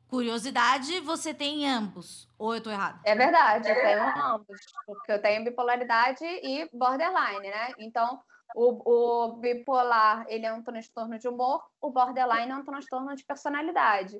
curiosidade, 0.09 0.99
você 1.01 1.33
tem 1.33 1.69
ambos. 1.69 2.27
Ou 2.37 2.55
eu 2.55 2.63
tô 2.63 2.69
errado? 2.69 2.99
É 3.05 3.15
verdade, 3.15 3.69
eu 3.69 3.75
tenho 3.75 4.25
ambos. 4.25 4.57
Porque 4.85 5.11
eu 5.11 5.21
tenho 5.21 5.43
bipolaridade 5.43 6.25
e 6.25 6.67
borderline, 6.73 7.47
né? 7.47 7.73
Então, 7.77 8.19
o, 8.55 9.27
o 9.27 9.33
bipolar, 9.33 10.25
ele 10.27 10.45
é 10.45 10.53
um 10.53 10.63
transtorno 10.63 11.17
de 11.19 11.27
humor, 11.27 11.63
o 11.79 11.91
borderline 11.91 12.51
é 12.51 12.55
um 12.55 12.65
transtorno 12.65 13.15
de 13.15 13.23
personalidade. 13.23 14.19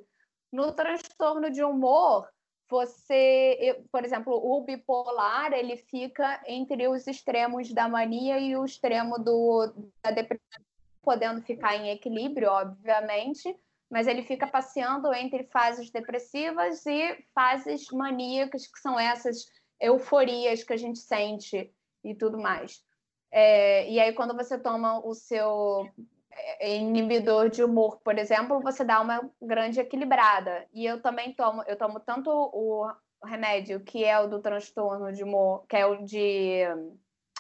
No 0.52 0.72
transtorno 0.72 1.50
de 1.50 1.64
humor, 1.64 2.28
você, 2.70 3.84
por 3.92 4.06
exemplo, 4.06 4.34
o 4.34 4.62
bipolar, 4.62 5.54
ele 5.54 5.76
fica 5.76 6.40
entre 6.46 6.88
os 6.88 7.08
extremos 7.08 7.74
da 7.74 7.90
mania 7.90 8.38
e 8.40 8.56
o 8.56 8.64
extremo 8.64 9.18
do, 9.18 9.74
da 10.04 10.12
depressão, 10.12 10.62
podendo 11.02 11.42
ficar 11.42 11.76
em 11.76 11.90
equilíbrio, 11.90 12.50
obviamente, 12.50 13.56
mas 13.90 14.08
ele 14.08 14.24
fica 14.24 14.46
passeando 14.46 15.14
entre 15.14 15.44
fases 15.46 15.90
depressivas 15.90 16.86
e 16.86 17.26
fases 17.34 17.88
maníacas, 17.92 18.68
que 18.68 18.80
são 18.80 19.00
essas 19.00 19.46
euforias 19.80 20.64
que 20.64 20.74
a 20.74 20.78
gente 20.78 21.00
sente 21.00 21.74
e 22.04 22.14
tudo 22.14 22.38
mais. 22.38 22.84
É, 23.32 23.90
e 23.90 24.00
aí, 24.00 24.14
quando 24.14 24.36
você 24.36 24.58
toma 24.58 25.00
o 25.06 25.14
seu 25.14 25.88
é, 26.32 26.76
inibidor 26.78 27.50
de 27.50 27.64
humor, 27.64 28.00
por 28.04 28.18
exemplo, 28.18 28.62
você 28.62 28.84
dá 28.84 29.02
uma 29.02 29.30
grande 29.42 29.80
equilibrada. 29.80 30.68
E 30.74 30.86
eu 30.86 31.02
também 31.02 31.34
tomo, 31.34 31.64
eu 31.68 31.76
tomo 31.76 32.00
tanto 32.00 32.30
o 32.30 32.92
remédio 33.24 33.80
que 33.82 34.04
é 34.04 34.20
o 34.20 34.28
do 34.28 34.40
transtorno 34.40 35.12
de 35.12 35.24
humor, 35.24 35.66
que 35.68 35.76
é 35.76 35.86
o 35.86 36.04
de 36.04 36.64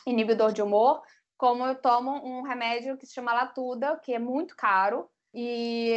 inibidor 0.05 0.51
de 0.51 0.61
humor, 0.61 1.01
como 1.37 1.65
eu 1.65 1.75
tomo 1.75 2.11
um 2.11 2.41
remédio 2.41 2.97
que 2.97 3.05
se 3.05 3.13
chama 3.13 3.33
Latuda, 3.33 3.97
que 4.03 4.13
é 4.13 4.19
muito 4.19 4.55
caro, 4.55 5.09
e 5.33 5.91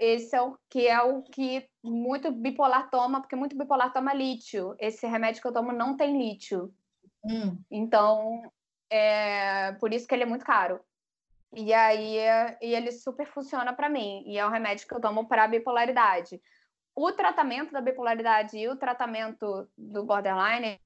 esse 0.00 0.36
é 0.36 0.42
o 0.42 0.58
que 0.68 0.86
é 0.86 1.00
o 1.02 1.22
que 1.22 1.66
muito 1.82 2.30
bipolar 2.30 2.90
toma, 2.90 3.20
porque 3.20 3.36
muito 3.36 3.56
bipolar 3.56 3.92
toma 3.92 4.12
lítio. 4.12 4.74
Esse 4.78 5.06
remédio 5.06 5.40
que 5.40 5.48
eu 5.48 5.52
tomo 5.52 5.72
não 5.72 5.96
tem 5.96 6.18
lítio. 6.18 6.72
Hum. 7.24 7.58
Então, 7.70 8.42
é 8.90 9.72
por 9.80 9.92
isso 9.92 10.06
que 10.06 10.14
ele 10.14 10.24
é 10.24 10.26
muito 10.26 10.44
caro. 10.44 10.80
E 11.54 11.72
aí 11.72 12.16
e 12.60 12.74
ele 12.74 12.92
super 12.92 13.26
funciona 13.26 13.72
para 13.72 13.88
mim. 13.88 14.22
E 14.26 14.36
é 14.36 14.46
um 14.46 14.50
remédio 14.50 14.86
que 14.86 14.94
eu 14.94 15.00
tomo 15.00 15.26
para 15.26 15.48
bipolaridade. 15.48 16.40
O 16.94 17.10
tratamento 17.12 17.72
da 17.72 17.80
bipolaridade 17.80 18.56
e 18.56 18.68
o 18.68 18.76
tratamento 18.76 19.68
do 19.76 20.04
borderline, 20.04 20.80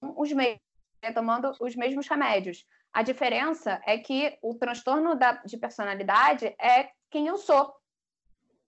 os 0.00 0.32
mesmos, 0.32 0.60
né, 1.02 1.12
tomando 1.12 1.52
os 1.60 1.76
mesmos 1.76 2.08
remédios. 2.08 2.66
A 2.96 3.02
diferença 3.02 3.78
é 3.84 3.98
que 3.98 4.38
o 4.40 4.54
transtorno 4.54 5.14
da, 5.14 5.32
de 5.44 5.58
personalidade 5.58 6.46
é 6.58 6.88
quem 7.10 7.26
eu 7.26 7.36
sou. 7.36 7.76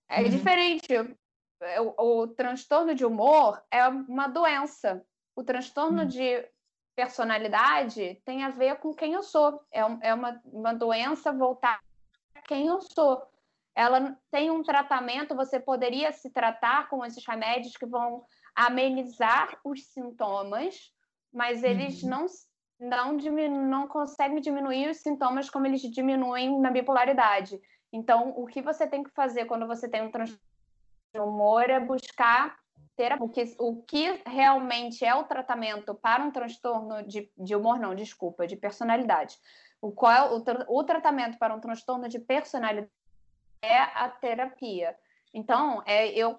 É 0.07 0.21
uhum. 0.21 0.29
diferente. 0.29 0.93
O, 1.97 2.21
o, 2.21 2.29
transtorno 2.29 2.95
de 2.95 3.07
humor 3.07 3.59
é 3.71 3.89
uma 3.89 4.29
doença. 4.29 5.03
O 5.35 5.43
transtorno 5.43 6.03
uhum. 6.03 6.07
de 6.07 6.47
personalidade 6.95 8.21
tem 8.27 8.45
a 8.45 8.51
ver 8.51 8.77
com 8.77 8.93
quem 8.93 9.15
eu 9.15 9.23
sou. 9.23 9.63
É, 9.73 9.81
é 10.03 10.13
uma, 10.13 10.39
uma 10.45 10.75
doença 10.75 11.33
voltada 11.33 11.81
a 12.35 12.43
quem 12.43 12.67
eu 12.67 12.83
sou. 12.83 13.27
Ela 13.75 14.15
tem 14.31 14.51
um 14.51 14.63
tratamento, 14.63 15.35
você 15.35 15.59
poderia 15.59 16.13
se 16.13 16.29
tratar 16.29 16.91
com 16.91 17.03
esses 17.03 17.27
remédios 17.27 17.79
que 17.79 17.87
vão 17.87 18.27
amenizar 18.55 19.59
os 19.65 19.87
sintomas, 19.87 20.93
mas 21.33 21.65
eles 21.65 22.03
uhum. 22.03 22.11
não 22.11 22.27
não, 22.79 23.17
diminu 23.17 23.67
não 23.67 23.89
conseguem 23.89 24.41
diminuir 24.41 24.91
os 24.91 24.99
sintomas 24.99 25.51
como 25.51 25.67
eles 25.67 25.83
diminuem 25.83 26.61
na 26.61 26.71
bipolaridade. 26.71 27.61
Então, 27.93 28.35
o 28.37 28.47
que 28.47 28.63
você 28.63 28.87
tem 28.87 29.03
que 29.03 29.11
fazer 29.11 29.47
quando 29.47 29.67
você 29.67 29.89
tem 29.89 30.03
um 30.03 30.11
transtorno 30.11 30.43
de 31.13 31.21
humor 31.21 31.69
é 31.69 31.81
buscar 31.81 32.59
ter 32.97 33.15
o 33.21 33.29
que, 33.29 33.55
o 33.59 33.83
que 33.83 34.21
realmente 34.27 35.05
é 35.05 35.15
o 35.15 35.25
tratamento 35.25 35.95
para 35.95 36.23
um 36.23 36.31
transtorno 36.31 37.03
de, 37.05 37.31
de 37.37 37.55
humor, 37.55 37.79
não, 37.79 37.95
desculpa, 37.95 38.47
de 38.47 38.57
personalidade. 38.57 39.39
O, 39.81 39.93
qual 39.93 40.13
é 40.13 40.31
o, 40.31 40.45
o 40.69 40.85
tratamento 40.85 41.39
para 41.39 41.55
um 41.55 41.61
transtorno 41.61 42.09
de 42.09 42.19
personalidade 42.19 42.91
é 43.63 43.79
a 43.79 44.09
terapia. 44.09 44.97
Então, 45.33 45.83
é, 45.87 46.09
eu 46.09 46.39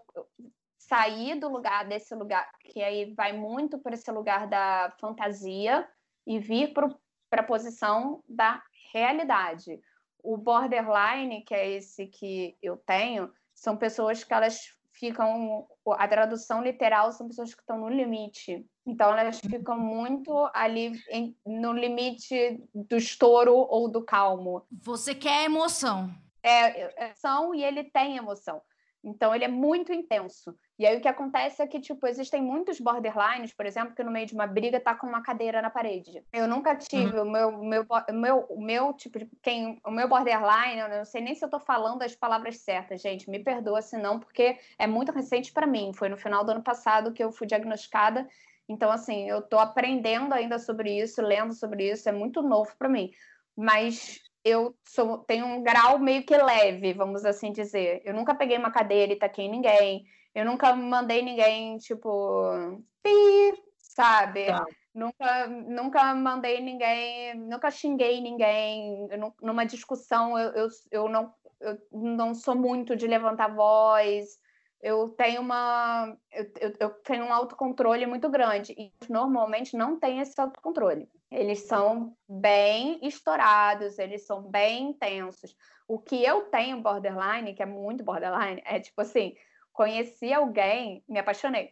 sair 0.78 1.36
do 1.40 1.50
lugar 1.50 1.86
desse 1.86 2.16
lugar, 2.16 2.50
que 2.62 2.82
aí 2.82 3.14
vai 3.14 3.34
muito 3.34 3.78
para 3.78 3.94
esse 3.94 4.10
lugar 4.12 4.48
da 4.48 4.94
fantasia, 5.00 5.88
e 6.26 6.39
vir 6.39 6.74
para 6.74 7.41
a 7.41 7.43
posição 7.43 8.24
da 8.28 8.61
realidade. 8.93 9.80
O 10.24 10.38
borderline, 10.38 11.43
que 11.43 11.53
é 11.53 11.70
esse 11.70 12.07
que 12.07 12.57
eu 12.61 12.78
tenho, 12.78 13.32
são 13.53 13.78
pessoas 13.78 14.24
que 14.24 14.34
elas 14.34 14.59
ficam. 14.93 15.67
A 15.86 16.07
tradução 16.07 16.61
literal 16.61 17.11
são 17.11 17.28
pessoas 17.28 17.53
que 17.53 17.61
estão 17.61 17.80
no 17.80 17.89
limite. 17.89 18.65
Então, 18.86 19.17
elas 19.17 19.39
ficam 19.39 19.80
muito 19.80 20.32
ali 20.53 20.91
em, 21.09 21.36
no 21.45 21.72
limite 21.74 22.61
do 22.74 22.97
estouro 22.97 23.53
ou 23.53 23.89
do 23.89 24.03
calmo. 24.03 24.65
Você 24.84 25.15
quer 25.15 25.45
emoção. 25.45 26.09
É, 26.43 26.82
é 26.82 27.05
emoção 27.05 27.53
e 27.55 27.63
ele 27.63 27.84
tem 27.86 28.17
emoção. 28.17 28.61
Então, 29.03 29.34
ele 29.34 29.45
é 29.45 29.49
muito 29.49 29.93
intenso. 29.93 30.55
E 30.80 30.88
aí, 30.88 30.97
o 30.97 31.01
que 31.01 31.09
acontece 31.09 31.61
é 31.61 31.67
que, 31.67 31.77
tipo, 31.82 32.07
existem 32.07 32.41
muitos 32.41 32.80
borderlines, 32.80 33.53
por 33.53 33.65
exemplo, 33.65 33.93
que 33.93 34.01
no 34.01 34.09
meio 34.09 34.25
de 34.25 34.34
uma 34.34 34.47
briga 34.47 34.80
tá 34.80 34.95
com 34.95 35.05
uma 35.05 35.21
cadeira 35.21 35.61
na 35.61 35.69
parede. 35.69 36.23
Eu 36.32 36.47
nunca 36.47 36.73
tive 36.73 37.19
uhum. 37.19 37.27
o 37.27 37.30
meu, 37.30 37.51
meu, 37.51 37.86
meu, 38.13 38.47
meu, 38.57 38.93
tipo, 38.93 39.19
quem, 39.41 39.77
o 39.86 39.91
meu 39.91 40.07
borderline, 40.07 40.80
eu 40.80 40.88
não 40.88 41.03
sei 41.03 41.19
nem 41.19 41.36
se 41.36 41.43
eu 41.43 41.49
tô 41.49 41.59
falando 41.59 42.01
as 42.01 42.15
palavras 42.15 42.59
certas, 42.59 43.01
gente, 43.01 43.30
me 43.30 43.39
perdoa 43.39 43.82
se 43.82 43.97
não, 43.97 44.21
porque 44.21 44.57
é 44.77 44.88
muito 44.88 45.11
recente 45.11 45.51
para 45.51 45.67
mim. 45.67 45.91
Foi 45.93 46.07
no 46.07 46.15
final 46.15 46.45
do 46.45 46.51
ano 46.51 46.63
passado 46.63 47.11
que 47.11 47.21
eu 47.21 47.30
fui 47.30 47.45
diagnosticada. 47.45 48.25
Então, 48.69 48.89
assim, 48.89 49.30
eu 49.30 49.41
tô 49.41 49.59
aprendendo 49.59 50.34
ainda 50.34 50.57
sobre 50.57 50.97
isso, 50.97 51.21
lendo 51.21 51.53
sobre 51.53 51.91
isso, 51.91 52.07
é 52.07 52.13
muito 52.13 52.41
novo 52.41 52.71
para 52.77 52.88
mim. 52.88 53.11
Mas 53.53 54.21
eu 54.45 54.73
sou, 54.86 55.17
tenho 55.17 55.45
um 55.45 55.61
grau 55.61 55.99
meio 55.99 56.23
que 56.25 56.38
leve, 56.38 56.93
vamos 56.93 57.25
assim 57.25 57.51
dizer. 57.51 58.01
Eu 58.05 58.13
nunca 58.13 58.34
peguei 58.34 58.57
uma 58.57 58.71
cadeira 58.71 59.11
e 59.11 59.17
taquei 59.17 59.49
ninguém. 59.49 60.05
Eu 60.40 60.46
nunca 60.46 60.74
mandei 60.74 61.22
ninguém, 61.22 61.78
tipo, 61.80 62.82
pi, 63.04 63.62
sabe? 63.78 64.46
Tá. 64.46 64.66
Nunca, 64.96 65.48
nunca 65.48 66.16
mandei 66.16 66.62
ninguém, 66.62 67.36
nunca 67.36 67.70
xinguei 67.70 68.22
ninguém. 68.22 69.06
Eu, 69.12 69.34
numa 69.42 69.66
discussão, 69.66 70.40
eu, 70.40 70.52
eu, 70.52 70.68
eu, 70.92 71.10
não, 71.10 71.34
eu 71.60 71.78
não 71.92 72.34
sou 72.34 72.56
muito 72.56 72.96
de 72.96 73.06
levantar 73.06 73.54
voz. 73.54 74.40
Eu 74.82 75.10
tenho 75.10 75.42
uma. 75.42 76.18
Eu, 76.32 76.50
eu, 76.62 76.74
eu 76.80 76.90
tenho 76.90 77.26
um 77.26 77.34
autocontrole 77.34 78.06
muito 78.06 78.30
grande. 78.30 78.74
E 78.78 78.94
normalmente 79.10 79.76
não 79.76 80.00
tem 80.00 80.22
esse 80.22 80.40
autocontrole. 80.40 81.10
Eles 81.30 81.68
são 81.68 82.16
bem 82.30 82.98
estourados, 83.06 84.00
eles 84.00 84.26
são 84.26 84.42
bem 84.42 84.92
intensos. 84.92 85.54
O 85.86 86.00
que 86.00 86.24
eu 86.24 86.44
tenho 86.44 86.82
borderline, 86.82 87.54
que 87.54 87.62
é 87.62 87.66
muito 87.66 88.06
borderline, 88.06 88.62
é 88.66 88.80
tipo 88.80 89.02
assim: 89.02 89.36
conheci 89.80 90.34
alguém, 90.34 91.01
me 91.07 91.19
apaixonei. 91.19 91.67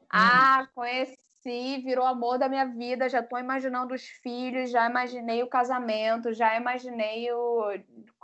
Uhum. 0.00 0.06
Ah, 0.12 0.68
conheci, 0.74 1.78
virou 1.82 2.04
amor 2.04 2.38
da 2.38 2.46
minha 2.46 2.66
vida, 2.66 3.08
já 3.08 3.20
estou 3.20 3.38
imaginando 3.38 3.94
os 3.94 4.02
filhos, 4.22 4.70
já 4.70 4.86
imaginei 4.86 5.42
o 5.42 5.48
casamento, 5.48 6.34
já 6.34 6.54
imaginei 6.54 7.32
o... 7.32 7.70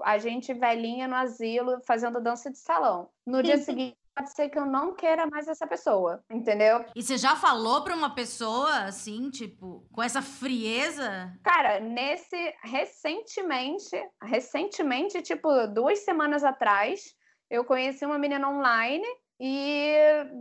a 0.03 0.19
gente 0.19 0.53
velhinha 0.53 1.09
no 1.09 1.17
asilo 1.17 1.81
fazendo 1.87 2.21
dança 2.21 2.51
de 2.51 2.59
salão. 2.59 3.09
No 3.27 3.43
dia 3.43 3.57
seguinte 3.57 3.97
pode 4.15 4.31
ser 4.35 4.51
que 4.51 4.59
eu 4.59 4.67
não 4.67 4.95
queira 4.95 5.27
mais 5.27 5.49
essa 5.49 5.67
pessoa, 5.67 6.23
entendeu? 6.31 6.85
E 6.95 7.03
você 7.03 7.17
já 7.17 7.35
falou 7.35 7.83
pra 7.85 7.95
uma 7.95 8.15
pessoa, 8.15 8.81
assim, 8.81 9.31
tipo, 9.31 9.87
com 9.93 10.03
essa 10.03 10.21
frieza? 10.21 11.33
Cara, 11.43 11.81
nesse, 11.81 12.37
recentemente, 12.65 13.97
recentemente, 14.21 15.23
tipo, 15.23 15.49
duas 15.69 16.01
semanas 16.01 16.43
atrás, 16.43 17.17
eu 17.51 17.65
conheci 17.65 18.05
uma 18.05 18.19
menina 18.19 18.49
online 18.49 19.07
e 19.41 19.97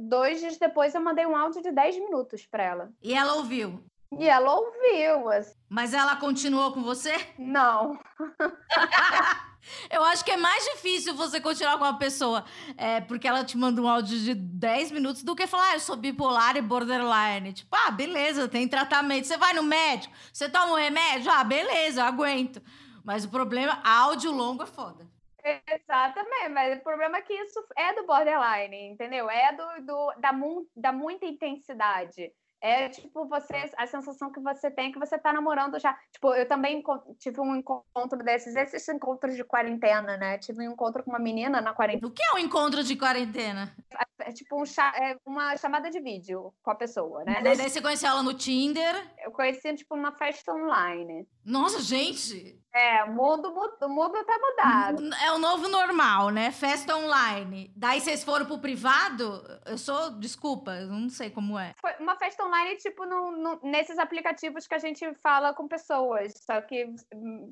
dois 0.10 0.39
dias 0.39 0.58
depois 0.58 0.93
eu 0.95 1.01
mandei 1.01 1.26
um 1.26 1.36
áudio 1.36 1.62
de 1.62 1.72
10 1.72 1.99
minutos 1.99 2.45
pra 2.45 2.64
ela. 2.64 2.89
E 3.01 3.14
ela 3.14 3.36
ouviu? 3.36 3.84
E 4.18 4.28
ela 4.28 4.53
ouviu. 4.53 5.30
Assim. 5.30 5.53
Mas 5.70 5.93
ela 5.93 6.16
continuou 6.16 6.72
com 6.74 6.82
você? 6.82 7.14
Não. 7.38 7.99
Eu 9.89 10.01
acho 10.05 10.24
que 10.24 10.32
é 10.32 10.38
mais 10.38 10.64
difícil 10.64 11.14
você 11.14 11.41
continuar 11.41 11.78
com 11.78 11.84
uma 11.84 11.97
pessoa 11.97 12.45
é, 12.78 13.01
porque 13.01 13.28
ela 13.28 13.43
te 13.43 13.58
manda 13.58 13.82
um 13.82 13.88
áudio 13.88 14.18
de 14.18 14.34
10 14.34 14.91
minutos 14.91 15.24
do 15.24 15.36
que 15.36 15.45
falar, 15.45 15.72
ah, 15.72 15.74
eu 15.74 15.80
sou 15.82 15.97
bipolar 15.97 16.55
e 16.55 16.62
borderline. 16.62 17.51
Tipo, 17.51 17.76
ah, 17.76 17.91
beleza, 17.91 18.47
tem 18.47 18.66
tratamento. 18.66 19.28
Você 19.28 19.36
vai 19.36 19.53
no 19.53 19.64
médico, 19.64 20.14
você 20.32 20.47
toma 20.47 20.72
um 20.72 20.76
remédio? 20.76 21.30
Ah, 21.30 21.43
beleza, 21.43 21.99
eu 21.99 22.05
aguento. 22.05 22.62
Mas 23.03 23.26
o 23.26 23.30
problema, 23.30 23.82
áudio 23.84 24.32
longo 24.32 24.64
é 24.64 24.68
foda. 24.68 25.05
Exatamente, 25.48 26.50
mas 26.50 26.78
o 26.78 26.84
problema 26.84 27.18
é 27.18 27.22
que 27.22 27.34
isso 27.34 27.66
é 27.78 27.93
do 27.93 28.06
borderline, 28.06 28.89
entendeu? 28.89 29.30
É 29.30 29.54
do, 29.54 29.86
do 29.86 30.14
da, 30.20 30.32
da 30.76 30.91
muita 30.91 31.26
intensidade. 31.26 32.34
É 32.60 32.89
tipo 32.89 33.28
você, 33.28 33.72
a 33.78 33.86
sensação 33.86 34.32
que 34.32 34.39
você 34.39 34.72
tem 34.72 34.89
é 34.89 34.91
que 34.91 34.98
você 35.00 35.18
tá 35.18 35.32
namorando 35.32 35.80
já. 35.80 35.93
Tipo, 36.12 36.34
eu 36.34 36.48
também 36.48 36.84
tive 37.20 37.39
um 37.39 37.56
encontro 37.56 38.18
desses, 38.24 38.56
esses 38.56 38.88
encontros 38.89 39.36
de 39.36 39.43
quarentena, 39.43 40.18
né? 40.18 40.39
Tive 40.39 40.68
um 40.68 40.72
encontro 40.72 41.04
com 41.04 41.12
uma 41.12 41.20
menina 41.20 41.62
na 41.62 41.74
quarentena. 41.74 42.08
O 42.08 42.12
que 42.12 42.24
é 42.24 42.34
um 42.34 42.39
encontro 42.39 42.84
de 42.84 42.95
quarentena? 42.95 43.76
É, 44.16 44.16
é 44.28 44.32
tipo 44.34 44.62
um 44.62 44.64
é 45.02 45.18
uma 45.26 45.56
chamada 45.56 45.90
de 45.90 46.02
vídeo 46.02 46.54
com 46.62 46.72
a 46.72 46.76
pessoa, 46.76 47.24
né? 47.24 47.42
Daí 47.42 47.56
você 47.56 47.82
conheceu 47.82 48.10
ela 48.10 48.22
no 48.22 48.34
Tinder? 48.34 48.94
Eu 49.24 49.32
conheci, 49.32 49.74
tipo, 49.74 49.96
numa 49.96 50.12
festa 50.12 50.54
online. 50.54 51.26
Nossa, 51.46 51.82
gente! 51.82 52.62
É, 52.74 53.06
o 53.06 53.14
mundo, 53.14 53.48
o 53.48 53.90
mundo 53.90 54.24
tá 54.26 54.38
mudado. 54.38 55.16
É 55.24 55.32
o 55.32 55.40
novo 55.40 55.70
normal, 55.70 56.30
né? 56.30 56.52
Festa 56.52 56.96
online. 56.96 57.72
Daí 57.76 58.02
vocês 58.02 58.24
foram 58.24 58.46
pro 58.46 58.60
privado? 58.60 59.42
Eu 59.66 59.78
sou, 59.78 60.12
desculpa, 60.20 60.72
eu 60.76 60.88
não 60.88 61.10
sei 61.10 61.30
como 61.30 61.58
é. 61.58 61.74
Foi 61.80 61.92
uma 62.00 62.18
festa 62.18 62.46
online, 62.46 62.76
tipo, 62.76 63.06
no, 63.06 63.32
no, 63.32 63.60
nesses 63.64 63.98
aplicativos 63.98 64.68
que 64.68 64.76
a 64.76 64.80
gente 64.80 65.12
fala 65.24 65.54
com 65.54 65.68
pessoas. 65.68 66.34
Só 66.46 66.62
que, 66.62 66.94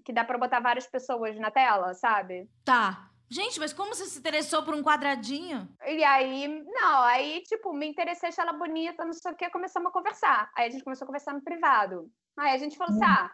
que 0.04 0.12
dá 0.12 0.26
pra 0.26 0.38
botar 0.38 0.60
várias 0.60 0.86
pessoas 0.88 1.40
na 1.40 1.50
tela, 1.50 1.94
sabe? 1.94 2.50
Tá. 2.66 3.10
Gente, 3.30 3.60
mas 3.60 3.74
como 3.74 3.94
você 3.94 4.06
se 4.06 4.20
interessou 4.20 4.64
por 4.64 4.76
um 4.76 4.84
quadradinho? 4.84 5.68
E 5.86 6.04
aí, 6.04 6.48
não, 6.48 7.04
aí, 7.04 7.42
tipo, 7.44 7.74
me 7.74 7.88
interessei, 7.88 8.30
achei 8.30 8.44
ela 8.44 8.54
bonita, 8.54 9.04
não 9.04 9.14
sei 9.14 9.32
o 9.32 9.36
que, 9.36 9.50
começamos 9.50 9.90
a 9.90 9.94
conversar. 9.94 10.52
Aí 10.56 10.68
a 10.68 10.70
gente 10.70 10.84
começou 10.84 11.06
a 11.06 11.08
conversar 11.08 11.34
no 11.34 11.44
privado. 11.44 12.10
Aí 12.38 12.54
a 12.54 12.58
gente 12.58 12.78
falou 12.78 12.94
assim: 12.94 13.04
uhum. 13.04 13.12
ah, 13.12 13.34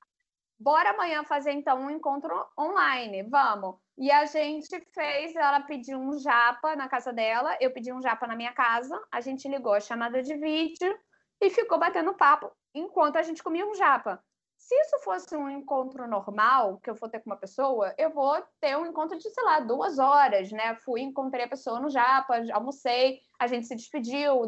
bora 0.59 0.91
amanhã 0.91 1.23
fazer 1.23 1.51
então 1.51 1.81
um 1.81 1.89
encontro 1.89 2.33
online, 2.57 3.23
vamos. 3.23 3.75
E 3.97 4.09
a 4.09 4.25
gente 4.25 4.67
fez, 4.93 5.35
ela 5.35 5.61
pediu 5.61 5.99
um 5.99 6.17
japa 6.17 6.75
na 6.75 6.87
casa 6.87 7.11
dela, 7.11 7.57
eu 7.59 7.71
pedi 7.71 7.91
um 7.91 8.01
japa 8.01 8.25
na 8.25 8.35
minha 8.35 8.53
casa, 8.53 8.99
a 9.11 9.19
gente 9.21 9.47
ligou 9.47 9.73
a 9.73 9.79
chamada 9.79 10.23
de 10.23 10.35
vídeo 10.37 10.97
e 11.41 11.49
ficou 11.49 11.77
batendo 11.77 12.13
papo 12.13 12.51
enquanto 12.73 13.17
a 13.17 13.23
gente 13.23 13.43
comia 13.43 13.65
um 13.65 13.75
japa. 13.75 14.23
Se 14.61 14.75
isso 14.75 14.99
fosse 14.99 15.35
um 15.35 15.49
encontro 15.49 16.07
normal, 16.07 16.79
que 16.83 16.89
eu 16.91 16.95
for 16.95 17.09
ter 17.09 17.19
com 17.19 17.31
uma 17.31 17.35
pessoa, 17.35 17.95
eu 17.97 18.11
vou 18.11 18.39
ter 18.59 18.77
um 18.77 18.85
encontro 18.85 19.17
de, 19.17 19.27
sei 19.27 19.43
lá, 19.43 19.59
duas 19.59 19.97
horas, 19.97 20.51
né? 20.51 20.75
Fui, 20.75 21.01
encontrei 21.01 21.45
a 21.45 21.49
pessoa 21.49 21.79
no 21.79 21.89
Japa, 21.89 22.35
almocei, 22.53 23.21
a 23.39 23.47
gente 23.47 23.65
se 23.65 23.75
despediu, 23.75 24.43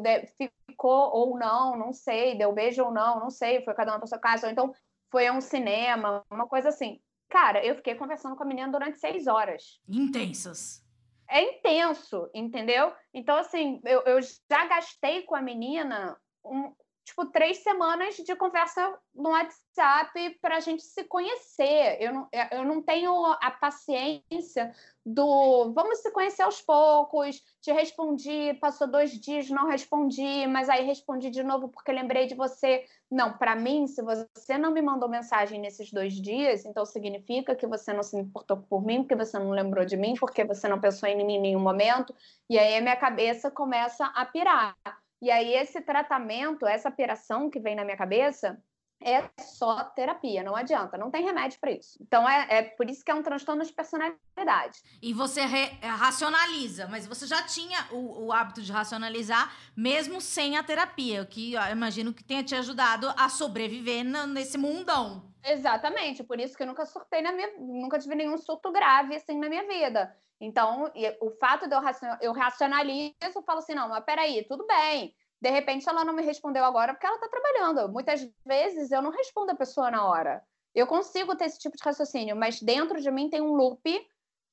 ficou 0.68 1.10
ou 1.12 1.38
não, 1.38 1.76
não 1.76 1.92
sei, 1.92 2.38
deu 2.38 2.54
beijo 2.54 2.84
ou 2.84 2.94
não, 2.94 3.22
não 3.22 3.32
sei, 3.32 3.64
foi 3.66 3.74
cada 3.74 3.92
uma 3.92 3.98
para 3.98 4.06
sua 4.06 4.20
casa, 4.20 4.46
ou 4.46 4.52
então 4.52 4.72
foi 5.12 5.26
a 5.26 5.34
um 5.34 5.42
cinema, 5.42 6.24
uma 6.30 6.48
coisa 6.48 6.70
assim. 6.70 7.02
Cara, 7.28 7.66
eu 7.66 7.74
fiquei 7.76 7.96
conversando 7.96 8.36
com 8.36 8.44
a 8.44 8.46
menina 8.46 8.72
durante 8.72 9.00
seis 9.00 9.26
horas. 9.26 9.82
Intensas. 9.90 10.86
É 11.28 11.42
intenso, 11.42 12.30
entendeu? 12.36 12.94
Então, 13.12 13.36
assim, 13.36 13.82
eu, 13.84 14.04
eu 14.04 14.22
já 14.22 14.68
gastei 14.68 15.24
com 15.24 15.36
a 15.36 15.42
menina 15.42 16.16
um, 16.46 16.72
tipo, 17.04 17.26
três 17.26 17.58
semanas 17.58 18.16
de 18.16 18.36
conversa 18.36 18.98
no 19.14 19.30
WhatsApp 19.32 20.38
para 20.42 20.58
a 20.58 20.60
gente 20.60 20.84
se 20.84 21.04
conhecer. 21.04 21.98
Eu 22.00 22.14
não, 22.14 22.30
eu 22.52 22.64
não 22.66 22.82
tenho 22.82 23.12
a 23.26 23.52
paciência 23.52 24.74
do 25.06 25.74
vamos 25.74 26.00
se 26.00 26.12
conhecer 26.12 26.44
aos 26.44 26.62
poucos, 26.62 27.42
te 27.62 27.72
respondi, 27.74 28.54
passou 28.62 28.88
dois 28.88 29.12
dias, 29.12 29.50
não 29.50 29.68
respondi, 29.68 30.48
mas 30.48 30.70
aí 30.70 30.86
respondi 30.86 31.30
de 31.30 31.44
novo 31.44 31.68
porque 31.68 31.92
lembrei 31.92 32.26
de 32.26 32.36
você. 32.36 32.86
Não, 33.12 33.38
para 33.38 33.56
mim, 33.56 33.86
se 33.86 34.02
você 34.02 34.58
não 34.58 34.72
me 34.72 34.82
mandou 34.82 35.10
mensagem 35.10 35.60
nesses 35.60 35.92
dois 35.92 36.14
dias, 36.14 36.66
então 36.66 36.86
significa 36.86 37.56
que 37.56 37.68
você 37.68 37.92
não 37.94 38.02
se 38.02 38.18
importou 38.18 38.58
por 38.58 38.84
mim, 38.84 39.04
porque 39.04 39.16
você 39.16 39.38
não 39.38 39.52
lembrou 39.52 39.86
de 39.86 39.98
mim, 39.98 40.16
porque 40.18 40.44
você 40.44 40.68
não 40.68 40.80
pensou 40.80 41.08
em 41.08 41.18
mim 41.18 41.34
em 41.34 41.42
nenhum 41.42 41.60
momento, 41.60 42.16
e 42.50 42.58
aí 42.58 42.78
a 42.78 42.82
minha 42.82 42.96
cabeça 42.96 43.52
começa 43.52 44.06
a 44.06 44.26
pirar. 44.26 44.76
E 45.24 45.32
aí, 45.32 45.54
esse 45.54 45.80
tratamento, 45.80 46.68
essa 46.68 46.90
operação 46.90 47.50
que 47.50 47.58
vem 47.58 47.76
na 47.76 47.86
minha 47.86 47.96
cabeça, 47.96 48.62
é 49.04 49.30
só 49.40 49.84
terapia, 49.84 50.44
não 50.44 50.56
adianta, 50.56 50.98
não 50.98 51.12
tem 51.12 51.24
remédio 51.24 51.60
para 51.60 51.72
isso. 51.72 51.98
Então 52.02 52.28
é, 52.28 52.48
é, 52.50 52.62
por 52.64 52.90
isso 52.90 53.04
que 53.04 53.12
é 53.12 53.14
um 53.14 53.24
transtorno 53.24 53.64
de 53.64 53.72
personalidade. 53.74 54.82
E 55.02 55.14
você 55.14 55.46
re, 55.46 55.78
é, 55.82 55.88
racionaliza, 55.88 56.88
mas 56.88 57.06
você 57.06 57.28
já 57.28 57.42
tinha 57.44 57.88
o, 57.92 58.26
o, 58.26 58.32
hábito 58.32 58.62
de 58.62 58.72
racionalizar 58.72 59.54
mesmo 59.76 60.20
sem 60.22 60.58
a 60.58 60.64
terapia, 60.64 61.22
o 61.22 61.28
que 61.28 61.54
eu 61.54 61.62
imagino 61.72 62.14
que 62.14 62.24
tenha 62.24 62.44
te 62.44 62.56
ajudado 62.56 63.14
a 63.18 63.30
sobreviver 63.30 64.04
na, 64.04 64.26
nesse 64.26 64.58
mundão. 64.58 65.34
Exatamente, 65.46 66.24
por 66.24 66.40
isso 66.40 66.56
que 66.56 66.64
eu 66.64 66.68
nunca 66.68 66.86
surtei 66.86 67.22
na 67.22 67.32
minha, 67.32 67.52
nunca 67.60 68.00
tive 68.00 68.16
nenhum 68.16 68.38
surto 68.38 68.72
grave 68.72 69.16
assim 69.16 69.38
na 69.38 69.50
minha 69.50 69.68
vida. 69.68 70.16
Então, 70.40 70.92
o 71.22 71.32
fato 71.32 71.68
de 71.68 71.74
eu, 71.74 71.82
eu 72.20 72.34
racionalizo, 72.34 73.14
eu 73.24 73.44
falo 73.44 73.60
assim, 73.60 73.74
não, 73.74 73.88
mas 73.88 74.04
peraí, 74.04 74.44
tudo 74.46 74.66
bem. 74.68 75.16
De 75.44 75.50
repente, 75.50 75.90
ela 75.90 76.06
não 76.06 76.14
me 76.14 76.24
respondeu 76.24 76.64
agora 76.64 76.94
porque 76.94 77.06
ela 77.06 77.18
está 77.18 77.28
trabalhando. 77.28 77.92
Muitas 77.92 78.26
vezes, 78.46 78.92
eu 78.92 79.02
não 79.02 79.12
respondo 79.12 79.52
a 79.52 79.56
pessoa 79.56 79.92
na 79.92 80.08
hora. 80.08 80.42
Eu 80.74 80.88
consigo 80.88 81.36
ter 81.36 81.44
esse 81.44 81.60
tipo 81.60 81.76
de 81.76 81.84
raciocínio, 81.84 82.34
mas 82.34 82.62
dentro 82.62 83.02
de 83.02 83.12
mim 83.12 83.30
tem 83.30 83.42
um 83.42 83.52
loop 83.52 83.82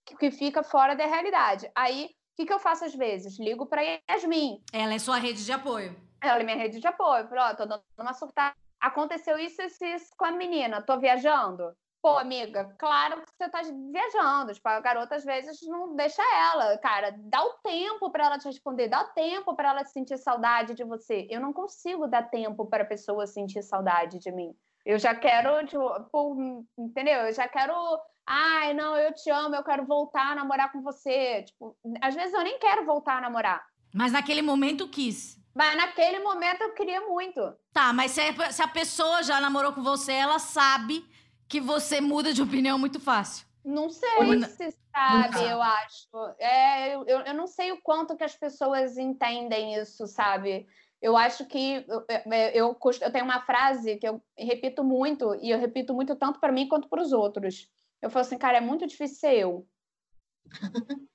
que, 0.05 0.17
que 0.17 0.33
fica 0.33 0.65
fora 0.65 0.97
da 0.97 1.07
realidade. 1.07 1.71
Aí, 1.77 2.07
o 2.07 2.37
que, 2.39 2.45
que 2.45 2.53
eu 2.53 2.59
faço 2.59 2.85
às 2.85 2.93
vezes? 2.93 3.39
Ligo 3.39 3.67
para 3.67 3.83
Yasmin. 4.11 4.61
Ela 4.73 4.95
é 4.95 4.99
sua 4.99 5.19
rede 5.19 5.45
de 5.45 5.53
apoio. 5.53 5.95
Ela 6.21 6.41
é 6.41 6.43
minha 6.43 6.57
rede 6.57 6.81
de 6.81 6.87
apoio. 6.89 7.29
Falo, 7.29 7.41
ó, 7.41 7.51
oh, 7.53 7.57
tô 7.57 7.67
dando 7.67 7.85
uma 7.97 8.13
surtada. 8.13 8.57
Aconteceu 8.81 9.39
isso, 9.39 9.63
isso, 9.63 9.85
isso 9.85 10.11
com 10.19 10.25
a 10.25 10.33
menina. 10.33 10.83
Tô 10.83 10.99
viajando. 10.99 11.73
Pô, 12.03 12.17
amiga, 12.17 12.75
claro 12.79 13.21
que 13.21 13.31
você 13.37 13.51
tá 13.51 13.61
viajando. 13.63 14.55
Tipo, 14.55 14.69
a 14.69 14.81
garota 14.81 15.17
às 15.17 15.25
vezes 15.25 15.61
não 15.69 15.95
deixa 15.95 16.23
ela. 16.53 16.79
Cara, 16.79 17.15
dá 17.19 17.43
o 17.45 17.59
tempo 17.63 18.11
para 18.11 18.25
ela 18.25 18.39
te 18.39 18.47
responder, 18.47 18.89
dá 18.89 19.03
o 19.03 19.09
tempo 19.09 19.55
para 19.55 19.69
ela 19.69 19.85
sentir 19.85 20.17
saudade 20.17 20.75
de 20.75 20.83
você. 20.83 21.27
Eu 21.31 21.41
não 21.41 21.53
consigo 21.53 22.07
dar 22.07 22.31
tempo 22.31 22.65
para 22.65 22.85
a 22.85 22.87
pessoa 22.87 23.27
sentir 23.27 23.63
saudade 23.63 24.19
de 24.19 24.33
mim. 24.33 24.55
Eu 24.85 24.99
já 24.99 25.15
quero, 25.15 25.67
tipo, 25.67 25.89
por, 26.11 26.37
entendeu? 26.79 27.21
Eu 27.21 27.33
já 27.35 27.47
quero. 27.47 27.75
Ai, 28.27 28.73
não, 28.73 28.97
eu 28.97 29.15
te 29.15 29.29
amo, 29.29 29.55
eu 29.55 29.65
quero 29.65 29.85
voltar 29.85 30.33
a 30.33 30.35
namorar 30.37 30.73
com 30.73 30.81
você. 30.81 31.43
Tipo, 31.43 31.77
às 32.01 32.15
vezes 32.15 32.33
eu 32.33 32.43
nem 32.43 32.59
quero 32.59 32.87
voltar 32.87 33.19
a 33.19 33.21
namorar. 33.21 33.63
Mas 33.95 34.13
naquele 34.13 34.41
momento 34.41 34.89
quis. 34.89 35.39
Mas 35.55 35.77
naquele 35.77 36.21
momento 36.21 36.63
eu 36.63 36.73
queria 36.73 37.01
muito. 37.03 37.41
Tá, 37.73 37.93
mas 37.93 38.13
se 38.13 38.63
a 38.63 38.69
pessoa 38.69 39.23
já 39.23 39.39
namorou 39.41 39.73
com 39.73 39.83
você, 39.83 40.13
ela 40.13 40.39
sabe 40.39 41.05
que 41.51 41.61
você 41.61 42.01
muda 42.01 42.33
de 42.33 42.41
opinião 42.41 42.79
muito 42.79 43.01
fácil. 43.01 43.45
Não 43.65 43.91
sei 43.91 44.71
se 44.71 44.79
sabe, 44.95 45.45
eu 45.45 45.61
acho. 45.61 46.09
É, 46.39 46.95
eu, 46.95 47.05
eu 47.05 47.35
não 47.35 47.49
sei 47.49 47.73
o 47.73 47.83
quanto 47.83 48.17
que 48.17 48.23
as 48.23 48.37
pessoas 48.37 48.97
entendem 48.97 49.75
isso, 49.75 50.07
sabe? 50.07 50.69
Eu 51.03 51.17
acho 51.17 51.45
que 51.47 51.85
eu, 51.89 52.07
eu, 52.55 52.79
eu 53.01 53.13
tenho 53.13 53.25
uma 53.25 53.43
frase 53.43 53.97
que 53.97 54.07
eu 54.07 54.23
repito 54.39 54.85
muito, 54.85 55.35
e 55.43 55.51
eu 55.51 55.59
repito 55.59 55.93
muito 55.93 56.15
tanto 56.15 56.39
para 56.39 56.53
mim 56.53 56.69
quanto 56.69 56.89
para 56.89 57.03
os 57.03 57.13
outros. 57.13 57.69
Eu 58.01 58.11
falo 58.11 58.25
assim, 58.25 58.39
cara, 58.39 58.59
é 58.59 58.61
muito 58.61 58.87
difícil 58.87 59.17
ser 59.17 59.35
eu. 59.35 59.67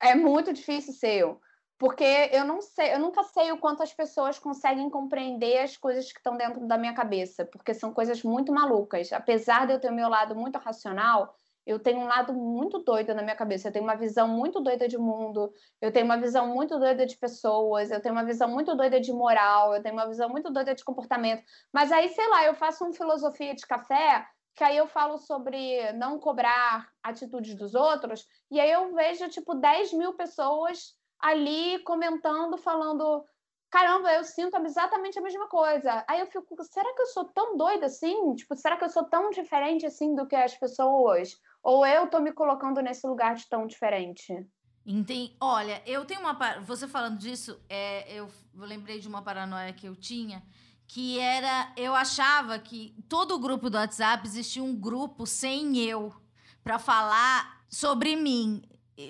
é 0.00 0.14
muito 0.14 0.52
difícil 0.52 0.92
ser 0.92 1.14
eu. 1.14 1.40
Porque 1.78 2.04
eu 2.32 2.44
não 2.44 2.60
sei, 2.60 2.94
eu 2.94 3.00
nunca 3.00 3.22
sei 3.24 3.50
o 3.50 3.58
quanto 3.58 3.82
as 3.82 3.92
pessoas 3.92 4.38
conseguem 4.38 4.88
compreender 4.88 5.58
as 5.58 5.76
coisas 5.76 6.10
que 6.12 6.18
estão 6.18 6.36
dentro 6.36 6.66
da 6.66 6.78
minha 6.78 6.94
cabeça, 6.94 7.44
porque 7.44 7.74
são 7.74 7.92
coisas 7.92 8.22
muito 8.22 8.52
malucas. 8.52 9.12
Apesar 9.12 9.66
de 9.66 9.72
eu 9.72 9.80
ter 9.80 9.90
o 9.90 9.94
meu 9.94 10.08
lado 10.08 10.36
muito 10.36 10.56
racional, 10.58 11.34
eu 11.66 11.78
tenho 11.78 11.98
um 12.00 12.06
lado 12.06 12.32
muito 12.32 12.78
doido 12.78 13.14
na 13.14 13.22
minha 13.22 13.34
cabeça. 13.34 13.68
Eu 13.68 13.72
tenho 13.72 13.84
uma 13.84 13.96
visão 13.96 14.28
muito 14.28 14.60
doida 14.60 14.86
de 14.86 14.98
mundo, 14.98 15.52
eu 15.80 15.90
tenho 15.92 16.04
uma 16.04 16.16
visão 16.16 16.46
muito 16.46 16.78
doida 16.78 17.06
de 17.06 17.16
pessoas, 17.16 17.90
eu 17.90 18.00
tenho 18.00 18.14
uma 18.14 18.24
visão 18.24 18.48
muito 18.48 18.74
doida 18.76 19.00
de 19.00 19.12
moral, 19.12 19.74
eu 19.74 19.82
tenho 19.82 19.94
uma 19.94 20.06
visão 20.06 20.28
muito 20.28 20.52
doida 20.52 20.74
de 20.74 20.84
comportamento. 20.84 21.42
Mas 21.72 21.90
aí, 21.90 22.08
sei 22.10 22.28
lá, 22.28 22.44
eu 22.44 22.54
faço 22.54 22.84
uma 22.84 22.92
filosofia 22.92 23.54
de 23.54 23.66
café 23.66 24.26
que 24.54 24.62
aí 24.62 24.76
eu 24.76 24.86
falo 24.86 25.18
sobre 25.18 25.92
não 25.94 26.18
cobrar 26.18 26.88
atitudes 27.02 27.56
dos 27.56 27.74
outros, 27.74 28.24
e 28.50 28.60
aí 28.60 28.70
eu 28.70 28.94
vejo, 28.94 29.28
tipo, 29.28 29.54
10 29.54 29.92
mil 29.92 30.14
pessoas 30.14 30.94
ali 31.24 31.78
comentando, 31.80 32.58
falando: 32.58 33.24
caramba, 33.70 34.12
eu 34.12 34.24
sinto 34.24 34.56
exatamente 34.58 35.18
a 35.18 35.22
mesma 35.22 35.48
coisa. 35.48 36.04
Aí 36.06 36.20
eu 36.20 36.26
fico: 36.26 36.62
será 36.62 36.94
que 36.94 37.02
eu 37.02 37.06
sou 37.06 37.24
tão 37.24 37.56
doida 37.56 37.86
assim? 37.86 38.34
Tipo, 38.34 38.54
será 38.54 38.76
que 38.76 38.84
eu 38.84 38.90
sou 38.90 39.04
tão 39.04 39.30
diferente 39.30 39.86
assim 39.86 40.14
do 40.14 40.26
que 40.26 40.36
as 40.36 40.54
pessoas? 40.54 41.40
Ou 41.62 41.86
eu 41.86 42.06
tô 42.08 42.20
me 42.20 42.30
colocando 42.32 42.82
nesse 42.82 43.06
lugar 43.06 43.34
de 43.34 43.48
tão 43.48 43.66
diferente? 43.66 44.46
Entendi. 44.86 45.34
Olha, 45.40 45.82
eu 45.86 46.04
tenho 46.04 46.20
uma. 46.20 46.34
Você 46.60 46.86
falando 46.86 47.18
disso, 47.18 47.58
é, 47.70 48.12
eu 48.12 48.28
lembrei 48.54 49.00
de 49.00 49.08
uma 49.08 49.22
paranoia 49.22 49.72
que 49.72 49.88
eu 49.88 49.96
tinha, 49.96 50.42
que 50.86 51.18
era. 51.18 51.72
Eu 51.74 51.94
achava 51.94 52.58
que 52.58 52.94
todo 53.08 53.34
o 53.34 53.38
grupo 53.38 53.70
do 53.70 53.78
WhatsApp 53.78 54.26
existia 54.26 54.62
um 54.62 54.78
grupo 54.78 55.26
sem 55.26 55.78
eu 55.78 56.14
para 56.62 56.78
falar 56.78 57.64
sobre 57.66 58.14
mim. 58.14 58.62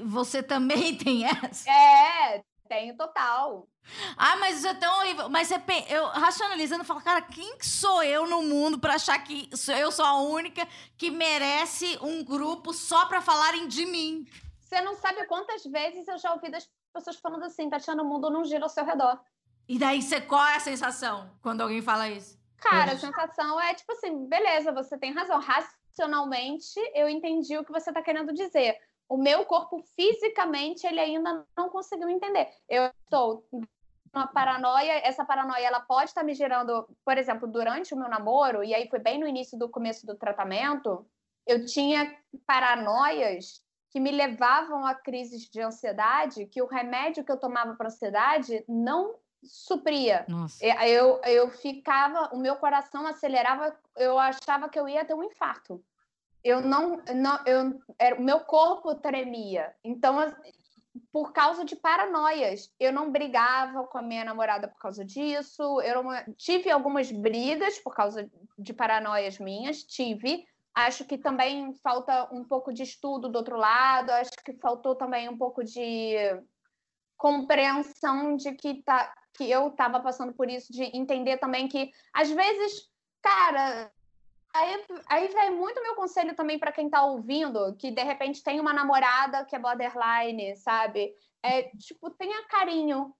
Você 0.04 0.42
também 0.42 0.96
tem 0.98 1.24
essa? 1.24 1.70
É, 1.70 2.42
tenho 2.68 2.96
total. 2.96 3.68
Ah, 4.16 4.36
mas 4.36 4.58
isso 4.58 4.66
é 4.66 4.74
tão 4.74 5.00
horrível. 5.00 5.28
Mas 5.28 5.48
você, 5.48 5.60
eu 5.88 6.06
racionalizando, 6.06 6.84
falo, 6.84 7.02
cara, 7.02 7.20
quem 7.20 7.58
sou 7.60 8.02
eu 8.02 8.26
no 8.26 8.42
mundo 8.42 8.78
para 8.78 8.94
achar 8.94 9.18
que 9.18 9.48
eu 9.78 9.92
sou 9.92 10.04
a 10.04 10.20
única 10.20 10.66
que 10.96 11.10
merece 11.10 11.98
um 12.00 12.24
grupo 12.24 12.72
só 12.72 13.06
para 13.06 13.20
falarem 13.20 13.68
de 13.68 13.84
mim? 13.84 14.26
Você 14.60 14.80
não 14.80 14.94
sabe 14.94 15.24
quantas 15.26 15.64
vezes 15.64 16.08
eu 16.08 16.18
já 16.18 16.32
ouvi 16.32 16.50
das 16.50 16.68
pessoas 16.92 17.16
falando 17.16 17.44
assim, 17.44 17.68
Tatiana, 17.68 18.02
o 18.02 18.06
mundo 18.06 18.30
não 18.30 18.44
gira 18.44 18.64
ao 18.64 18.68
seu 18.68 18.84
redor. 18.84 19.20
E 19.68 19.78
daí, 19.78 20.02
você, 20.02 20.20
qual 20.20 20.44
é 20.46 20.56
a 20.56 20.60
sensação 20.60 21.30
quando 21.42 21.60
alguém 21.60 21.82
fala 21.82 22.08
isso? 22.08 22.38
Cara, 22.58 22.92
a 22.92 22.98
sensação 22.98 23.60
é 23.60 23.74
tipo 23.74 23.92
assim, 23.92 24.26
beleza, 24.26 24.72
você 24.72 24.96
tem 24.96 25.12
razão. 25.12 25.38
Racionalmente, 25.38 26.80
eu 26.94 27.08
entendi 27.08 27.56
o 27.58 27.64
que 27.64 27.72
você 27.72 27.92
tá 27.92 28.02
querendo 28.02 28.32
dizer 28.32 28.78
o 29.08 29.16
meu 29.16 29.44
corpo 29.44 29.82
fisicamente 29.94 30.86
ele 30.86 31.00
ainda 31.00 31.44
não 31.56 31.68
conseguiu 31.68 32.08
entender. 32.08 32.48
Eu 32.68 32.90
estou 33.04 33.46
uma 34.14 34.26
paranoia, 34.28 35.00
essa 35.04 35.24
paranoia 35.24 35.66
ela 35.66 35.80
pode 35.80 36.10
estar 36.10 36.22
me 36.22 36.34
gerando, 36.34 36.86
por 37.04 37.18
exemplo, 37.18 37.48
durante 37.48 37.92
o 37.92 37.96
meu 37.98 38.08
namoro, 38.08 38.62
e 38.62 38.72
aí 38.72 38.88
foi 38.88 39.00
bem 39.00 39.18
no 39.18 39.26
início 39.26 39.58
do 39.58 39.68
começo 39.68 40.06
do 40.06 40.14
tratamento, 40.14 41.04
eu 41.46 41.66
tinha 41.66 42.16
paranoias 42.46 43.62
que 43.90 44.00
me 44.00 44.10
levavam 44.10 44.86
a 44.86 44.94
crises 44.94 45.48
de 45.50 45.60
ansiedade, 45.60 46.46
que 46.46 46.62
o 46.62 46.66
remédio 46.66 47.24
que 47.24 47.30
eu 47.30 47.38
tomava 47.38 47.74
para 47.74 47.88
ansiedade 47.88 48.64
não 48.68 49.16
supria. 49.42 50.24
Nossa. 50.28 50.64
Eu, 50.64 51.20
eu 51.24 51.50
ficava, 51.50 52.34
o 52.34 52.38
meu 52.38 52.56
coração 52.56 53.06
acelerava, 53.06 53.76
eu 53.96 54.18
achava 54.18 54.68
que 54.68 54.78
eu 54.78 54.88
ia 54.88 55.04
ter 55.04 55.14
um 55.14 55.22
infarto 55.22 55.84
eu 56.44 56.60
não, 56.60 57.02
não 57.14 57.40
eu, 57.46 57.80
era, 57.98 58.20
meu 58.20 58.40
corpo 58.40 58.94
tremia. 58.94 59.74
Então, 59.82 60.18
por 61.10 61.32
causa 61.32 61.64
de 61.64 61.74
paranoias, 61.74 62.70
eu 62.78 62.92
não 62.92 63.10
brigava 63.10 63.84
com 63.86 63.98
a 63.98 64.02
minha 64.02 64.24
namorada 64.24 64.68
por 64.68 64.78
causa 64.78 65.04
disso. 65.04 65.80
Eu 65.80 66.02
não, 66.02 66.12
tive 66.36 66.70
algumas 66.70 67.10
brigas 67.10 67.78
por 67.78 67.94
causa 67.94 68.30
de 68.58 68.72
paranoias 68.72 69.38
minhas, 69.38 69.82
tive, 69.82 70.46
Acho 70.74 71.04
que 71.04 71.16
também 71.16 71.72
falta 71.84 72.28
um 72.32 72.42
pouco 72.42 72.72
de 72.72 72.82
estudo 72.82 73.28
do 73.28 73.36
outro 73.36 73.56
lado, 73.56 74.10
acho 74.10 74.32
que 74.44 74.54
faltou 74.54 74.96
também 74.96 75.28
um 75.28 75.38
pouco 75.38 75.62
de 75.62 76.16
compreensão 77.16 78.34
de 78.34 78.52
que, 78.54 78.82
tá, 78.82 79.14
que 79.34 79.48
eu 79.48 79.68
estava 79.68 80.00
passando 80.00 80.34
por 80.34 80.50
isso, 80.50 80.72
de 80.72 80.82
entender 80.96 81.38
também 81.38 81.68
que, 81.68 81.92
às 82.12 82.28
vezes, 82.28 82.90
cara, 83.22 83.92
aí, 84.54 84.84
aí 85.06 85.28
vai 85.28 85.50
muito 85.50 85.82
meu 85.82 85.96
conselho 85.96 86.34
também 86.34 86.58
para 86.58 86.72
quem 86.72 86.86
está 86.86 87.04
ouvindo, 87.04 87.74
que 87.76 87.90
de 87.90 88.02
repente 88.02 88.42
tem 88.42 88.60
uma 88.60 88.72
namorada 88.72 89.44
que 89.44 89.56
é 89.56 89.58
borderline, 89.58 90.56
sabe? 90.56 91.12
É, 91.42 91.64
tipo, 91.76 92.08
tenha 92.10 92.46
carinho. 92.46 93.12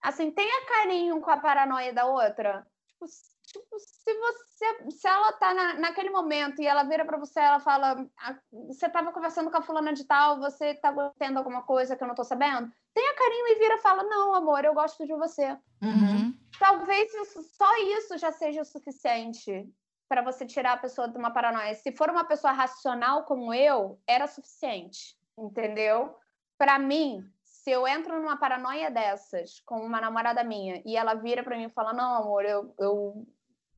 Assim, 0.00 0.30
tenha 0.30 0.66
carinho 0.66 1.20
com 1.20 1.30
a 1.30 1.36
paranoia 1.36 1.92
da 1.92 2.06
outra. 2.06 2.66
Tipo, 2.86 3.06
tipo, 3.46 3.78
se 3.78 4.14
você, 4.14 4.90
se 4.90 5.08
ela 5.08 5.32
tá 5.32 5.52
na, 5.52 5.74
naquele 5.74 6.10
momento 6.10 6.62
e 6.62 6.66
ela 6.66 6.84
vira 6.84 7.04
para 7.04 7.18
você, 7.18 7.40
ela 7.40 7.58
fala, 7.58 8.06
ah, 8.18 8.38
você 8.68 8.88
tava 8.88 9.12
conversando 9.12 9.50
com 9.50 9.56
a 9.56 9.62
fulana 9.62 9.92
de 9.92 10.04
tal, 10.04 10.38
você 10.38 10.74
tá 10.74 10.94
tendo 11.18 11.38
alguma 11.38 11.62
coisa 11.62 11.96
que 11.96 12.04
eu 12.04 12.08
não 12.08 12.14
tô 12.14 12.22
sabendo? 12.22 12.70
Tenha 12.92 13.16
carinho 13.16 13.48
e 13.48 13.58
vira 13.58 13.74
e 13.74 13.82
fala, 13.82 14.04
não, 14.04 14.34
amor, 14.34 14.64
eu 14.64 14.74
gosto 14.74 15.04
de 15.04 15.14
você. 15.14 15.50
Uhum. 15.82 16.34
Talvez 16.58 17.12
isso, 17.14 17.42
só 17.42 17.76
isso 17.98 18.16
já 18.18 18.30
seja 18.30 18.62
o 18.62 18.64
suficiente 18.64 19.68
para 20.14 20.22
você 20.22 20.46
tirar 20.46 20.74
a 20.74 20.76
pessoa 20.76 21.08
de 21.08 21.18
uma 21.18 21.32
paranoia. 21.32 21.74
Se 21.74 21.90
for 21.90 22.08
uma 22.08 22.22
pessoa 22.22 22.52
racional 22.52 23.24
como 23.24 23.52
eu, 23.52 23.98
era 24.06 24.28
suficiente, 24.28 25.16
entendeu? 25.36 26.14
Para 26.56 26.78
mim, 26.78 27.28
se 27.42 27.72
eu 27.72 27.84
entro 27.84 28.20
numa 28.20 28.36
paranoia 28.36 28.92
dessas 28.92 29.60
com 29.66 29.80
uma 29.80 30.00
namorada 30.00 30.44
minha 30.44 30.80
e 30.86 30.96
ela 30.96 31.14
vira 31.14 31.42
para 31.42 31.56
mim 31.56 31.64
e 31.64 31.70
fala: 31.70 31.92
Não, 31.92 32.14
amor, 32.14 32.44
eu, 32.44 32.72
eu 32.78 33.26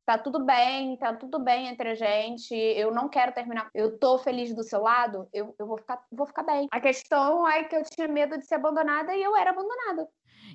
tá 0.05 0.19
tudo 0.19 0.45
bem, 0.45 0.99
tá 0.99 1.15
tudo 1.15 1.39
bem 1.39 1.69
entre 1.69 1.89
a 1.89 1.95
gente, 1.95 2.55
eu 2.55 2.93
não 2.93 3.09
quero 3.09 3.33
terminar, 3.33 3.71
eu 3.75 3.99
tô 3.99 4.19
feliz 4.19 4.55
do 4.55 4.63
seu 4.63 4.83
lado, 4.83 5.27
eu, 5.33 5.55
eu 5.59 5.67
vou, 5.67 5.79
ficar, 5.79 6.05
vou 6.13 6.27
ficar 6.27 6.43
bem. 6.43 6.69
A 6.71 6.81
questão 6.81 7.49
é 7.49 7.65
que 7.65 7.75
eu 7.75 7.83
tinha 7.83 8.07
medo 8.07 8.37
de 8.37 8.45
ser 8.45 8.57
abandonada 8.57 9.17
e 9.17 9.23
eu 9.23 9.35
era 9.35 9.53
abandonada. 9.53 10.07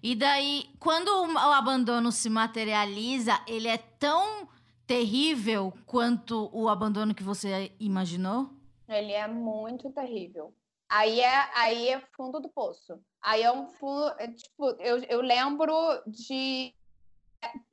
E 0.04 0.16
daí, 0.16 0.66
quando 0.80 1.10
o 1.10 1.38
abandono 1.38 2.12
se 2.12 2.30
materializa, 2.30 3.34
ele 3.48 3.68
é 3.68 3.78
tão 3.78 4.48
terrível 4.92 5.74
quanto 5.86 6.50
o 6.52 6.68
abandono 6.68 7.16
que 7.16 7.24
você 7.24 7.72
imaginou? 7.80 8.50
Ele 8.90 9.14
é 9.14 9.26
muito 9.26 9.90
terrível. 9.90 10.54
Aí 10.90 11.22
é, 11.22 11.50
aí 11.56 11.88
é 11.88 12.02
fundo 12.14 12.42
do 12.42 12.50
poço. 12.50 13.00
Aí 13.22 13.42
é 13.42 13.50
um 13.50 13.68
fundo. 13.68 14.10
É, 14.20 14.28
tipo, 14.28 14.70
eu, 14.82 15.02
eu 15.04 15.22
lembro 15.22 15.74
de 16.06 16.74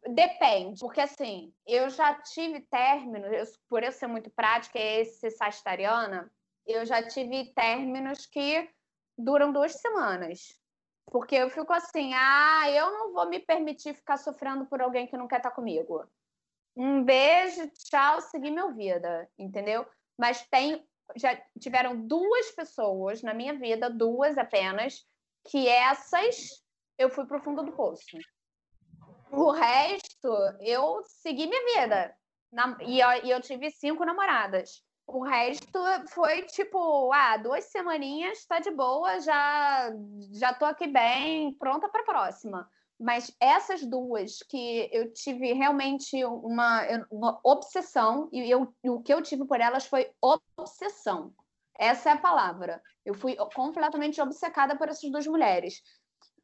Depende, 0.06 0.80
porque 0.80 1.00
assim, 1.00 1.52
eu 1.66 1.90
já 1.90 2.14
tive 2.22 2.60
términos, 2.60 3.30
eu, 3.30 3.44
por 3.68 3.82
eu 3.82 3.92
ser 3.92 4.06
muito 4.06 4.30
prática 4.30 4.78
e 4.78 5.04
ser 5.04 5.30
sagitariana, 5.30 6.32
eu 6.64 6.86
já 6.86 7.02
tive 7.02 7.52
términos 7.52 8.24
que 8.24 8.70
duram 9.18 9.52
duas 9.52 9.72
semanas. 9.72 10.56
Porque 11.10 11.34
eu 11.34 11.50
fico 11.50 11.72
assim, 11.72 12.14
ah, 12.14 12.70
eu 12.70 12.90
não 12.92 13.12
vou 13.12 13.28
me 13.28 13.40
permitir 13.40 13.94
ficar 13.94 14.16
sofrendo 14.16 14.64
por 14.66 14.80
alguém 14.80 15.06
que 15.06 15.16
não 15.16 15.28
quer 15.28 15.38
estar 15.38 15.50
comigo. 15.50 16.08
Um 16.78 17.02
beijo, 17.02 17.68
tchau, 17.70 18.20
segui 18.20 18.52
minha 18.52 18.70
vida, 18.70 19.28
entendeu? 19.36 19.84
Mas 20.16 20.46
tem, 20.46 20.86
já 21.16 21.36
tiveram 21.58 22.06
duas 22.06 22.52
pessoas 22.52 23.20
na 23.20 23.34
minha 23.34 23.52
vida, 23.58 23.90
duas 23.90 24.38
apenas, 24.38 25.04
que 25.50 25.66
essas 25.66 26.62
eu 26.96 27.10
fui 27.10 27.26
pro 27.26 27.42
fundo 27.42 27.64
do 27.64 27.72
poço. 27.72 28.16
O 29.32 29.50
resto, 29.50 30.28
eu 30.60 31.02
segui 31.02 31.48
minha 31.48 31.82
vida. 31.82 32.16
Na, 32.52 32.78
e, 32.80 33.00
eu, 33.00 33.08
e 33.24 33.30
eu 33.30 33.40
tive 33.40 33.72
cinco 33.72 34.04
namoradas. 34.04 34.80
O 35.04 35.24
resto 35.24 35.80
foi 36.10 36.42
tipo, 36.42 37.12
ah, 37.12 37.38
duas 37.38 37.64
semaninhas, 37.64 38.46
tá 38.46 38.60
de 38.60 38.70
boa, 38.70 39.18
já 39.18 39.90
já 40.30 40.54
tô 40.54 40.64
aqui 40.64 40.86
bem, 40.86 41.52
pronta 41.54 41.88
para 41.88 42.02
a 42.02 42.04
próxima. 42.04 42.70
Mas 42.98 43.34
essas 43.40 43.84
duas 43.84 44.38
que 44.48 44.88
eu 44.92 45.12
tive 45.12 45.52
realmente 45.52 46.24
uma, 46.24 46.82
uma 47.10 47.40
obsessão, 47.44 48.28
e 48.32 48.50
eu, 48.50 48.74
o 48.84 49.00
que 49.00 49.14
eu 49.14 49.22
tive 49.22 49.44
por 49.44 49.60
elas 49.60 49.86
foi 49.86 50.10
obsessão. 50.20 51.32
Essa 51.78 52.10
é 52.10 52.12
a 52.14 52.18
palavra. 52.18 52.82
Eu 53.04 53.14
fui 53.14 53.36
completamente 53.54 54.20
obcecada 54.20 54.76
por 54.76 54.88
essas 54.88 55.08
duas 55.10 55.26
mulheres. 55.26 55.80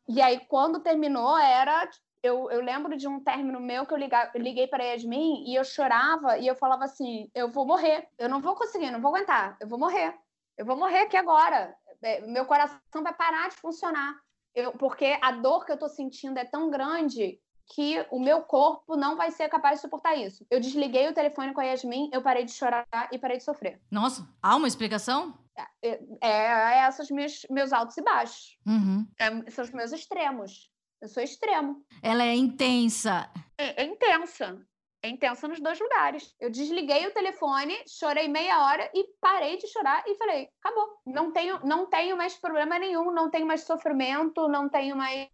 E 0.08 0.22
aí, 0.22 0.38
quando 0.46 0.80
terminou, 0.80 1.36
era 1.36 1.88
eu, 2.24 2.50
eu 2.50 2.62
lembro 2.62 2.96
de 2.96 3.06
um 3.06 3.20
término 3.20 3.60
meu 3.60 3.84
que 3.84 3.92
eu, 3.92 3.98
liga, 3.98 4.30
eu 4.34 4.40
liguei 4.40 4.66
para 4.66 4.82
Yasmin 4.82 5.44
e 5.46 5.54
eu 5.54 5.62
chorava 5.62 6.38
e 6.38 6.46
eu 6.46 6.56
falava 6.56 6.84
assim: 6.84 7.30
eu 7.34 7.50
vou 7.50 7.66
morrer, 7.66 8.08
eu 8.18 8.30
não 8.30 8.40
vou 8.40 8.54
conseguir, 8.54 8.90
não 8.90 9.00
vou 9.00 9.14
aguentar, 9.14 9.58
eu 9.60 9.68
vou 9.68 9.78
morrer, 9.78 10.16
eu 10.56 10.64
vou 10.64 10.74
morrer 10.74 11.00
aqui 11.00 11.18
agora. 11.18 11.76
É, 12.02 12.22
meu 12.22 12.46
coração 12.46 13.02
vai 13.02 13.12
parar 13.12 13.50
de 13.50 13.56
funcionar. 13.56 14.14
Eu, 14.54 14.72
porque 14.72 15.18
a 15.20 15.32
dor 15.32 15.64
que 15.64 15.72
eu 15.72 15.74
estou 15.74 15.88
sentindo 15.88 16.38
é 16.38 16.44
tão 16.44 16.70
grande 16.70 17.40
que 17.66 18.04
o 18.10 18.20
meu 18.20 18.42
corpo 18.42 18.96
não 18.96 19.16
vai 19.16 19.30
ser 19.30 19.48
capaz 19.48 19.76
de 19.76 19.82
suportar 19.82 20.14
isso. 20.14 20.46
Eu 20.50 20.60
desliguei 20.60 21.08
o 21.08 21.14
telefone 21.14 21.52
com 21.52 21.60
a 21.60 21.64
Yasmin, 21.64 22.10
eu 22.12 22.22
parei 22.22 22.44
de 22.44 22.52
chorar 22.52 22.86
e 23.10 23.18
parei 23.18 23.38
de 23.38 23.44
sofrer. 23.44 23.80
Nossa, 23.90 24.28
há 24.42 24.54
uma 24.54 24.68
explicação? 24.68 25.36
É, 25.82 25.88
é, 26.20 26.78
é 26.80 26.88
esses 26.88 27.10
meus, 27.10 27.46
meus 27.50 27.72
altos 27.72 27.96
e 27.96 28.02
baixos. 28.02 28.58
Uhum. 28.66 29.06
É, 29.18 29.50
são 29.50 29.64
os 29.64 29.70
meus 29.70 29.92
extremos. 29.92 30.70
Eu 31.00 31.08
sou 31.08 31.22
extremo. 31.22 31.84
Ela 32.02 32.24
é 32.24 32.34
intensa. 32.34 33.30
É, 33.58 33.82
é 33.82 33.86
intensa. 33.86 34.64
É 35.04 35.08
intensa 35.10 35.46
nos 35.46 35.60
dois 35.60 35.78
lugares. 35.78 36.34
Eu 36.40 36.48
desliguei 36.48 37.06
o 37.06 37.12
telefone, 37.12 37.76
chorei 37.86 38.26
meia 38.26 38.64
hora 38.64 38.90
e 38.94 39.04
parei 39.20 39.58
de 39.58 39.68
chorar 39.68 40.02
e 40.06 40.14
falei: 40.14 40.48
acabou. 40.62 40.98
Não 41.04 41.30
tenho, 41.30 41.60
não 41.62 41.84
tenho 41.84 42.16
mais 42.16 42.34
problema 42.38 42.78
nenhum, 42.78 43.10
não 43.10 43.30
tenho 43.30 43.46
mais 43.46 43.64
sofrimento, 43.64 44.48
não 44.48 44.66
tenho 44.66 44.96
mais. 44.96 45.28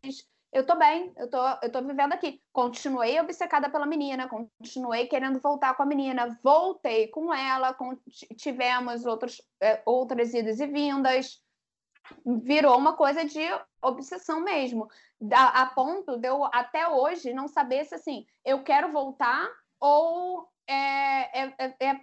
Eu 0.53 0.67
tô 0.67 0.75
bem, 0.75 1.13
eu 1.17 1.31
tô, 1.31 1.39
eu 1.63 1.71
tô 1.71 1.83
vivendo 1.83 2.13
aqui. 2.13 2.43
Continuei 2.53 3.21
obcecada 3.21 3.71
pela 3.71 3.87
menina, 3.87 4.29
continuei 4.29 5.07
querendo 5.07 5.39
voltar 5.39 5.77
com 5.77 5.85
a 5.85 5.87
menina, 5.87 6.37
voltei 6.43 7.07
com 7.07 7.33
ela, 7.33 7.73
tivemos 8.37 9.07
outros, 9.07 9.41
é, 9.61 9.81
outras 9.87 10.35
idas 10.35 10.59
e 10.59 10.67
vindas 10.67 11.41
virou 12.27 12.77
uma 12.77 12.95
coisa 12.95 13.25
de 13.25 13.41
obsessão 13.83 14.41
mesmo, 14.41 14.89
a, 15.33 15.63
a 15.63 15.67
ponto 15.67 16.17
de 16.19 16.29
eu 16.29 16.45
até 16.47 16.89
hoje 16.89 17.33
não 17.33 17.47
saber 17.47 17.85
se 17.85 17.95
assim 17.95 18.27
eu 18.45 18.63
quero 18.63 18.91
voltar 18.91 19.49
ou 19.81 20.49
é, 20.67 21.43
é, 21.43 21.55
é, 21.59 21.77
é 21.81 22.01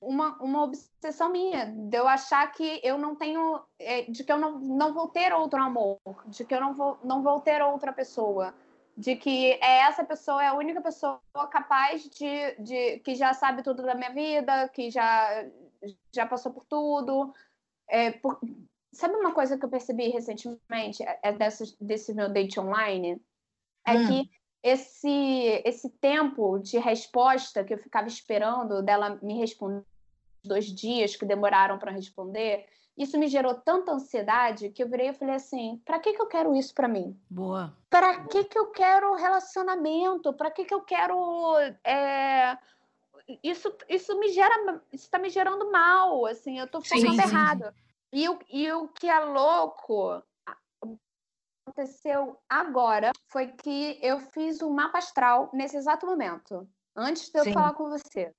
uma, 0.00 0.36
uma 0.42 0.64
obsessão 0.64 1.30
minha, 1.30 1.66
de 1.66 1.96
eu 1.96 2.08
achar 2.08 2.50
que 2.52 2.80
eu 2.82 2.98
não 2.98 3.14
tenho, 3.14 3.62
é, 3.78 4.02
de 4.02 4.24
que 4.24 4.32
eu 4.32 4.38
não, 4.38 4.58
não 4.58 4.92
vou 4.92 5.08
ter 5.08 5.32
outro 5.32 5.62
amor, 5.62 5.98
de 6.26 6.44
que 6.44 6.54
eu 6.54 6.60
não 6.60 6.74
vou, 6.74 6.98
não 7.04 7.22
vou 7.22 7.40
ter 7.40 7.62
outra 7.62 7.92
pessoa, 7.92 8.54
de 8.96 9.16
que 9.16 9.52
é 9.54 9.80
essa 9.80 10.04
pessoa 10.04 10.42
é 10.42 10.48
a 10.48 10.54
única 10.54 10.80
pessoa 10.80 11.20
capaz 11.50 12.08
de, 12.08 12.54
de 12.58 12.98
que 13.00 13.14
já 13.14 13.32
sabe 13.32 13.62
tudo 13.62 13.82
da 13.82 13.94
minha 13.94 14.12
vida, 14.12 14.68
que 14.68 14.90
já, 14.90 15.44
já 16.14 16.26
passou 16.26 16.52
por 16.52 16.64
tudo. 16.64 17.32
É, 17.88 18.12
por, 18.12 18.38
Sabe 18.94 19.16
uma 19.16 19.34
coisa 19.34 19.58
que 19.58 19.64
eu 19.64 19.68
percebi 19.68 20.08
recentemente, 20.08 21.02
é, 21.02 21.18
é 21.20 21.32
desse, 21.32 21.76
desse 21.80 22.14
meu 22.14 22.32
date 22.32 22.60
online? 22.60 23.20
É 23.84 23.94
hum. 23.94 24.06
que 24.06 24.30
esse, 24.64 25.62
esse 25.62 25.90
tempo 25.90 26.58
de 26.58 26.78
resposta 26.78 27.62
que 27.62 27.74
eu 27.74 27.78
ficava 27.78 28.08
esperando 28.08 28.82
dela 28.82 29.18
me 29.22 29.38
responder 29.38 29.84
dois 30.42 30.64
dias 30.64 31.14
que 31.14 31.26
demoraram 31.26 31.78
para 31.78 31.92
responder, 31.92 32.64
isso 32.96 33.18
me 33.18 33.28
gerou 33.28 33.54
tanta 33.54 33.92
ansiedade 33.92 34.70
que 34.70 34.82
eu 34.82 34.88
virei 34.88 35.08
e 35.08 35.12
falei 35.12 35.34
assim: 35.34 35.82
para 35.84 35.98
que, 35.98 36.14
que 36.14 36.22
eu 36.22 36.26
quero 36.26 36.56
isso 36.56 36.72
para 36.72 36.88
mim? 36.88 37.14
Boa. 37.28 37.76
Para 37.90 38.24
que, 38.24 38.44
que 38.44 38.58
eu 38.58 38.70
quero 38.70 39.14
relacionamento? 39.14 40.32
Para 40.32 40.50
que, 40.50 40.64
que 40.64 40.72
eu 40.72 40.80
quero. 40.80 41.58
É... 41.84 42.56
Isso, 43.42 43.74
isso 43.88 44.18
me 44.18 44.30
gera. 44.30 44.82
Isso 44.90 45.04
está 45.04 45.18
me 45.18 45.28
gerando 45.28 45.70
mal, 45.70 46.24
assim, 46.24 46.58
eu 46.58 46.64
estou 46.64 46.80
ficando 46.80 47.20
errado. 47.20 47.74
E 48.10 48.28
o, 48.28 48.38
e 48.48 48.72
o 48.72 48.88
que 48.88 49.08
é 49.08 49.18
louco 49.20 50.22
aconteceu 51.66 52.38
agora 52.48 53.10
foi 53.28 53.48
que 53.48 53.98
eu 54.02 54.20
fiz 54.20 54.60
um 54.62 54.70
mapa 54.70 54.98
astral 54.98 55.50
nesse 55.52 55.76
exato 55.76 56.06
momento, 56.06 56.68
antes 56.94 57.30
de 57.30 57.38
eu 57.38 57.44
Sim. 57.44 57.52
falar 57.52 57.74
com 57.74 57.88
você. 57.88 58.32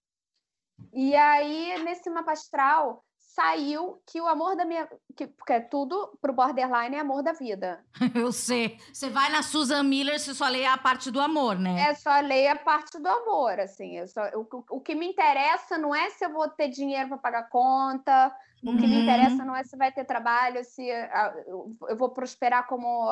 E 0.94 1.16
aí, 1.16 1.84
nesse 1.84 2.10
mapa 2.10 2.34
astral, 2.34 3.04
saiu 3.18 4.02
que 4.06 4.22
o 4.22 4.28
amor 4.28 4.56
da 4.56 4.66
minha. 4.66 4.88
Que, 5.16 5.28
porque 5.28 5.54
é 5.54 5.60
tudo 5.60 6.18
pro 6.22 6.34
borderline 6.34 6.96
é 6.96 7.00
amor 7.00 7.24
da 7.24 7.34
vida. 7.34 7.84
Eu 8.14 8.32
sei. 8.32 8.78
Você 8.94 9.10
vai 9.10 9.30
na 9.30 9.42
Susan 9.42 9.84
Miller, 9.84 10.20
você 10.20 10.34
só 10.34 10.48
lê 10.48 10.66
a 10.66 10.78
parte 10.78 11.10
do 11.10 11.20
amor, 11.20 11.58
né? 11.58 11.90
É, 11.90 11.94
só 11.96 12.20
lê 12.20 12.48
a 12.48 12.56
parte 12.56 13.00
do 13.00 13.08
amor, 13.08 13.60
assim. 13.60 13.98
Eu 13.98 14.08
só, 14.08 14.22
o, 14.36 14.48
o 14.70 14.82
que 14.82 14.96
me 14.96 15.08
interessa 15.08 15.78
não 15.78 15.96
é 15.96 16.10
se 16.10 16.26
eu 16.26 16.32
vou 16.32 16.48
ter 16.50 16.70
dinheiro 16.70 17.10
para 17.10 17.18
pagar 17.18 17.50
conta, 17.50 18.36
o 18.64 18.78
que 18.78 18.84
uhum. 18.84 18.90
me 18.90 19.02
interessa 19.04 19.46
não 19.46 19.56
é 19.56 19.64
se 19.64 19.78
vai 19.78 19.92
ter 19.92 20.06
trabalho, 20.06 20.64
se 20.64 20.88
eu 20.88 21.98
vou 21.98 22.10
prosperar 22.10 22.68
como 22.68 23.08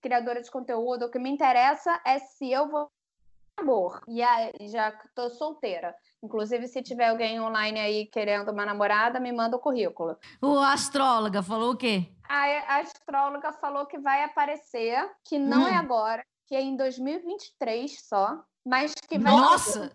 criadora 0.00 0.42
de 0.42 0.50
conteúdo. 0.50 1.06
O 1.06 1.10
que 1.10 1.18
me 1.18 1.30
interessa 1.30 2.00
é 2.04 2.18
se 2.18 2.50
eu 2.50 2.68
vou 2.68 2.90
amor. 3.58 4.00
E 4.06 4.22
aí, 4.22 4.52
já 4.68 4.92
tô 5.14 5.28
solteira. 5.30 5.94
Inclusive, 6.22 6.66
se 6.68 6.82
tiver 6.82 7.08
alguém 7.08 7.40
online 7.40 7.78
aí 7.78 8.06
querendo 8.06 8.50
uma 8.50 8.64
namorada, 8.64 9.20
me 9.20 9.32
manda 9.32 9.56
o 9.56 9.60
currículo. 9.60 10.16
O 10.40 10.58
astróloga 10.58 11.42
falou 11.42 11.72
o 11.72 11.76
quê? 11.76 12.06
A, 12.28 12.78
astróloga 12.80 13.52
falou 13.52 13.86
que 13.86 13.98
vai 13.98 14.22
aparecer, 14.22 15.10
que 15.24 15.38
não 15.38 15.66
é 15.66 15.70
hum. 15.70 15.74
é 15.74 15.76
agora, 15.76 16.24
que 16.46 16.54
é 16.54 16.60
em 16.60 16.76
2023 16.76 18.00
só, 18.00 18.42
mas 18.64 18.94
que 18.94 19.18
vai. 19.18 19.32
Nossa! 19.32 19.92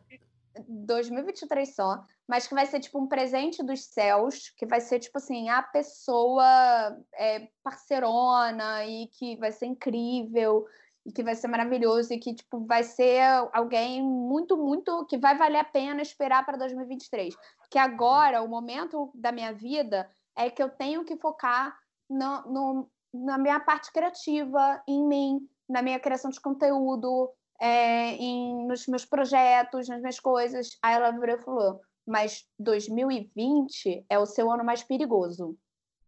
2023 0.67 1.75
só, 1.75 2.03
mas 2.27 2.47
que 2.47 2.53
vai 2.53 2.65
ser 2.65 2.79
tipo 2.79 2.99
um 2.99 3.07
presente 3.07 3.61
dos 3.61 3.85
céus, 3.85 4.49
que 4.57 4.65
vai 4.65 4.79
ser 4.79 4.99
tipo 4.99 5.17
assim, 5.17 5.49
a 5.49 5.61
pessoa 5.61 6.97
é, 7.13 7.47
parcerona 7.63 8.85
e 8.85 9.07
que 9.07 9.35
vai 9.37 9.51
ser 9.51 9.65
incrível 9.65 10.65
e 11.05 11.11
que 11.11 11.23
vai 11.23 11.35
ser 11.35 11.47
maravilhoso 11.47 12.13
e 12.13 12.19
que 12.19 12.33
tipo 12.33 12.65
vai 12.65 12.83
ser 12.83 13.21
alguém 13.51 14.01
muito 14.01 14.55
muito 14.57 15.05
que 15.05 15.17
vai 15.17 15.37
valer 15.37 15.59
a 15.59 15.65
pena 15.65 16.01
esperar 16.01 16.45
para 16.45 16.57
2023 16.57 17.35
que 17.69 17.77
agora 17.77 18.41
o 18.41 18.47
momento 18.47 19.11
da 19.13 19.29
minha 19.29 19.51
vida 19.51 20.09
é 20.33 20.49
que 20.49 20.63
eu 20.63 20.69
tenho 20.69 21.03
que 21.03 21.17
focar 21.17 21.77
no, 22.09 22.41
no, 22.43 22.91
na 23.13 23.37
minha 23.37 23.59
parte 23.59 23.91
criativa 23.91 24.81
em 24.87 25.05
mim 25.05 25.49
na 25.67 25.81
minha 25.81 25.99
criação 25.99 26.31
de 26.31 26.39
conteúdo 26.39 27.29
é, 27.59 28.11
em, 28.15 28.65
nos 28.65 28.87
meus 28.87 29.05
projetos 29.05 29.87
nas 29.87 29.99
minhas 29.99 30.19
coisas. 30.19 30.77
Aí 30.81 30.95
ela 30.95 31.11
virou 31.11 31.35
e 31.37 31.41
falou 31.41 31.81
mas 32.05 32.47
2020 32.59 34.05
é 34.09 34.19
o 34.19 34.25
seu 34.25 34.51
ano 34.51 34.63
mais 34.63 34.83
perigoso 34.83 35.57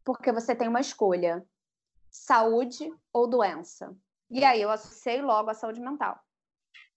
porque 0.03 0.31
você 0.31 0.55
tem 0.55 0.67
uma 0.67 0.81
escolha 0.81 1.45
saúde 2.11 2.93
ou 3.11 3.27
doença 3.27 3.95
e 4.29 4.43
aí 4.43 4.61
eu 4.61 4.71
associei 4.71 5.21
logo 5.21 5.49
a 5.49 5.53
saúde 5.53 5.79
mental. 5.79 6.19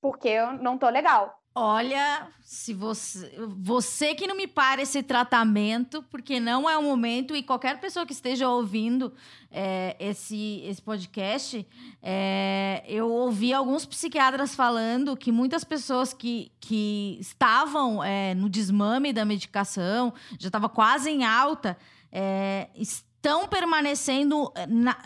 Porque 0.00 0.28
eu 0.28 0.52
não 0.52 0.78
tô 0.78 0.88
legal. 0.88 1.37
Olha, 1.54 2.28
se 2.40 2.72
você, 2.72 3.32
você 3.56 4.14
que 4.14 4.26
não 4.26 4.36
me 4.36 4.46
para 4.46 4.80
esse 4.80 5.02
tratamento, 5.02 6.04
porque 6.04 6.38
não 6.38 6.70
é 6.70 6.78
o 6.78 6.82
momento, 6.82 7.34
e 7.34 7.42
qualquer 7.42 7.80
pessoa 7.80 8.06
que 8.06 8.12
esteja 8.12 8.48
ouvindo 8.48 9.12
é, 9.50 9.96
esse, 9.98 10.62
esse 10.64 10.80
podcast, 10.80 11.66
é, 12.00 12.84
eu 12.86 13.10
ouvi 13.10 13.52
alguns 13.52 13.84
psiquiatras 13.84 14.54
falando 14.54 15.16
que 15.16 15.32
muitas 15.32 15.64
pessoas 15.64 16.12
que, 16.12 16.52
que 16.60 17.18
estavam 17.20 18.04
é, 18.04 18.34
no 18.34 18.48
desmame 18.48 19.12
da 19.12 19.24
medicação, 19.24 20.14
já 20.38 20.48
estava 20.48 20.68
quase 20.68 21.10
em 21.10 21.24
alta, 21.24 21.76
é, 22.12 22.68
estão 22.76 23.48
permanecendo 23.48 24.52
na, 24.68 24.96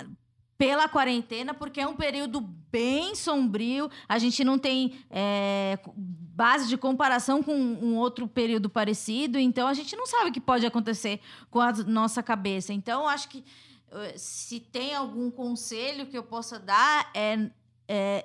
pela 0.63 0.89
quarentena, 0.89 1.53
porque 1.53 1.81
é 1.81 1.89
um 1.89 1.97
período 1.97 2.41
bem 2.41 3.17
sombrio. 3.17 3.91
A 4.09 4.17
gente 4.17 4.45
não 4.45 4.57
tem 4.57 4.97
é, 5.11 5.77
base 5.97 6.69
de 6.69 6.77
comparação 6.77 7.43
com 7.43 7.53
um 7.53 7.97
outro 7.97 8.29
período 8.29 8.71
parecido, 8.71 9.41
então 9.41 9.67
a 9.67 9.75
gente 9.75 9.97
não 9.97 10.07
sabe 10.07 10.31
o 10.31 10.33
que 10.33 10.41
pode 10.41 10.65
acontecer 10.65 11.19
com 11.51 11.59
a 11.59 11.73
nossa 11.73 12.23
cabeça. 12.23 12.73
Então, 12.73 13.09
acho 13.09 13.29
que 13.29 13.45
eh, 13.91 14.15
se 14.17 14.61
tem 14.61 14.95
algum 14.95 15.33
conselho 15.33 16.07
que 16.07 16.17
eu 16.17 16.23
possa 16.23 16.61
dar 16.61 17.11
é, 17.13 17.51
é 17.89 18.25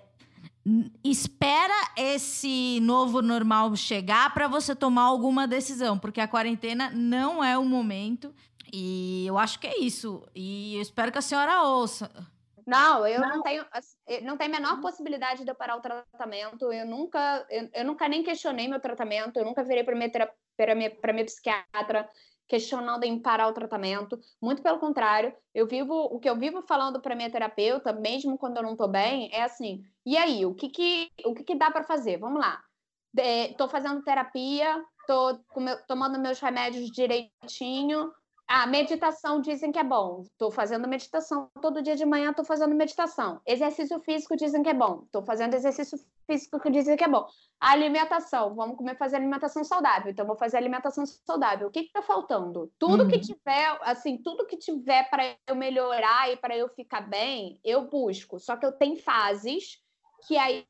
espera 1.03 1.73
esse 1.95 2.79
novo 2.81 3.21
normal 3.21 3.75
chegar 3.75 4.31
para 4.33 4.47
você 4.47 4.75
tomar 4.75 5.03
alguma 5.03 5.47
decisão, 5.47 5.97
porque 5.97 6.21
a 6.21 6.27
quarentena 6.27 6.91
não 6.93 7.43
é 7.43 7.57
o 7.57 7.65
momento. 7.65 8.31
E 8.71 9.25
eu 9.27 9.37
acho 9.37 9.59
que 9.59 9.67
é 9.67 9.79
isso. 9.79 10.27
E 10.35 10.75
eu 10.75 10.81
espero 10.81 11.11
que 11.11 11.17
a 11.17 11.21
senhora 11.21 11.63
ouça. 11.63 12.09
Não, 12.65 13.07
eu 13.07 13.21
não, 13.21 13.37
não 13.37 13.43
tenho, 13.43 13.65
não 14.23 14.37
tem 14.37 14.47
a 14.47 14.51
menor 14.51 14.73
uhum. 14.73 14.81
possibilidade 14.81 15.45
de 15.45 15.49
eu 15.49 15.55
parar 15.55 15.77
o 15.77 15.81
tratamento. 15.81 16.71
Eu 16.71 16.85
nunca, 16.85 17.45
eu, 17.49 17.69
eu 17.73 17.85
nunca 17.85 18.09
nem 18.09 18.23
questionei 18.23 18.67
meu 18.67 18.79
tratamento. 18.79 19.37
Eu 19.37 19.45
nunca 19.45 19.63
virei 19.63 19.83
para 19.83 19.95
minha, 19.95 20.11
para 20.57 20.75
minha, 20.75 20.89
para 20.91 21.13
minha 21.13 21.25
psiquiatra 21.25 22.09
questionando 22.47 23.03
em 23.03 23.19
parar 23.19 23.47
o 23.47 23.53
tratamento. 23.53 24.19
Muito 24.41 24.61
pelo 24.61 24.79
contrário, 24.79 25.33
eu 25.53 25.67
vivo 25.67 25.93
o 25.93 26.19
que 26.19 26.29
eu 26.29 26.37
vivo 26.37 26.61
falando 26.61 27.01
para 27.01 27.15
minha 27.15 27.29
terapeuta, 27.29 27.91
mesmo 27.91 28.37
quando 28.37 28.57
eu 28.57 28.63
não 28.63 28.71
estou 28.71 28.87
bem, 28.87 29.29
é 29.33 29.43
assim: 29.43 29.83
e 30.05 30.17
aí, 30.17 30.45
o 30.45 30.55
que 30.55 30.69
que, 30.69 31.11
o 31.25 31.33
que, 31.33 31.43
que 31.43 31.55
dá 31.55 31.69
para 31.69 31.83
fazer? 31.83 32.17
Vamos 32.17 32.41
lá. 32.41 32.63
Estou 33.15 33.67
fazendo 33.67 34.03
terapia, 34.03 34.83
estou 35.01 35.39
tomando 35.87 36.19
meus 36.19 36.39
remédios 36.39 36.89
direitinho, 36.91 38.11
a 38.47 38.65
meditação 38.65 39.41
dizem 39.41 39.73
que 39.73 39.79
é 39.79 39.83
bom. 39.83 40.21
Estou 40.21 40.49
fazendo 40.49 40.87
meditação 40.87 41.49
todo 41.61 41.81
dia 41.81 41.97
de 41.97 42.05
manhã, 42.05 42.29
estou 42.29 42.45
fazendo 42.45 42.73
meditação. 42.73 43.41
Exercício 43.45 43.99
físico 43.99 44.37
dizem 44.37 44.63
que 44.63 44.69
é 44.69 44.73
bom. 44.73 45.01
Estou 45.03 45.21
fazendo 45.21 45.53
exercício 45.53 45.99
físico 46.25 46.57
que 46.57 46.69
dizem 46.69 46.95
que 46.95 47.03
é 47.03 47.09
bom. 47.09 47.27
A 47.59 47.71
alimentação, 47.71 48.55
vamos 48.55 48.77
comer 48.77 48.97
fazer 48.97 49.17
alimentação 49.17 49.65
saudável. 49.65 50.09
Então 50.09 50.25
vou 50.25 50.37
fazer 50.37 50.55
alimentação 50.55 51.05
saudável. 51.05 51.67
O 51.67 51.71
que 51.71 51.81
está 51.81 52.01
faltando? 52.01 52.71
Tudo 52.79 53.03
uhum. 53.03 53.09
que 53.09 53.19
tiver, 53.19 53.77
assim, 53.81 54.17
tudo 54.17 54.47
que 54.47 54.55
tiver 54.55 55.09
para 55.09 55.35
eu 55.45 55.55
melhorar 55.55 56.31
e 56.31 56.37
para 56.37 56.55
eu 56.55 56.69
ficar 56.69 57.01
bem, 57.01 57.59
eu 57.65 57.89
busco. 57.89 58.39
Só 58.39 58.55
que 58.55 58.65
eu 58.65 58.71
tenho 58.71 58.95
fases 58.95 59.81
que 60.25 60.37
aí 60.37 60.65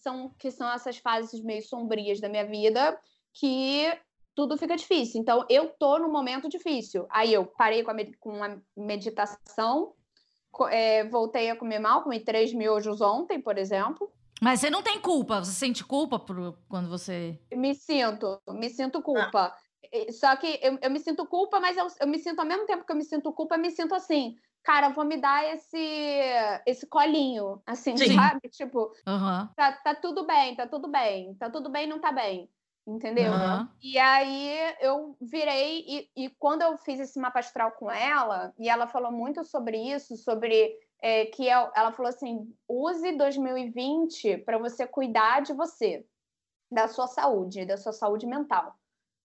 são 0.00 0.32
que 0.38 0.50
são 0.50 0.70
essas 0.70 0.98
fases 0.98 1.42
meio 1.42 1.62
sombrias 1.62 2.20
da 2.20 2.28
minha 2.28 2.46
vida 2.46 2.98
que 3.34 3.92
tudo 4.38 4.56
fica 4.56 4.76
difícil. 4.76 5.20
Então, 5.20 5.44
eu 5.50 5.66
tô 5.66 5.98
num 5.98 6.12
momento 6.12 6.48
difícil. 6.48 7.08
Aí 7.10 7.34
eu 7.34 7.44
parei 7.44 7.82
com 7.82 7.90
a, 7.90 7.94
com 8.20 8.44
a 8.44 8.56
meditação, 8.76 9.94
é, 10.70 11.02
voltei 11.08 11.50
a 11.50 11.56
comer 11.56 11.80
mal, 11.80 12.04
comi 12.04 12.20
três 12.20 12.54
miojos 12.54 13.00
ontem, 13.00 13.42
por 13.42 13.58
exemplo. 13.58 14.08
Mas 14.40 14.60
você 14.60 14.70
não 14.70 14.80
tem 14.80 15.00
culpa? 15.00 15.44
Você 15.44 15.50
sente 15.50 15.84
culpa 15.84 16.20
por 16.20 16.56
quando 16.68 16.88
você. 16.88 17.36
Me 17.52 17.74
sinto, 17.74 18.40
me 18.50 18.70
sinto 18.70 19.02
culpa. 19.02 19.52
Ah. 19.52 20.12
Só 20.12 20.36
que 20.36 20.60
eu, 20.62 20.78
eu, 20.82 20.90
me 20.90 21.00
sinto 21.00 21.26
culpa, 21.26 21.58
mas 21.58 21.76
eu, 21.76 21.88
eu 22.00 22.06
me 22.06 22.20
sinto, 22.20 22.38
ao 22.38 22.46
mesmo 22.46 22.64
tempo 22.64 22.86
que 22.86 22.92
eu 22.92 22.96
me 22.96 23.04
sinto 23.04 23.32
culpa, 23.32 23.56
eu 23.56 23.60
me 23.60 23.72
sinto 23.72 23.92
assim, 23.92 24.36
cara, 24.62 24.90
vou 24.90 25.04
me 25.04 25.16
dar 25.16 25.52
esse, 25.52 26.20
esse 26.64 26.86
colinho, 26.86 27.60
assim, 27.66 27.96
Sim. 27.96 28.14
sabe? 28.14 28.48
Tipo, 28.50 28.92
uhum. 29.04 29.48
tá, 29.56 29.72
tá 29.82 29.94
tudo 29.96 30.24
bem, 30.24 30.54
tá 30.54 30.68
tudo 30.68 30.86
bem, 30.86 31.34
tá 31.34 31.50
tudo 31.50 31.68
bem, 31.68 31.88
não 31.88 31.98
tá 31.98 32.12
bem 32.12 32.48
entendeu? 32.88 33.32
Uhum. 33.32 33.68
E 33.82 33.98
aí 33.98 34.74
eu 34.80 35.16
virei, 35.20 35.84
e, 35.86 36.10
e, 36.24 36.30
quando 36.30 36.62
eu 36.62 36.76
fiz 36.78 36.98
esse 36.98 37.18
mapa 37.18 37.38
astral 37.38 37.72
com 37.72 37.90
ela, 37.90 38.52
e 38.58 38.68
ela 38.68 38.86
falou 38.86 39.12
muito 39.12 39.44
sobre 39.44 39.76
isso, 39.76 40.16
sobre 40.16 40.74
é, 41.00 41.26
que 41.26 41.46
ela, 41.46 41.70
ela 41.76 41.92
falou 41.92 42.08
assim: 42.08 42.50
use 42.66 43.12
2020 43.12 44.38
para 44.38 44.58
você 44.58 44.86
cuidar 44.86 45.42
de 45.42 45.52
você, 45.52 46.04
da 46.70 46.88
sua 46.88 47.06
saúde, 47.06 47.66
da 47.66 47.76
sua 47.76 47.92
saúde 47.92 48.26
mental. 48.26 48.74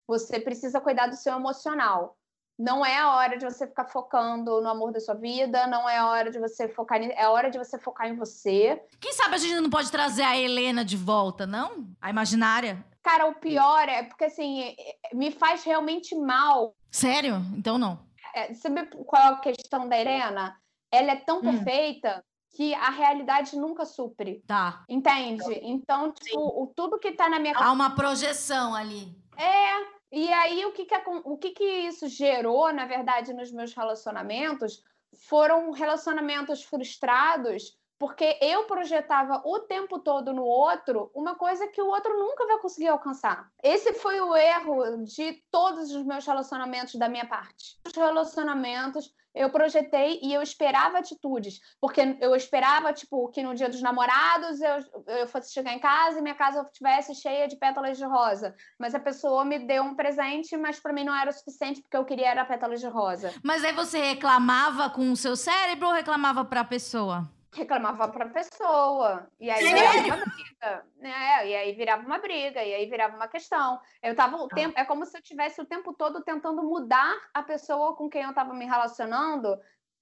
Você 0.06 0.40
precisa 0.40 0.82
cuidar 0.82 1.08
do 1.08 1.16
seu 1.16 1.34
emocional. 1.34 2.18
Não 2.58 2.86
é 2.86 2.98
a 2.98 3.16
hora 3.16 3.38
de 3.38 3.46
você 3.46 3.66
ficar 3.66 3.86
focando 3.86 4.62
no 4.62 4.70
amor 4.70 4.92
da 4.92 5.00
sua 5.00 5.16
vida, 5.16 5.66
não 5.68 5.90
é 5.90 5.98
a 5.98 6.08
hora 6.08 6.32
de 6.32 6.40
você 6.40 6.68
focar 6.70 7.02
em, 7.02 7.10
é 7.12 7.24
a 7.24 7.32
hora 7.32 7.50
de 7.50 7.58
você 7.58 7.80
focar 7.80 8.08
em 8.08 8.16
você. 8.16 8.82
Quem 9.00 9.12
sabe 9.14 9.36
a 9.36 9.38
gente 9.38 9.60
não 9.60 9.70
pode 9.70 9.92
trazer 9.92 10.22
a 10.24 10.38
Helena 10.38 10.86
de 10.86 10.96
volta, 10.96 11.48
não? 11.48 11.88
A 12.00 12.10
imaginária? 12.10 12.86
Cara, 13.02 13.26
o 13.26 13.36
pior 13.36 13.90
é 13.90 14.04
porque 14.04 14.26
assim, 14.26 14.76
me 15.14 15.32
faz 15.32 15.64
realmente 15.64 16.16
mal. 16.16 16.76
Sério? 16.92 17.42
Então 17.58 17.78
não. 17.78 18.00
É, 18.36 18.54
sabe 18.54 18.86
qual 19.06 19.22
é 19.22 19.28
a 19.34 19.38
questão 19.38 19.90
da 19.90 20.00
Helena? 20.00 20.56
Ela 20.92 21.12
é 21.12 21.16
tão 21.16 21.40
hum. 21.40 21.42
perfeita 21.42 22.24
que 22.56 22.74
a 22.76 22.92
realidade 22.92 23.58
nunca 23.58 23.84
supre. 23.84 24.44
Tá. 24.48 24.84
Entende? 24.88 25.60
Então, 25.64 26.12
tipo, 26.12 26.40
o, 26.40 26.72
tudo 26.76 27.00
que 27.00 27.12
tá 27.12 27.28
na 27.28 27.40
minha 27.40 27.56
Há 27.58 27.72
uma 27.72 27.96
projeção 27.96 28.76
ali. 28.76 29.16
É. 29.36 29.93
E 30.16 30.32
aí, 30.32 30.64
o 30.64 30.72
que 30.72 30.86
que, 30.86 30.96
o 31.26 31.38
que 31.40 31.50
que 31.50 31.64
isso 31.64 32.08
gerou, 32.08 32.72
na 32.72 32.86
verdade, 32.86 33.34
nos 33.34 33.52
meus 33.52 33.74
relacionamentos 33.74 34.84
foram 35.28 35.72
relacionamentos 35.72 36.64
frustrados 36.64 37.76
porque 37.98 38.38
eu 38.40 38.66
projetava 38.66 39.42
o 39.44 39.62
tempo 39.62 39.98
todo 39.98 40.32
no 40.32 40.44
outro 40.44 41.10
uma 41.16 41.34
coisa 41.34 41.68
que 41.68 41.82
o 41.82 41.88
outro 41.88 42.16
nunca 42.20 42.46
vai 42.46 42.60
conseguir 42.60 42.90
alcançar. 42.90 43.50
Esse 43.64 43.94
foi 43.94 44.22
o 44.22 44.36
erro 44.36 45.04
de 45.04 45.44
todos 45.50 45.92
os 45.92 46.06
meus 46.06 46.28
relacionamentos 46.28 46.94
da 46.94 47.10
minha 47.10 47.26
parte. 47.26 47.80
Os 47.88 47.94
relacionamentos 47.94 49.12
eu 49.34 49.50
projetei 49.50 50.20
e 50.22 50.34
eu 50.34 50.42
esperava 50.42 51.00
atitudes, 51.00 51.60
porque 51.80 52.18
eu 52.22 52.36
esperava, 52.36 52.94
tipo, 52.94 53.30
que 53.30 53.42
no 53.42 53.56
dia 53.56 53.70
dos 53.70 53.82
namorados 53.82 54.62
eu, 54.62 54.78
eu 55.08 55.28
fosse 55.28 55.54
chegar 55.54 55.74
em 55.74 55.80
casa 55.80 56.20
e 56.20 56.22
minha 56.22 56.36
casa 56.36 56.62
estivesse 56.62 57.16
cheia 57.16 57.48
de 57.48 57.56
pétalas 57.56 57.98
de 57.98 58.06
rosa. 58.06 58.56
Mas 58.80 58.94
a 58.94 59.00
pessoa 59.00 59.44
me 59.44 59.60
deu 59.60 59.84
um 59.84 59.96
presente, 59.96 60.56
mas 60.58 60.80
para 60.80 60.94
mim 60.94 61.04
não 61.04 61.16
era 61.16 61.30
o 61.30 61.34
suficiente, 61.34 61.82
porque 61.82 61.98
eu 61.98 62.06
queria 62.06 62.30
era 62.30 62.46
pétalas 62.46 62.80
de 62.80 62.88
rosa. 62.88 63.34
Mas 63.44 63.64
aí 63.64 63.74
você 63.74 64.00
reclamava 64.00 64.90
com 64.90 65.12
o 65.12 65.18
seu 65.18 65.36
cérebro 65.36 65.88
ou 65.88 65.94
reclamava 65.94 66.46
para 66.46 66.62
a 66.62 66.66
pessoa? 66.66 67.30
Reclamava 67.54 68.08
para 68.08 68.26
a 68.26 68.30
pessoa. 68.30 69.30
E 69.40 69.50
aí 69.50 69.64
virava 69.64 69.98
uma 69.98 70.26
briga. 70.26 70.86
Né? 70.98 71.48
E 71.48 71.56
aí 71.56 71.74
virava 71.74 72.06
uma 72.06 72.18
briga, 72.18 72.64
e 72.64 72.74
aí 72.74 72.90
virava 72.90 73.16
uma 73.16 73.28
questão. 73.28 73.80
Eu 74.02 74.16
tava 74.16 74.38
o 74.38 74.46
ah. 74.46 74.56
tempo, 74.56 74.78
é 74.78 74.86
como 74.86 75.06
se 75.06 75.18
eu 75.18 75.22
tivesse 75.22 75.62
o 75.62 75.66
tempo 75.66 75.94
todo 75.94 76.24
tentando 76.24 76.64
mudar 76.64 77.16
a 77.34 77.44
pessoa 77.44 77.96
com 77.96 78.10
quem 78.10 78.24
eu 78.24 78.30
estava 78.30 78.54
me 78.54 78.66
relacionando, 78.66 79.58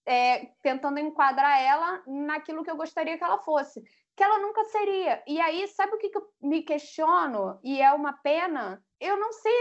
é, 0.06 0.48
tentando 0.62 1.00
enquadrar 1.00 1.62
ela 1.62 2.02
naquilo 2.08 2.64
que 2.64 2.72
eu 2.72 2.78
gostaria 2.78 3.18
que 3.18 3.24
ela 3.24 3.38
fosse. 3.40 3.82
que 4.16 4.24
ela 4.24 4.40
nunca 4.40 4.64
seria. 4.66 5.24
E 5.26 5.40
aí, 5.40 5.68
sabe 5.70 5.94
o 5.94 5.98
que, 5.98 6.10
que 6.10 6.18
eu 6.18 6.28
me 6.42 6.62
questiono? 6.62 7.60
E 7.64 7.82
é 7.82 7.92
uma 7.94 8.14
pena? 8.14 8.84
Eu 9.00 9.18
não 9.18 9.32
sei 9.32 9.54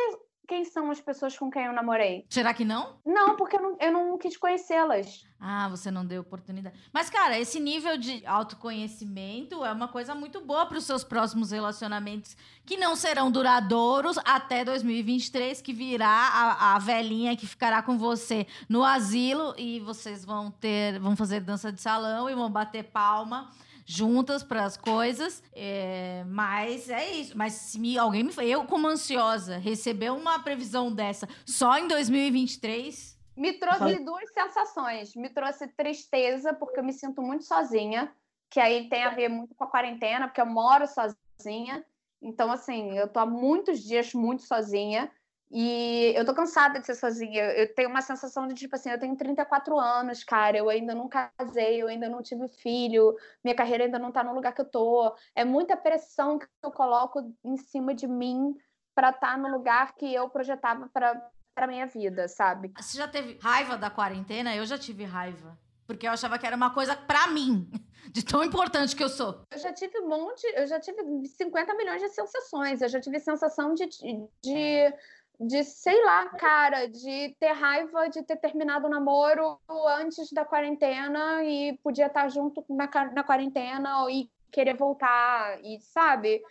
quem 0.50 0.64
são 0.64 0.90
as 0.90 1.00
pessoas 1.00 1.38
com 1.38 1.48
quem 1.48 1.66
eu 1.66 1.72
namorei. 1.72 2.26
Será 2.28 2.52
que 2.52 2.64
não? 2.64 2.96
Não, 3.06 3.36
porque 3.36 3.54
eu 3.54 3.62
não, 3.62 3.76
eu 3.80 3.92
não 3.92 4.18
quis 4.18 4.36
conhecê-las. 4.36 5.24
Ah, 5.38 5.68
você 5.68 5.92
não 5.92 6.04
deu 6.04 6.22
oportunidade. 6.22 6.76
Mas, 6.92 7.08
cara, 7.08 7.38
esse 7.38 7.60
nível 7.60 7.96
de 7.96 8.26
autoconhecimento 8.26 9.64
é 9.64 9.72
uma 9.72 9.86
coisa 9.86 10.12
muito 10.12 10.40
boa 10.40 10.66
para 10.66 10.76
os 10.76 10.84
seus 10.84 11.04
próximos 11.04 11.52
relacionamentos, 11.52 12.36
que 12.66 12.76
não 12.76 12.96
serão 12.96 13.30
duradouros 13.30 14.18
até 14.24 14.64
2023, 14.64 15.62
que 15.62 15.72
virá 15.72 16.08
a, 16.08 16.74
a 16.74 16.78
velhinha 16.80 17.36
que 17.36 17.46
ficará 17.46 17.80
com 17.80 17.96
você 17.96 18.44
no 18.68 18.82
asilo 18.82 19.54
e 19.56 19.78
vocês 19.78 20.24
vão 20.24 20.50
ter, 20.50 20.98
vão 20.98 21.14
fazer 21.14 21.38
dança 21.38 21.70
de 21.70 21.80
salão 21.80 22.28
e 22.28 22.34
vão 22.34 22.50
bater 22.50 22.82
palma 22.90 23.52
juntas 23.90 24.44
para 24.44 24.64
as 24.64 24.76
coisas. 24.76 25.42
É, 25.52 26.22
mas 26.28 26.88
é 26.88 27.10
isso. 27.10 27.36
Mas 27.36 27.54
se 27.54 27.78
me, 27.78 27.98
alguém 27.98 28.22
me 28.22 28.30
eu 28.42 28.64
como 28.64 28.86
ansiosa 28.86 29.58
receber 29.58 30.10
uma 30.12 30.38
previsão 30.38 30.92
dessa 30.92 31.28
só 31.44 31.76
em 31.76 31.88
2023, 31.88 33.18
me 33.36 33.54
trouxe 33.54 34.04
duas 34.04 34.32
sensações. 34.32 35.14
Me 35.16 35.28
trouxe 35.28 35.66
tristeza 35.68 36.52
porque 36.52 36.78
eu 36.78 36.84
me 36.84 36.92
sinto 36.92 37.20
muito 37.22 37.44
sozinha, 37.44 38.14
que 38.48 38.60
aí 38.60 38.88
tem 38.88 39.02
a 39.02 39.10
ver 39.10 39.28
muito 39.28 39.54
com 39.54 39.64
a 39.64 39.70
quarentena, 39.70 40.28
porque 40.28 40.40
eu 40.40 40.46
moro 40.46 40.86
sozinha. 40.86 41.84
Então 42.22 42.52
assim, 42.52 42.96
eu 42.96 43.08
tô 43.08 43.18
há 43.18 43.26
muitos 43.26 43.82
dias 43.82 44.12
muito 44.14 44.42
sozinha. 44.42 45.10
E 45.50 46.12
eu 46.14 46.24
tô 46.24 46.32
cansada 46.32 46.78
de 46.78 46.86
ser 46.86 46.94
sozinha. 46.94 47.42
Eu 47.52 47.74
tenho 47.74 47.88
uma 47.88 48.02
sensação 48.02 48.46
de, 48.46 48.54
tipo 48.54 48.76
assim, 48.76 48.90
eu 48.90 49.00
tenho 49.00 49.16
34 49.16 49.78
anos, 49.78 50.22
cara. 50.22 50.56
Eu 50.56 50.68
ainda 50.70 50.94
não 50.94 51.08
casei, 51.08 51.82
eu 51.82 51.88
ainda 51.88 52.08
não 52.08 52.22
tive 52.22 52.46
filho, 52.48 53.16
minha 53.42 53.56
carreira 53.56 53.84
ainda 53.84 53.98
não 53.98 54.12
tá 54.12 54.22
no 54.22 54.34
lugar 54.34 54.54
que 54.54 54.60
eu 54.60 54.70
tô. 54.70 55.12
É 55.34 55.44
muita 55.44 55.76
pressão 55.76 56.38
que 56.38 56.46
eu 56.62 56.70
coloco 56.70 57.34
em 57.44 57.56
cima 57.56 57.92
de 57.94 58.06
mim 58.06 58.54
para 58.94 59.10
estar 59.10 59.32
tá 59.32 59.36
no 59.36 59.48
lugar 59.48 59.94
que 59.94 60.12
eu 60.14 60.28
projetava 60.28 60.88
para 60.88 61.30
para 61.52 61.66
minha 61.66 61.86
vida, 61.86 62.26
sabe? 62.28 62.72
Você 62.78 62.96
já 62.96 63.06
teve 63.06 63.38
raiva 63.42 63.76
da 63.76 63.90
quarentena? 63.90 64.54
Eu 64.54 64.64
já 64.64 64.78
tive 64.78 65.04
raiva. 65.04 65.58
Porque 65.86 66.06
eu 66.06 66.12
achava 66.12 66.38
que 66.38 66.46
era 66.46 66.54
uma 66.54 66.72
coisa 66.72 66.94
para 66.94 67.26
mim, 67.26 67.68
de 68.12 68.24
tão 68.24 68.44
importante 68.44 68.94
que 68.94 69.02
eu 69.02 69.08
sou. 69.08 69.42
Eu 69.50 69.58
já 69.58 69.72
tive 69.72 69.98
um 69.98 70.08
monte, 70.08 70.46
eu 70.54 70.66
já 70.66 70.78
tive 70.78 71.02
50 71.26 71.74
milhões 71.74 72.00
de 72.00 72.08
sensações. 72.10 72.80
Eu 72.80 72.88
já 72.88 73.00
tive 73.00 73.18
sensação 73.18 73.74
de, 73.74 73.86
de 74.42 74.94
de, 75.40 75.64
sei 75.64 76.04
lá, 76.04 76.26
cara, 76.30 76.86
de 76.86 77.34
ter 77.40 77.52
raiva 77.52 78.10
de 78.10 78.22
ter 78.22 78.36
terminado 78.36 78.86
o 78.86 78.90
namoro 78.90 79.58
antes 79.98 80.30
da 80.32 80.44
quarentena 80.44 81.42
e 81.42 81.78
podia 81.78 82.06
estar 82.08 82.28
junto 82.28 82.62
na, 82.68 82.88
na 83.14 83.24
quarentena 83.24 84.06
e 84.10 84.30
querer 84.52 84.76
voltar, 84.76 85.58
e 85.64 85.80
sabe? 85.80 86.42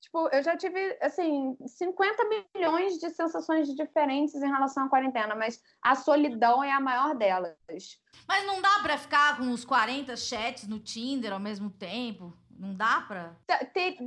Tipo, 0.00 0.28
eu 0.28 0.42
já 0.44 0.56
tive, 0.56 0.96
assim, 1.02 1.56
50 1.66 2.22
milhões 2.54 2.98
de 2.98 3.10
sensações 3.10 3.66
diferentes 3.74 4.36
em 4.36 4.46
relação 4.46 4.84
à 4.84 4.88
quarentena, 4.88 5.34
mas 5.34 5.60
a 5.82 5.96
solidão 5.96 6.62
é 6.62 6.70
a 6.70 6.78
maior 6.78 7.16
delas. 7.16 7.56
Mas 8.28 8.46
não 8.46 8.62
dá 8.62 8.78
pra 8.80 8.96
ficar 8.96 9.38
com 9.38 9.44
uns 9.44 9.64
40 9.64 10.16
chats 10.16 10.68
no 10.68 10.78
Tinder 10.78 11.32
ao 11.32 11.40
mesmo 11.40 11.70
tempo? 11.70 12.32
Não 12.50 12.72
dá 12.74 13.00
pra? 13.08 13.34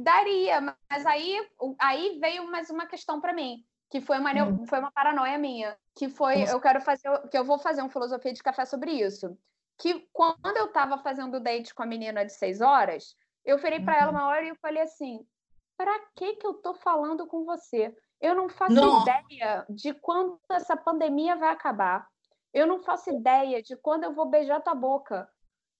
Daria, 0.02 0.62
mas 0.90 1.06
aí, 1.06 1.46
aí 1.78 2.18
veio 2.22 2.50
mais 2.50 2.70
uma 2.70 2.86
questão 2.86 3.20
para 3.20 3.34
mim 3.34 3.66
que 3.90 4.00
foi 4.00 4.20
uma, 4.20 4.32
hum. 4.32 4.66
foi 4.68 4.80
uma 4.80 4.92
paranoia 4.92 5.38
minha, 5.38 5.78
que 5.96 6.08
foi, 6.10 6.44
eu 6.44 6.62
quero 6.62 6.80
fazer, 6.82 7.10
que 7.30 7.38
eu 7.38 7.44
vou 7.44 7.58
fazer 7.58 7.82
um 7.82 7.90
filosofia 7.90 8.32
de 8.32 8.44
café 8.44 8.66
sobre 8.66 8.92
isso. 8.92 9.38
Que 9.78 10.08
quando 10.14 10.58
eu 10.58 10.68
tava 10.72 10.98
fazendo 10.98 11.40
date 11.40 11.74
com 11.74 11.84
a 11.84 11.86
menina 11.86 12.26
de 12.26 12.34
seis 12.34 12.62
horas, 12.62 13.16
eu 13.44 13.58
virei 13.58 13.80
para 13.80 13.98
ela 13.98 14.12
uhum. 14.12 14.18
uma 14.18 14.28
hora 14.28 14.46
e 14.46 14.50
eu 14.50 14.56
falei 14.56 14.84
assim: 14.84 15.26
para 15.78 15.98
que 16.16 16.36
que 16.36 16.46
eu 16.46 16.54
tô 16.56 16.74
falando 16.74 17.26
com 17.26 17.46
você? 17.46 17.96
Eu 18.22 18.36
não 18.36 18.50
faço 18.50 18.74
não. 18.74 19.02
ideia 19.02 19.66
de 19.70 19.94
quando 19.94 20.38
essa 20.52 20.76
pandemia 20.76 21.36
vai 21.36 21.50
acabar. 21.50 22.06
Eu 22.54 22.68
não 22.68 22.80
faço 22.80 23.10
ideia 23.10 23.62
de 23.64 23.78
quando 23.78 24.04
eu 24.04 24.14
vou 24.14 24.26
beijar 24.26 24.62
tua 24.62 24.76
boca, 24.76 25.30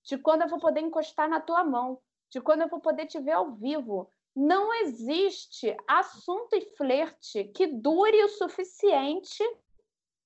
de 0.04 0.18
quando 0.18 0.44
eu 0.44 0.48
vou 0.48 0.60
poder 0.60 0.80
encostar 0.80 1.28
na 1.28 1.42
tua 1.42 1.64
mão, 1.64 2.00
de 2.30 2.40
quando 2.40 2.62
eu 2.62 2.70
vou 2.70 2.80
poder 2.80 3.08
te 3.08 3.20
ver 3.20 3.34
ao 3.34 3.52
vivo 3.52 4.10
não 4.40 4.74
existe 4.74 5.76
assunto 5.86 6.56
e 6.56 6.62
flerte 6.78 7.44
que 7.54 7.68
dure 7.68 8.24
o 8.24 8.30
suficiente 8.30 9.44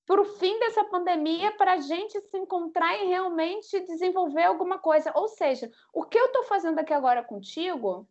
para 0.06 0.22
o 0.22 0.24
fim 0.24 0.56
dessa 0.60 0.84
pandemia 0.84 1.50
para 1.56 1.72
a 1.72 1.80
gente 1.80 2.20
se 2.20 2.38
encontrar 2.38 2.96
e 2.96 3.06
realmente 3.06 3.80
desenvolver 3.80 4.44
alguma 4.44 4.78
coisa. 4.78 5.10
Ou 5.16 5.26
seja, 5.26 5.68
o 5.92 6.04
que 6.04 6.16
eu 6.16 6.26
estou 6.26 6.44
fazendo 6.44 6.78
aqui 6.78 6.92
agora 6.92 7.24
contigo 7.24 8.08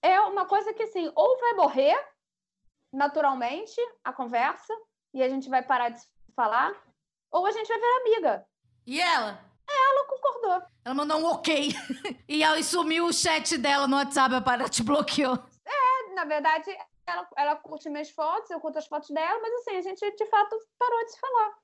é 0.00 0.20
uma 0.20 0.46
coisa 0.46 0.72
que, 0.72 0.84
assim, 0.84 1.10
ou 1.16 1.40
vai 1.40 1.54
morrer 1.54 1.98
naturalmente 2.92 3.80
a 4.04 4.12
conversa 4.12 4.72
e 5.12 5.24
a 5.24 5.28
gente 5.28 5.48
vai 5.48 5.62
parar 5.62 5.88
de 5.88 6.00
falar, 6.36 6.72
ou 7.32 7.46
a 7.46 7.50
gente 7.50 7.66
vai 7.66 7.80
ver 7.80 8.00
amiga. 8.00 8.46
E 8.86 9.00
ela? 9.00 9.45
Ela 9.68 10.06
concordou. 10.06 10.62
Ela 10.84 10.94
mandou 10.94 11.18
um 11.18 11.24
ok. 11.26 11.70
e 12.28 12.44
aí 12.44 12.62
sumiu 12.62 13.06
o 13.06 13.12
chat 13.12 13.58
dela 13.58 13.86
no 13.86 13.96
WhatsApp, 13.96 14.34
a 14.34 14.40
para 14.40 14.68
te 14.68 14.82
bloqueou. 14.82 15.38
É, 15.64 16.14
na 16.14 16.24
verdade, 16.24 16.70
ela, 17.06 17.28
ela 17.36 17.56
curte 17.56 17.90
minhas 17.90 18.10
fotos, 18.10 18.50
eu 18.50 18.60
curto 18.60 18.78
as 18.78 18.86
fotos 18.86 19.10
dela, 19.10 19.40
mas 19.40 19.52
assim, 19.54 19.76
a 19.76 19.82
gente 19.82 20.10
de 20.10 20.26
fato 20.26 20.56
parou 20.78 21.04
de 21.04 21.12
se 21.12 21.20
falar. 21.20 21.54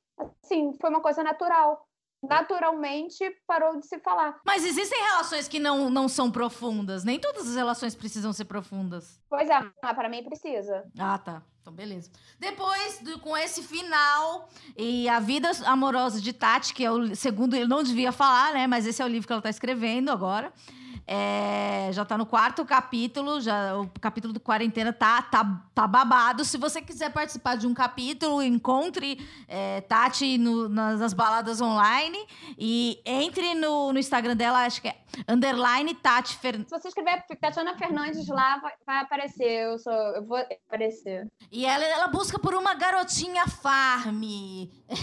Assim, 0.44 0.72
foi 0.80 0.90
uma 0.90 1.00
coisa 1.00 1.22
natural 1.22 1.86
naturalmente 2.22 3.28
parou 3.46 3.78
de 3.78 3.86
se 3.86 3.98
falar. 3.98 4.40
Mas 4.46 4.64
existem 4.64 5.00
relações 5.03 5.48
que 5.48 5.59
não, 5.59 5.90
não 5.90 6.09
são 6.09 6.30
profundas. 6.30 7.05
Nem 7.05 7.18
todas 7.18 7.48
as 7.48 7.57
relações 7.57 7.94
precisam 7.94 8.32
ser 8.32 8.44
profundas. 8.44 9.20
Pois 9.28 9.48
é, 9.50 9.61
mas 9.82 9.94
para 9.94 10.09
mim 10.09 10.22
precisa. 10.22 10.84
Ah, 10.98 11.18
tá. 11.18 11.42
Então, 11.62 11.72
beleza. 11.72 12.10
Depois, 12.40 12.98
do, 12.98 13.20
com 13.20 13.36
esse 13.36 13.62
final 13.62 14.50
e 14.76 15.08
a 15.08 15.20
vida 15.20 15.48
amorosa 15.64 16.20
de 16.20 16.32
Tati, 16.32 16.74
que 16.74 16.84
é 16.84 16.90
o 16.90 17.14
segundo, 17.14 17.54
ele 17.54 17.68
não 17.68 17.84
devia 17.84 18.10
falar, 18.10 18.52
né? 18.52 18.66
Mas 18.66 18.84
esse 18.84 19.00
é 19.00 19.04
o 19.04 19.08
livro 19.08 19.28
que 19.28 19.32
ela 19.32 19.38
está 19.38 19.50
escrevendo 19.50 20.10
agora. 20.10 20.52
É, 21.07 21.90
já 21.92 22.05
tá 22.05 22.16
no 22.16 22.24
quarto 22.24 22.64
capítulo, 22.64 23.40
já 23.40 23.76
o 23.76 23.88
capítulo 24.00 24.32
do 24.32 24.40
quarentena 24.40 24.92
tá, 24.92 25.20
tá, 25.22 25.62
tá 25.74 25.86
babado. 25.86 26.44
Se 26.44 26.57
você 26.57 26.80
quiser 26.80 27.12
participar 27.12 27.57
de 27.57 27.66
um 27.66 27.74
capítulo, 27.74 28.42
encontre 28.42 29.18
é, 29.48 29.80
Tati 29.80 30.38
no, 30.38 30.68
nas, 30.68 31.00
nas, 31.00 31.12
baladas 31.12 31.61
online 31.61 32.18
e 32.57 33.00
entre 33.05 33.55
no, 33.55 33.92
no 33.92 33.98
Instagram 33.98 34.36
dela, 34.36 34.64
acho 34.64 34.80
que 34.80 34.88
é 34.88 34.96
underline 35.28 35.94
Tati 35.94 36.36
Fernandes. 36.36 36.70
Se 36.70 36.78
você 36.78 36.88
escrever 36.88 37.24
Tatiana 37.40 37.76
Fernandes 37.76 38.28
lá, 38.28 38.59
vai, 38.59 38.72
vai, 38.86 38.98
aparecer. 39.00 39.64
Eu, 39.64 39.78
sou, 39.78 39.92
eu 39.92 40.24
vou 40.24 40.38
aparecer. 40.38 41.26
E 41.50 41.66
ela, 41.66 41.84
ela 41.84 42.07
busca 42.07 42.38
por 42.38 42.55
uma 42.55 42.74
garotinha 42.74 43.46
farm. 43.46 44.22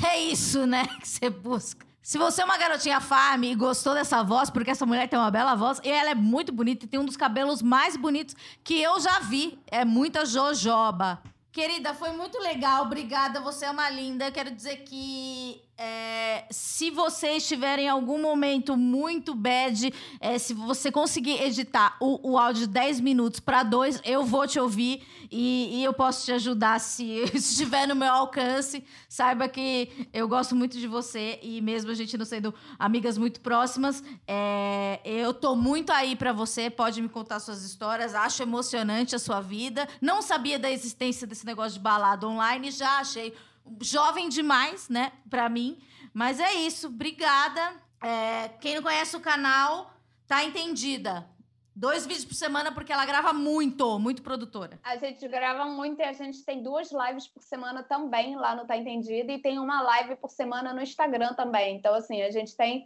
É 0.09 0.17
isso, 0.17 0.65
né, 0.65 0.87
que 0.99 1.07
você 1.07 1.29
busca. 1.29 1.88
Se 2.09 2.17
você 2.17 2.41
é 2.41 2.45
uma 2.45 2.57
garotinha 2.57 2.99
farm 2.99 3.43
e 3.43 3.53
gostou 3.53 3.93
dessa 3.93 4.23
voz, 4.23 4.49
porque 4.49 4.71
essa 4.71 4.83
mulher 4.83 5.07
tem 5.07 5.19
uma 5.19 5.29
bela 5.29 5.53
voz, 5.53 5.79
e 5.83 5.89
ela 5.89 6.09
é 6.09 6.15
muito 6.15 6.51
bonita 6.51 6.83
e 6.83 6.87
tem 6.87 6.99
um 6.99 7.05
dos 7.05 7.15
cabelos 7.15 7.61
mais 7.61 7.95
bonitos 7.95 8.35
que 8.63 8.81
eu 8.81 8.99
já 8.99 9.19
vi. 9.19 9.59
É 9.67 9.85
muita 9.85 10.25
jojoba. 10.25 11.21
Querida, 11.51 11.93
foi 11.93 12.09
muito 12.13 12.39
legal. 12.39 12.85
Obrigada, 12.85 13.39
você 13.39 13.65
é 13.65 13.69
uma 13.69 13.91
linda. 13.91 14.31
Quero 14.31 14.49
dizer 14.49 14.77
que 14.77 15.61
é, 15.79 16.45
se 16.51 16.91
você 16.91 17.37
estiver 17.37 17.79
em 17.79 17.87
algum 17.87 18.21
momento 18.21 18.75
muito 18.75 19.33
bad, 19.33 19.93
é, 20.19 20.37
se 20.37 20.53
você 20.53 20.91
conseguir 20.91 21.41
editar 21.41 21.95
o, 22.01 22.31
o 22.31 22.37
áudio 22.37 22.67
de 22.67 22.73
10 22.73 22.99
minutos 22.99 23.39
para 23.39 23.63
dois, 23.63 24.01
eu 24.03 24.25
vou 24.25 24.45
te 24.45 24.59
ouvir 24.59 25.01
e, 25.31 25.79
e, 25.79 25.83
eu 25.83 25.93
posso 25.93 26.25
te 26.25 26.33
ajudar 26.33 26.81
se 26.81 27.05
estiver 27.33 27.87
no 27.87 27.95
meu 27.95 28.11
alcance. 28.11 28.83
Saiba 29.07 29.47
que 29.47 30.09
eu 30.11 30.27
gosto 30.27 30.53
muito 30.53 30.77
de 30.77 30.85
você 30.85 31.39
e 31.41 31.61
mesmo 31.61 31.91
a 31.91 31.93
gente 31.93 32.17
não 32.17 32.25
sendo 32.25 32.53
amigas 32.77 33.17
muito 33.17 33.39
próximas, 33.39 34.03
é, 34.27 34.99
eu 35.05 35.33
tô 35.33 35.55
muito 35.55 35.93
aí 35.93 36.13
para 36.13 36.33
você. 36.33 36.69
Pode 36.69 37.01
me 37.01 37.07
contar 37.07 37.39
suas 37.39 37.63
histórias. 37.63 38.13
Acho 38.13 38.43
emocionante 38.43 39.15
a 39.15 39.19
sua 39.19 39.39
vida. 39.39 39.87
Não 40.01 40.21
sabia 40.21 40.59
da 40.59 40.69
existência 40.69 41.25
desse 41.25 41.45
negócio 41.45 41.73
de 41.73 41.79
balada 41.79 42.27
online, 42.27 42.69
já 42.69 42.99
achei 42.99 43.33
jovem 43.81 44.29
demais, 44.29 44.89
né, 44.89 45.11
pra 45.29 45.49
mim. 45.49 45.81
Mas 46.13 46.39
é 46.39 46.53
isso, 46.53 46.87
obrigada. 46.87 47.61
É, 48.01 48.49
quem 48.59 48.75
não 48.75 48.83
conhece 48.83 49.15
o 49.15 49.19
canal, 49.19 49.93
tá 50.27 50.43
entendida. 50.43 51.27
Dois 51.75 52.05
vídeos 52.05 52.25
por 52.25 52.33
semana, 52.33 52.73
porque 52.73 52.91
ela 52.91 53.05
grava 53.05 53.31
muito, 53.31 53.97
muito 53.99 54.21
produtora. 54.21 54.79
A 54.83 54.97
gente 54.97 55.25
grava 55.29 55.63
muito 55.65 55.99
e 56.01 56.03
a 56.03 56.11
gente 56.11 56.43
tem 56.43 56.61
duas 56.61 56.91
lives 56.91 57.25
por 57.25 57.41
semana 57.41 57.83
também 57.83 58.35
lá 58.35 58.53
no 58.53 58.65
Tá 58.65 58.75
Entendido. 58.75 59.31
E 59.31 59.39
tem 59.39 59.57
uma 59.59 59.81
live 59.81 60.17
por 60.17 60.29
semana 60.29 60.73
no 60.73 60.81
Instagram 60.81 61.33
também. 61.35 61.77
Então, 61.77 61.93
assim, 61.93 62.21
a 62.21 62.31
gente 62.31 62.53
tem 62.57 62.85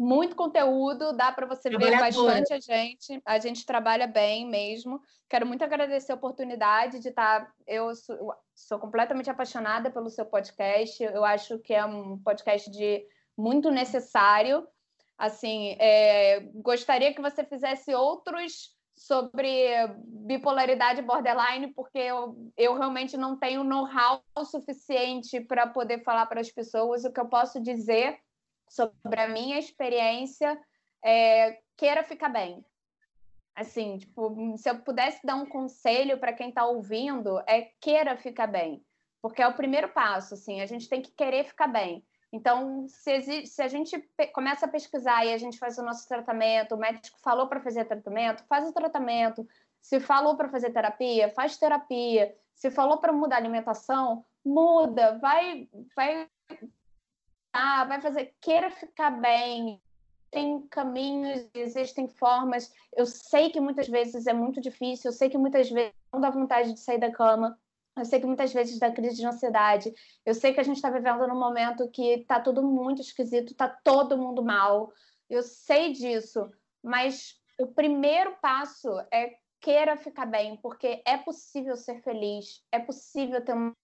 muito 0.00 0.34
conteúdo, 0.34 1.12
dá 1.12 1.30
para 1.30 1.44
você 1.44 1.68
ver 1.68 1.98
bastante 1.98 2.54
a 2.54 2.58
gente. 2.58 3.20
A 3.22 3.38
gente 3.38 3.66
trabalha 3.66 4.06
bem 4.06 4.48
mesmo. 4.48 4.98
Quero 5.28 5.46
muito 5.46 5.62
agradecer 5.62 6.10
a 6.10 6.14
oportunidade 6.14 7.00
de 7.00 7.10
estar. 7.10 7.44
Tá, 7.44 7.52
eu 7.66 7.94
sou, 7.94 8.34
sou, 8.54 8.78
completamente 8.78 9.28
apaixonada 9.28 9.90
pelo 9.90 10.08
seu 10.08 10.24
podcast. 10.24 11.02
Eu 11.02 11.22
acho 11.22 11.58
que 11.58 11.74
é 11.74 11.84
um 11.84 12.16
podcast 12.16 12.70
de 12.70 13.04
muito 13.36 13.70
necessário. 13.70 14.66
Assim, 15.18 15.76
é, 15.78 16.48
gostaria 16.54 17.12
que 17.12 17.20
você 17.20 17.44
fizesse 17.44 17.94
outros 17.94 18.74
sobre 18.96 19.86
bipolaridade 20.26 21.02
borderline, 21.02 21.74
porque 21.74 21.98
eu, 21.98 22.50
eu 22.56 22.74
realmente 22.74 23.18
não 23.18 23.38
tenho 23.38 23.62
know-how 23.62 24.22
suficiente 24.46 25.42
para 25.42 25.66
poder 25.66 26.02
falar 26.02 26.24
para 26.24 26.40
as 26.40 26.50
pessoas. 26.50 27.04
O 27.04 27.12
que 27.12 27.20
eu 27.20 27.28
posso 27.28 27.60
dizer 27.60 28.18
sobre 28.70 29.20
a 29.20 29.28
minha 29.28 29.58
experiência 29.58 30.58
é 31.04 31.58
queira 31.76 32.04
ficar 32.04 32.28
bem. 32.28 32.64
Assim, 33.54 33.98
tipo, 33.98 34.56
se 34.56 34.70
eu 34.70 34.78
pudesse 34.80 35.20
dar 35.26 35.34
um 35.34 35.44
conselho 35.44 36.18
para 36.18 36.32
quem 36.32 36.50
está 36.50 36.64
ouvindo, 36.64 37.42
é 37.46 37.72
queira 37.80 38.16
ficar 38.16 38.46
bem, 38.46 38.82
porque 39.20 39.42
é 39.42 39.48
o 39.48 39.54
primeiro 39.54 39.88
passo, 39.88 40.34
assim, 40.34 40.60
a 40.60 40.66
gente 40.66 40.88
tem 40.88 41.02
que 41.02 41.10
querer 41.10 41.44
ficar 41.44 41.66
bem. 41.66 42.04
Então, 42.32 42.86
se, 42.86 43.44
se, 43.44 43.60
a 43.60 43.66
gente 43.66 43.98
começa 44.32 44.64
a 44.64 44.68
pesquisar 44.68 45.26
e 45.26 45.34
a 45.34 45.38
gente 45.38 45.58
faz 45.58 45.78
o 45.78 45.82
nosso 45.82 46.06
tratamento, 46.06 46.76
o 46.76 46.78
médico 46.78 47.18
falou 47.18 47.48
para 47.48 47.60
fazer 47.60 47.84
tratamento, 47.86 48.44
faz 48.44 48.68
o 48.68 48.72
tratamento. 48.72 49.46
Se 49.82 49.98
falou 49.98 50.36
para 50.36 50.48
fazer 50.48 50.70
terapia, 50.70 51.28
faz 51.30 51.56
terapia. 51.56 52.32
Se 52.54 52.70
falou 52.70 52.98
para 52.98 53.12
mudar 53.12 53.36
a 53.36 53.38
alimentação, 53.40 54.24
muda, 54.44 55.18
vai, 55.18 55.68
vai, 55.96 56.28
ah, 57.52 57.84
vai 57.84 58.00
fazer, 58.00 58.34
queira 58.40 58.70
ficar 58.70 59.10
bem. 59.10 59.80
Tem 60.30 60.60
caminhos, 60.68 61.48
existem 61.54 62.06
formas. 62.06 62.72
Eu 62.96 63.04
sei 63.04 63.50
que 63.50 63.60
muitas 63.60 63.88
vezes 63.88 64.26
é 64.26 64.32
muito 64.32 64.60
difícil, 64.60 65.10
eu 65.10 65.14
sei 65.14 65.28
que 65.28 65.38
muitas 65.38 65.68
vezes 65.68 65.92
não 66.12 66.20
dá 66.20 66.30
vontade 66.30 66.72
de 66.72 66.80
sair 66.80 66.98
da 66.98 67.10
cama, 67.10 67.58
eu 67.96 68.04
sei 68.04 68.20
que 68.20 68.26
muitas 68.26 68.52
vezes 68.52 68.78
dá 68.78 68.90
crise 68.92 69.16
de 69.16 69.26
ansiedade. 69.26 69.92
Eu 70.24 70.34
sei 70.34 70.54
que 70.54 70.60
a 70.60 70.62
gente 70.62 70.76
está 70.76 70.88
vivendo 70.90 71.26
num 71.26 71.38
momento 71.38 71.90
que 71.90 72.02
está 72.14 72.40
tudo 72.40 72.62
muito 72.62 73.02
esquisito, 73.02 73.52
está 73.52 73.68
todo 73.68 74.16
mundo 74.16 74.42
mal. 74.42 74.92
Eu 75.28 75.42
sei 75.42 75.92
disso, 75.92 76.50
mas 76.82 77.38
o 77.58 77.66
primeiro 77.66 78.36
passo 78.40 78.88
é 79.12 79.36
queira 79.60 79.96
ficar 79.96 80.26
bem, 80.26 80.56
porque 80.56 81.02
é 81.04 81.18
possível 81.18 81.76
ser 81.76 82.00
feliz, 82.02 82.64
é 82.72 82.78
possível 82.78 83.44
ter 83.44 83.52
uma 83.52 83.76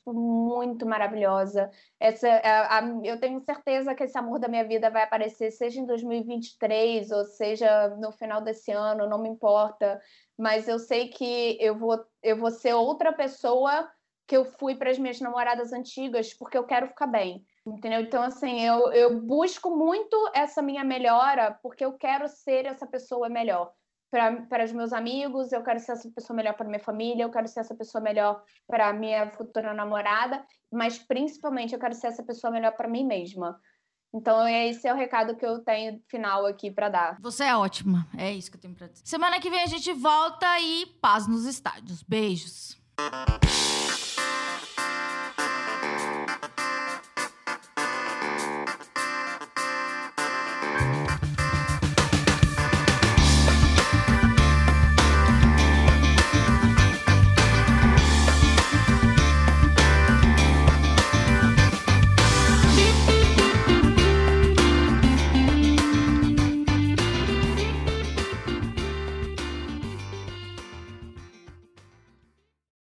tipo, 0.00 0.12
muito 0.12 0.86
maravilhosa. 0.86 1.70
Essa, 1.98 2.28
a, 2.28 2.78
a, 2.78 2.82
eu 3.04 3.18
tenho 3.20 3.40
certeza 3.40 3.94
que 3.94 4.04
esse 4.04 4.18
amor 4.18 4.38
da 4.38 4.48
minha 4.48 4.64
vida 4.64 4.90
vai 4.90 5.02
aparecer, 5.02 5.50
seja 5.50 5.80
em 5.80 5.86
2023 5.86 7.10
ou 7.10 7.24
seja 7.24 7.88
no 7.96 8.12
final 8.12 8.40
desse 8.40 8.72
ano, 8.72 9.08
não 9.08 9.18
me 9.18 9.28
importa. 9.28 10.00
Mas 10.38 10.68
eu 10.68 10.78
sei 10.78 11.08
que 11.08 11.56
eu 11.60 11.78
vou, 11.78 12.04
eu 12.22 12.36
vou 12.36 12.50
ser 12.50 12.74
outra 12.74 13.12
pessoa 13.12 13.88
que 14.26 14.36
eu 14.36 14.44
fui 14.44 14.76
para 14.76 14.90
as 14.90 14.98
minhas 14.98 15.20
namoradas 15.20 15.72
antigas, 15.72 16.32
porque 16.32 16.56
eu 16.56 16.64
quero 16.64 16.88
ficar 16.88 17.06
bem. 17.06 17.44
Entendeu? 17.66 18.00
Então, 18.00 18.22
assim, 18.22 18.60
eu, 18.60 18.92
eu 18.92 19.20
busco 19.20 19.76
muito 19.76 20.16
essa 20.34 20.62
minha 20.62 20.82
melhora 20.82 21.58
porque 21.62 21.84
eu 21.84 21.92
quero 21.92 22.26
ser 22.28 22.64
essa 22.64 22.86
pessoa 22.86 23.28
melhor 23.28 23.72
para 24.10 24.64
os 24.64 24.72
meus 24.72 24.92
amigos, 24.92 25.52
eu 25.52 25.62
quero 25.62 25.78
ser 25.78 25.92
essa 25.92 26.10
pessoa 26.10 26.36
melhor 26.36 26.54
para 26.54 26.66
minha 26.66 26.80
família, 26.80 27.22
eu 27.22 27.30
quero 27.30 27.46
ser 27.46 27.60
essa 27.60 27.74
pessoa 27.74 28.02
melhor 28.02 28.42
para 28.66 28.92
minha 28.92 29.30
futura 29.30 29.72
namorada, 29.72 30.44
mas 30.72 30.98
principalmente 30.98 31.72
eu 31.72 31.78
quero 31.78 31.94
ser 31.94 32.08
essa 32.08 32.22
pessoa 32.22 32.50
melhor 32.50 32.72
para 32.72 32.88
mim 32.88 33.04
mesma. 33.04 33.58
Então, 34.12 34.46
esse 34.48 34.88
é 34.88 34.92
o 34.92 34.96
recado 34.96 35.36
que 35.36 35.46
eu 35.46 35.60
tenho 35.60 36.02
final 36.08 36.44
aqui 36.44 36.68
para 36.68 36.88
dar. 36.88 37.16
Você 37.20 37.44
é 37.44 37.56
ótima. 37.56 38.08
É 38.18 38.32
isso 38.32 38.50
que 38.50 38.56
eu 38.56 38.60
tenho 38.60 38.74
para 38.74 38.88
dizer. 38.88 39.06
Semana 39.06 39.40
que 39.40 39.48
vem 39.48 39.62
a 39.62 39.66
gente 39.66 39.92
volta 39.92 40.58
e 40.58 40.86
paz 41.00 41.28
nos 41.28 41.44
estádios. 41.46 42.02
Beijos. 42.02 42.76